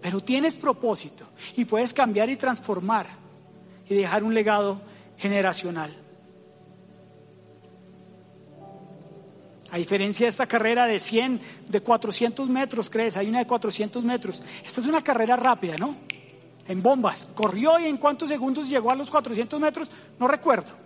Pero 0.00 0.20
tienes 0.20 0.54
propósito 0.54 1.26
y 1.56 1.64
puedes 1.64 1.94
cambiar 1.94 2.28
y 2.28 2.36
transformar 2.36 3.06
y 3.88 3.94
dejar 3.94 4.24
un 4.24 4.34
legado 4.34 4.82
generacional. 5.16 5.90
A 9.70 9.78
diferencia 9.78 10.26
de 10.26 10.30
esta 10.30 10.46
carrera 10.46 10.84
de 10.84 11.00
100, 11.00 11.40
de 11.66 11.80
400 11.80 12.46
metros, 12.50 12.90
crees, 12.90 13.16
hay 13.16 13.30
una 13.30 13.38
de 13.38 13.46
400 13.46 14.04
metros. 14.04 14.42
Esta 14.62 14.82
es 14.82 14.86
una 14.86 15.02
carrera 15.02 15.34
rápida, 15.34 15.78
¿no? 15.78 15.96
En 16.68 16.82
bombas. 16.82 17.26
Corrió 17.34 17.78
y 17.78 17.86
en 17.86 17.96
cuántos 17.96 18.28
segundos 18.28 18.68
llegó 18.68 18.90
a 18.90 18.94
los 18.94 19.10
400 19.10 19.58
metros, 19.58 19.90
no 20.18 20.28
recuerdo. 20.28 20.81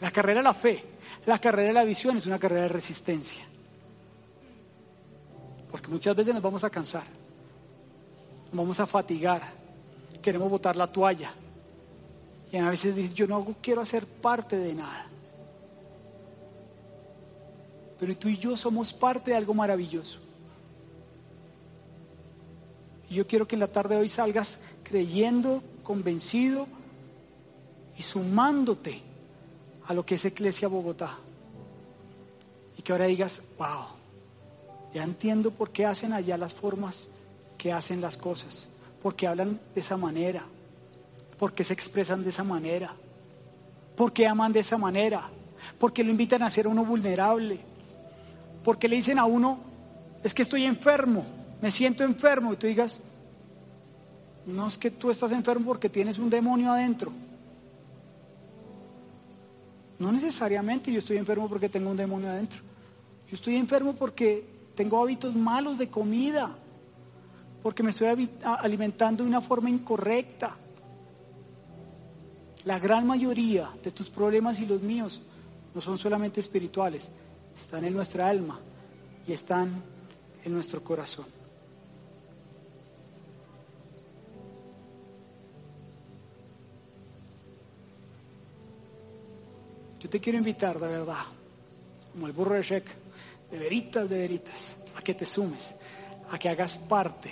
La 0.00 0.10
carrera 0.10 0.40
de 0.40 0.44
la 0.44 0.54
fe, 0.54 0.82
la 1.26 1.38
carrera 1.38 1.68
de 1.68 1.74
la 1.74 1.84
visión 1.84 2.16
es 2.16 2.26
una 2.26 2.38
carrera 2.38 2.62
de 2.62 2.68
resistencia. 2.68 3.44
Porque 5.70 5.88
muchas 5.88 6.16
veces 6.16 6.34
nos 6.34 6.42
vamos 6.42 6.64
a 6.64 6.70
cansar, 6.70 7.04
nos 8.46 8.56
vamos 8.56 8.80
a 8.80 8.86
fatigar, 8.86 9.42
queremos 10.22 10.50
botar 10.50 10.74
la 10.76 10.86
toalla. 10.86 11.32
Y 12.50 12.56
a 12.56 12.68
veces 12.68 12.96
dices, 12.96 13.14
yo 13.14 13.26
no 13.28 13.54
quiero 13.60 13.80
hacer 13.80 14.06
parte 14.06 14.56
de 14.56 14.74
nada. 14.74 15.06
Pero 18.00 18.16
tú 18.16 18.28
y 18.28 18.38
yo 18.38 18.56
somos 18.56 18.92
parte 18.92 19.30
de 19.30 19.36
algo 19.36 19.54
maravilloso. 19.54 20.18
Y 23.10 23.14
yo 23.14 23.26
quiero 23.26 23.46
que 23.46 23.56
en 23.56 23.60
la 23.60 23.66
tarde 23.66 23.96
de 23.96 24.00
hoy 24.00 24.08
salgas 24.08 24.58
creyendo, 24.82 25.62
convencido 25.82 26.66
y 27.96 28.02
sumándote 28.02 29.09
a 29.90 29.92
lo 29.92 30.06
que 30.06 30.14
es 30.14 30.24
Iglesia 30.24 30.68
Bogotá. 30.68 31.16
Y 32.78 32.82
que 32.82 32.92
ahora 32.92 33.06
digas, 33.06 33.42
wow, 33.58 33.86
ya 34.94 35.02
entiendo 35.02 35.50
por 35.50 35.70
qué 35.70 35.84
hacen 35.84 36.12
allá 36.12 36.38
las 36.38 36.54
formas 36.54 37.08
que 37.58 37.72
hacen 37.72 38.00
las 38.00 38.16
cosas, 38.16 38.68
porque 39.02 39.26
hablan 39.26 39.58
de 39.74 39.80
esa 39.80 39.96
manera, 39.96 40.44
porque 41.40 41.64
se 41.64 41.72
expresan 41.72 42.22
de 42.22 42.30
esa 42.30 42.44
manera, 42.44 42.94
porque 43.96 44.28
aman 44.28 44.52
de 44.52 44.60
esa 44.60 44.78
manera, 44.78 45.28
porque 45.80 46.04
lo 46.04 46.12
invitan 46.12 46.44
a 46.44 46.50
ser 46.50 46.68
uno 46.68 46.84
vulnerable, 46.84 47.58
porque 48.62 48.86
le 48.86 48.94
dicen 48.94 49.18
a 49.18 49.24
uno, 49.24 49.58
es 50.22 50.32
que 50.32 50.42
estoy 50.42 50.66
enfermo, 50.66 51.24
me 51.60 51.72
siento 51.72 52.04
enfermo, 52.04 52.52
y 52.52 52.56
tú 52.58 52.68
digas, 52.68 53.00
no 54.46 54.68
es 54.68 54.78
que 54.78 54.92
tú 54.92 55.10
estás 55.10 55.32
enfermo 55.32 55.66
porque 55.66 55.88
tienes 55.88 56.16
un 56.16 56.30
demonio 56.30 56.70
adentro. 56.70 57.10
No 60.00 60.10
necesariamente 60.10 60.90
yo 60.90 60.98
estoy 60.98 61.18
enfermo 61.18 61.46
porque 61.46 61.68
tengo 61.68 61.90
un 61.90 61.96
demonio 61.96 62.30
adentro. 62.30 62.58
Yo 63.28 63.36
estoy 63.36 63.56
enfermo 63.56 63.94
porque 63.94 64.44
tengo 64.74 64.98
hábitos 65.00 65.36
malos 65.36 65.78
de 65.78 65.90
comida, 65.90 66.56
porque 67.62 67.82
me 67.82 67.90
estoy 67.90 68.30
alimentando 68.42 69.22
de 69.22 69.28
una 69.28 69.42
forma 69.42 69.68
incorrecta. 69.68 70.56
La 72.64 72.78
gran 72.78 73.06
mayoría 73.06 73.70
de 73.82 73.90
tus 73.90 74.08
problemas 74.08 74.58
y 74.60 74.66
los 74.66 74.80
míos 74.80 75.20
no 75.74 75.82
son 75.82 75.98
solamente 75.98 76.40
espirituales, 76.40 77.10
están 77.54 77.84
en 77.84 77.92
nuestra 77.92 78.26
alma 78.26 78.58
y 79.28 79.32
están 79.32 79.82
en 80.42 80.52
nuestro 80.52 80.82
corazón. 80.82 81.39
Yo 90.00 90.08
te 90.08 90.18
quiero 90.18 90.38
invitar, 90.38 90.80
de 90.80 90.88
verdad, 90.88 91.24
como 92.12 92.26
el 92.26 92.32
burro 92.32 92.54
de 92.54 92.62
Shek, 92.62 92.84
de 93.50 93.58
veritas, 93.58 94.08
de 94.08 94.18
veritas, 94.18 94.74
a 94.96 95.02
que 95.02 95.14
te 95.14 95.26
sumes, 95.26 95.76
a 96.30 96.38
que 96.38 96.48
hagas 96.48 96.78
parte 96.78 97.30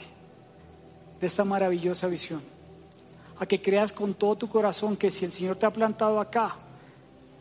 de 1.19 1.27
esta 1.27 1.45
maravillosa 1.45 2.07
visión. 2.07 2.43
A 3.39 3.47
que 3.47 3.63
creas 3.63 3.93
con 3.93 4.15
todo 4.15 4.37
tu 4.37 4.49
corazón 4.49 4.97
que 4.97 5.11
si 5.11 5.25
el 5.25 5.33
Señor 5.33 5.57
te 5.57 5.65
ha 5.65 5.73
plantado 5.73 6.21
acá, 6.21 6.57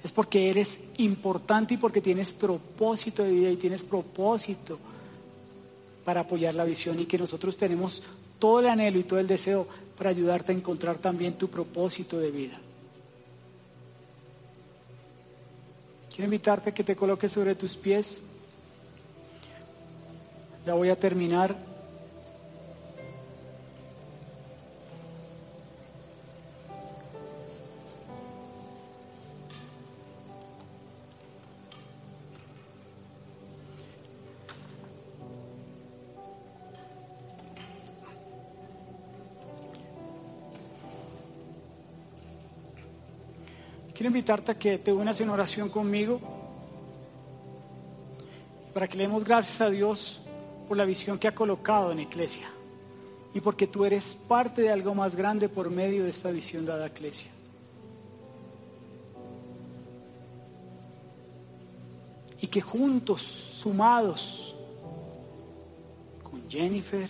es 0.04 0.12
porque 0.12 0.50
eres 0.50 0.80
importante 0.98 1.74
y 1.74 1.78
porque 1.78 2.02
tienes 2.02 2.32
propósito 2.32 3.24
de 3.24 3.32
vida 3.32 3.50
y 3.50 3.58
tienes 3.58 3.82
propósito 3.82 4.80
para 6.06 6.22
apoyar 6.22 6.56
la 6.56 6.64
visión 6.64 7.00
y 7.00 7.06
que 7.06 7.18
nosotros 7.18 7.58
tenemos 7.58 8.02
todo 8.40 8.60
el 8.62 8.68
anhelo 8.68 9.00
y 9.00 9.04
todo 9.04 9.20
el 9.20 9.28
deseo 9.28 9.68
para 9.98 10.12
ayudarte 10.12 10.52
a 10.52 10.56
encontrar 10.56 10.98
también 10.98 11.34
tu 11.34 11.50
propósito 11.50 12.20
de 12.20 12.32
vida. 12.32 12.62
Quiero 16.18 16.34
invitarte 16.34 16.72
a 16.72 16.74
que 16.74 16.84
te 16.84 16.96
coloques 16.96 17.32
sobre 17.32 17.54
tus 17.54 17.76
pies. 17.76 18.20
Ya 20.66 20.74
voy 20.74 20.90
a 20.90 20.96
terminar. 20.96 21.56
Quiero 43.98 44.10
invitarte 44.10 44.52
a 44.52 44.60
que 44.60 44.78
te 44.78 44.94
unas 44.94 45.20
en 45.22 45.30
oración 45.32 45.70
conmigo 45.70 46.22
para 48.72 48.88
que 48.88 48.96
le 48.96 49.06
demos 49.06 49.24
gracias 49.24 49.60
a 49.60 49.72
Dios 49.72 50.22
por 50.68 50.78
la 50.78 50.86
visión 50.86 51.18
que 51.18 51.28
ha 51.28 51.34
colocado 51.34 51.92
en 51.92 52.02
Iglesia 52.02 52.48
y 53.34 53.42
porque 53.42 53.66
tú 53.66 53.86
eres 53.86 54.14
parte 54.14 54.62
de 54.62 54.70
algo 54.70 54.94
más 54.94 55.16
grande 55.16 55.50
por 55.50 55.72
medio 55.72 56.04
de 56.04 56.12
esta 56.12 56.30
visión 56.30 56.64
dada 56.64 56.86
a 56.86 56.90
Iglesia. 56.90 57.32
Y 62.40 62.46
que 62.46 62.62
juntos, 62.62 63.24
sumados 63.24 64.56
con 66.22 66.48
Jennifer, 66.48 67.10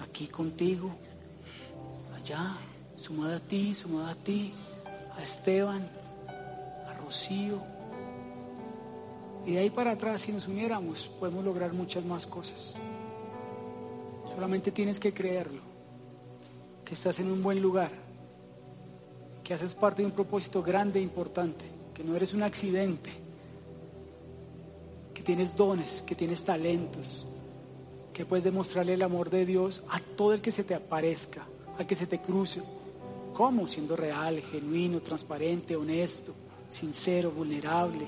aquí 0.00 0.26
contigo, 0.26 0.90
allá, 2.16 2.56
sumada 3.04 3.36
a 3.36 3.40
ti, 3.40 3.74
sumada 3.74 4.12
a 4.12 4.14
ti, 4.14 4.50
a 5.14 5.22
Esteban, 5.22 5.86
a 6.26 6.94
Rocío. 6.94 7.58
Y 9.44 9.52
de 9.52 9.58
ahí 9.58 9.68
para 9.68 9.90
atrás, 9.90 10.22
si 10.22 10.32
nos 10.32 10.48
uniéramos, 10.48 11.10
podemos 11.20 11.44
lograr 11.44 11.74
muchas 11.74 12.02
más 12.06 12.26
cosas. 12.26 12.74
Solamente 14.34 14.72
tienes 14.72 14.98
que 14.98 15.12
creerlo, 15.12 15.60
que 16.82 16.94
estás 16.94 17.18
en 17.18 17.30
un 17.30 17.42
buen 17.42 17.60
lugar, 17.60 17.90
que 19.42 19.52
haces 19.52 19.74
parte 19.74 20.00
de 20.00 20.06
un 20.06 20.14
propósito 20.14 20.62
grande 20.62 20.98
e 20.98 21.02
importante, 21.02 21.66
que 21.92 22.02
no 22.02 22.16
eres 22.16 22.32
un 22.32 22.42
accidente, 22.42 23.10
que 25.12 25.22
tienes 25.22 25.54
dones, 25.54 26.02
que 26.06 26.14
tienes 26.14 26.42
talentos, 26.42 27.26
que 28.14 28.24
puedes 28.24 28.44
demostrarle 28.46 28.94
el 28.94 29.02
amor 29.02 29.28
de 29.28 29.44
Dios 29.44 29.82
a 29.90 30.00
todo 30.00 30.32
el 30.32 30.40
que 30.40 30.52
se 30.52 30.64
te 30.64 30.74
aparezca, 30.74 31.46
al 31.78 31.86
que 31.86 31.96
se 31.96 32.06
te 32.06 32.18
cruce. 32.18 32.62
¿Cómo? 33.34 33.66
Siendo 33.66 33.96
real, 33.96 34.40
genuino, 34.40 35.00
transparente, 35.00 35.74
honesto, 35.74 36.32
sincero, 36.68 37.32
vulnerable, 37.32 38.06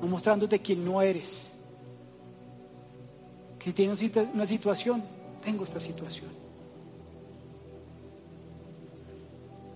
no 0.00 0.06
mostrándote 0.06 0.60
quién 0.60 0.84
no 0.84 1.02
eres. 1.02 1.52
Si 3.58 3.72
tienes 3.72 4.00
una 4.32 4.46
situación, 4.46 5.02
tengo 5.42 5.64
esta 5.64 5.80
situación. 5.80 6.30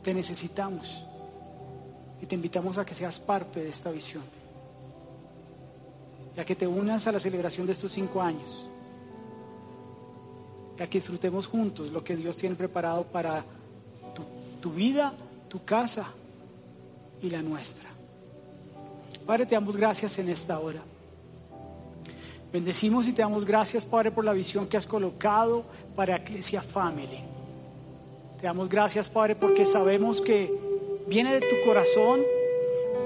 Te 0.03 0.14
necesitamos 0.14 1.05
y 2.22 2.26
te 2.26 2.37
invitamos 2.37 2.78
a 2.78 2.87
que 2.87 2.95
seas 2.95 3.18
parte 3.18 3.61
de 3.61 3.68
esta 3.68 3.91
visión 3.91 4.22
y 6.37 6.41
a 6.41 6.45
que 6.45 6.55
te 6.55 6.66
unas 6.66 7.07
a 7.09 7.12
la 7.12 7.18
celebración 7.18 7.66
de 7.66 7.72
estos 7.72 7.91
cinco 7.91 8.22
años 8.22 8.68
y 10.78 10.82
a 10.82 10.87
que 10.87 10.99
disfrutemos 10.99 11.49
juntos 11.49 11.91
lo 11.91 12.05
que 12.05 12.14
Dios 12.14 12.37
tiene 12.37 12.55
preparado 12.55 13.05
para 13.05 13.45
tu 14.67 14.73
vida, 14.73 15.12
tu 15.49 15.64
casa 15.64 16.09
y 17.23 17.31
la 17.31 17.41
nuestra. 17.41 17.89
Padre, 19.25 19.47
te 19.47 19.55
damos 19.55 19.77
gracias 19.77 20.19
en 20.19 20.29
esta 20.29 20.59
hora. 20.59 20.81
Bendecimos 22.53 23.07
y 23.07 23.12
te 23.12 23.23
damos 23.23 23.45
gracias, 23.45 23.87
Padre, 23.87 24.11
por 24.11 24.25
la 24.25 24.33
visión 24.33 24.67
que 24.67 24.77
has 24.77 24.85
colocado 24.85 25.62
para 25.95 26.17
Iglesia 26.17 26.62
Family. 26.62 27.21
Te 28.41 28.49
damos 28.49 28.69
gracias, 28.69 29.09
Padre, 29.09 29.37
porque 29.37 29.64
sabemos 29.64 30.21
que 30.21 30.53
viene 31.07 31.35
de 31.35 31.43
tu 31.43 31.64
corazón, 31.64 32.23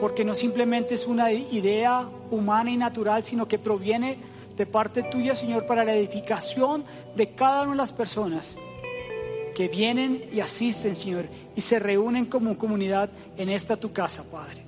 porque 0.00 0.24
no 0.24 0.32
simplemente 0.32 0.94
es 0.94 1.06
una 1.06 1.30
idea 1.30 2.08
humana 2.30 2.70
y 2.70 2.78
natural, 2.78 3.22
sino 3.22 3.46
que 3.46 3.58
proviene 3.58 4.16
de 4.56 4.64
parte 4.64 5.02
tuya, 5.02 5.34
Señor, 5.34 5.66
para 5.66 5.84
la 5.84 5.94
edificación 5.94 6.84
de 7.14 7.34
cada 7.34 7.64
una 7.64 7.72
de 7.72 7.76
las 7.76 7.92
personas 7.92 8.56
que 9.54 9.68
vienen 9.68 10.24
y 10.32 10.40
asisten, 10.40 10.96
Señor, 10.96 11.26
y 11.56 11.60
se 11.60 11.78
reúnen 11.78 12.26
como 12.26 12.56
comunidad 12.56 13.10
en 13.36 13.48
esta 13.48 13.76
tu 13.76 13.92
casa, 13.92 14.22
Padre. 14.22 14.64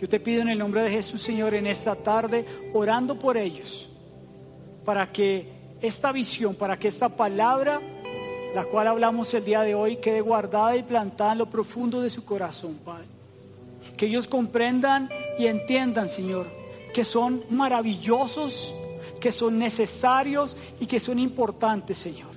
Yo 0.00 0.08
te 0.08 0.20
pido 0.20 0.42
en 0.42 0.48
el 0.48 0.58
nombre 0.58 0.82
de 0.82 0.90
Jesús, 0.90 1.22
Señor, 1.22 1.54
en 1.54 1.66
esta 1.66 1.94
tarde, 1.94 2.44
orando 2.72 3.18
por 3.18 3.36
ellos, 3.36 3.88
para 4.84 5.10
que 5.10 5.48
esta 5.80 6.12
visión, 6.12 6.54
para 6.54 6.78
que 6.78 6.88
esta 6.88 7.08
palabra, 7.08 7.80
la 8.54 8.64
cual 8.64 8.86
hablamos 8.86 9.34
el 9.34 9.44
día 9.44 9.62
de 9.62 9.74
hoy, 9.74 9.96
quede 9.96 10.20
guardada 10.20 10.76
y 10.76 10.82
plantada 10.82 11.32
en 11.32 11.38
lo 11.38 11.50
profundo 11.50 12.00
de 12.00 12.10
su 12.10 12.24
corazón, 12.24 12.78
Padre. 12.84 13.06
Que 13.96 14.06
ellos 14.06 14.28
comprendan 14.28 15.08
y 15.38 15.46
entiendan, 15.46 16.08
Señor, 16.08 16.46
que 16.94 17.04
son 17.04 17.44
maravillosos, 17.50 18.74
que 19.20 19.32
son 19.32 19.58
necesarios 19.58 20.56
y 20.80 20.86
que 20.86 21.00
son 21.00 21.18
importantes, 21.18 21.98
Señor 21.98 22.28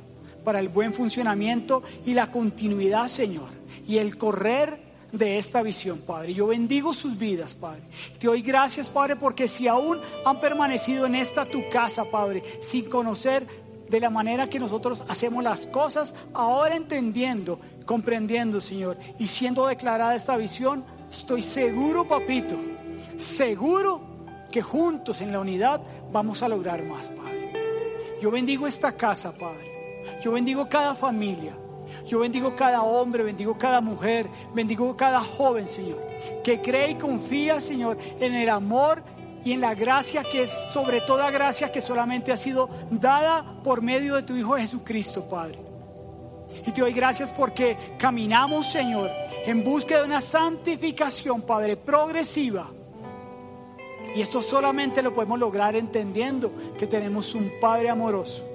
para 0.44 0.60
el 0.60 0.70
buen 0.70 0.94
funcionamiento 0.94 1.84
y 2.06 2.14
la 2.14 2.28
continuidad, 2.32 3.08
Señor, 3.08 3.50
y 3.88 3.98
el 3.98 4.18
correr 4.18 4.92
de 5.12 5.38
esta 5.38 5.62
visión, 5.62 6.00
Padre. 6.00 6.34
Yo 6.34 6.48
bendigo 6.48 6.94
sus 6.94 7.18
vidas, 7.18 7.54
Padre. 7.56 7.82
Te 8.20 8.28
doy 8.28 8.42
gracias, 8.42 8.90
Padre, 8.90 9.16
porque 9.16 9.48
si 9.48 9.68
aún 9.68 10.00
han 10.26 10.40
permanecido 10.40 11.06
en 11.06 11.16
esta 11.16 11.46
tu 11.46 11.68
casa, 11.70 12.06
Padre, 12.06 12.44
sin 12.62 12.86
conocer 12.86 13.46
de 13.90 14.00
la 14.00 14.10
manera 14.10 14.48
que 14.48 14.60
nosotros 14.60 15.04
hacemos 15.10 15.44
las 15.44 15.66
cosas, 15.66 16.16
ahora 16.34 16.76
entendiendo, 16.76 17.60
comprendiendo, 17.86 18.62
Señor, 18.62 18.98
y 19.20 19.28
siendo 19.28 19.68
declarada 19.68 20.16
esta 20.16 20.38
visión, 20.38 20.86
estoy 21.12 21.42
seguro, 21.42 22.08
papito, 22.08 22.56
seguro 23.18 24.02
que 24.50 24.62
juntos 24.62 25.20
en 25.20 25.32
la 25.32 25.40
unidad 25.40 25.82
vamos 26.12 26.42
a 26.42 26.48
lograr 26.48 26.84
más, 26.84 27.10
Padre. 27.10 27.52
Yo 28.22 28.32
bendigo 28.32 28.66
esta 28.66 28.96
casa, 28.96 29.34
Padre. 29.34 29.72
Yo 30.24 30.32
bendigo 30.32 30.70
cada 30.70 30.96
familia. 30.96 31.58
Yo 32.08 32.20
bendigo 32.20 32.56
cada 32.56 32.84
hombre, 32.84 33.24
bendigo 33.24 33.58
cada 33.58 33.82
mujer, 33.82 34.28
bendigo 34.54 34.96
cada 34.96 35.22
joven, 35.22 35.68
Señor, 35.68 36.00
que 36.44 36.62
cree 36.62 36.92
y 36.92 36.96
confía, 36.96 37.60
Señor, 37.60 37.98
en 38.20 38.34
el 38.34 38.50
amor 38.50 39.04
y 39.44 39.54
en 39.54 39.62
la 39.62 39.74
gracia 39.74 40.24
que 40.24 40.44
es 40.44 40.50
sobre 40.74 41.02
toda 41.02 41.32
gracia 41.32 41.72
que 41.72 41.82
solamente 41.82 42.32
ha 42.32 42.38
sido 42.38 42.70
dada 42.92 43.60
por 43.64 43.82
medio 43.82 44.16
de 44.16 44.24
tu 44.24 44.36
Hijo 44.36 44.58
Jesucristo, 44.58 45.28
Padre. 45.28 45.60
Y 46.66 46.72
te 46.72 46.82
doy 46.82 46.94
gracias 46.94 47.32
porque 47.32 47.78
caminamos, 47.98 48.72
Señor, 48.72 49.10
en 49.46 49.64
busca 49.64 49.98
de 49.98 50.04
una 50.04 50.22
santificación, 50.22 51.42
Padre, 51.42 51.78
progresiva. 51.78 52.70
Y 54.14 54.22
esto 54.22 54.42
solamente 54.42 55.02
lo 55.02 55.14
podemos 55.14 55.40
lograr 55.40 55.76
entendiendo 55.76 56.52
que 56.78 56.86
tenemos 56.86 57.34
un 57.34 57.54
Padre 57.62 57.90
amoroso 57.90 58.51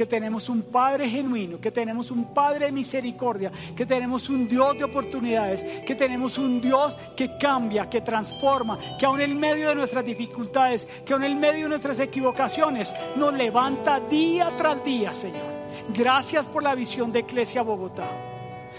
que 0.00 0.06
tenemos 0.06 0.48
un 0.48 0.62
Padre 0.62 1.10
genuino, 1.10 1.60
que 1.60 1.70
tenemos 1.70 2.10
un 2.10 2.32
Padre 2.32 2.64
de 2.64 2.72
misericordia, 2.72 3.52
que 3.76 3.84
tenemos 3.84 4.30
un 4.30 4.48
Dios 4.48 4.78
de 4.78 4.84
oportunidades, 4.84 5.62
que 5.84 5.94
tenemos 5.94 6.38
un 6.38 6.58
Dios 6.58 6.96
que 7.14 7.36
cambia, 7.36 7.90
que 7.90 8.00
transforma, 8.00 8.78
que 8.98 9.04
aún 9.04 9.20
en 9.20 9.38
medio 9.38 9.68
de 9.68 9.74
nuestras 9.74 10.02
dificultades, 10.02 10.88
que 11.04 11.12
aún 11.12 11.24
en 11.24 11.38
medio 11.38 11.64
de 11.64 11.68
nuestras 11.68 12.00
equivocaciones, 12.00 12.94
nos 13.14 13.34
levanta 13.34 14.00
día 14.00 14.50
tras 14.56 14.82
día, 14.82 15.12
Señor. 15.12 15.52
Gracias 15.92 16.48
por 16.48 16.62
la 16.62 16.74
visión 16.74 17.12
de 17.12 17.20
Iglesia 17.20 17.60
Bogotá. 17.60 18.10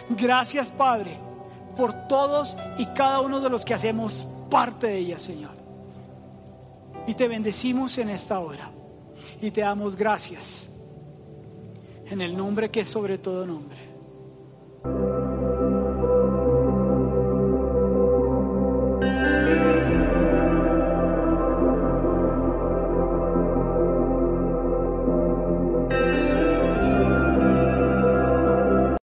Gracias, 0.10 0.72
Padre, 0.72 1.20
por 1.78 2.08
todos 2.08 2.58
y 2.80 2.88
cada 2.96 3.22
uno 3.22 3.42
de 3.42 3.50
los 3.52 3.64
que 3.64 3.76
hacemos 3.76 4.28
parte 4.50 4.88
de 4.88 4.98
ella, 4.98 5.20
Señor. 5.20 5.54
Y 7.06 7.14
te 7.14 7.28
bendecimos 7.28 7.96
en 8.00 8.10
esta 8.10 8.40
hora. 8.40 8.72
Y 9.40 9.52
te 9.52 9.62
damos 9.62 9.96
gracias 9.96 10.71
en 12.12 12.22
el 12.22 12.36
nombre 12.36 12.70
que 12.70 12.82
es 12.82 12.88
sobre 12.88 13.18
todo 13.18 13.46
nombre. 13.48 13.78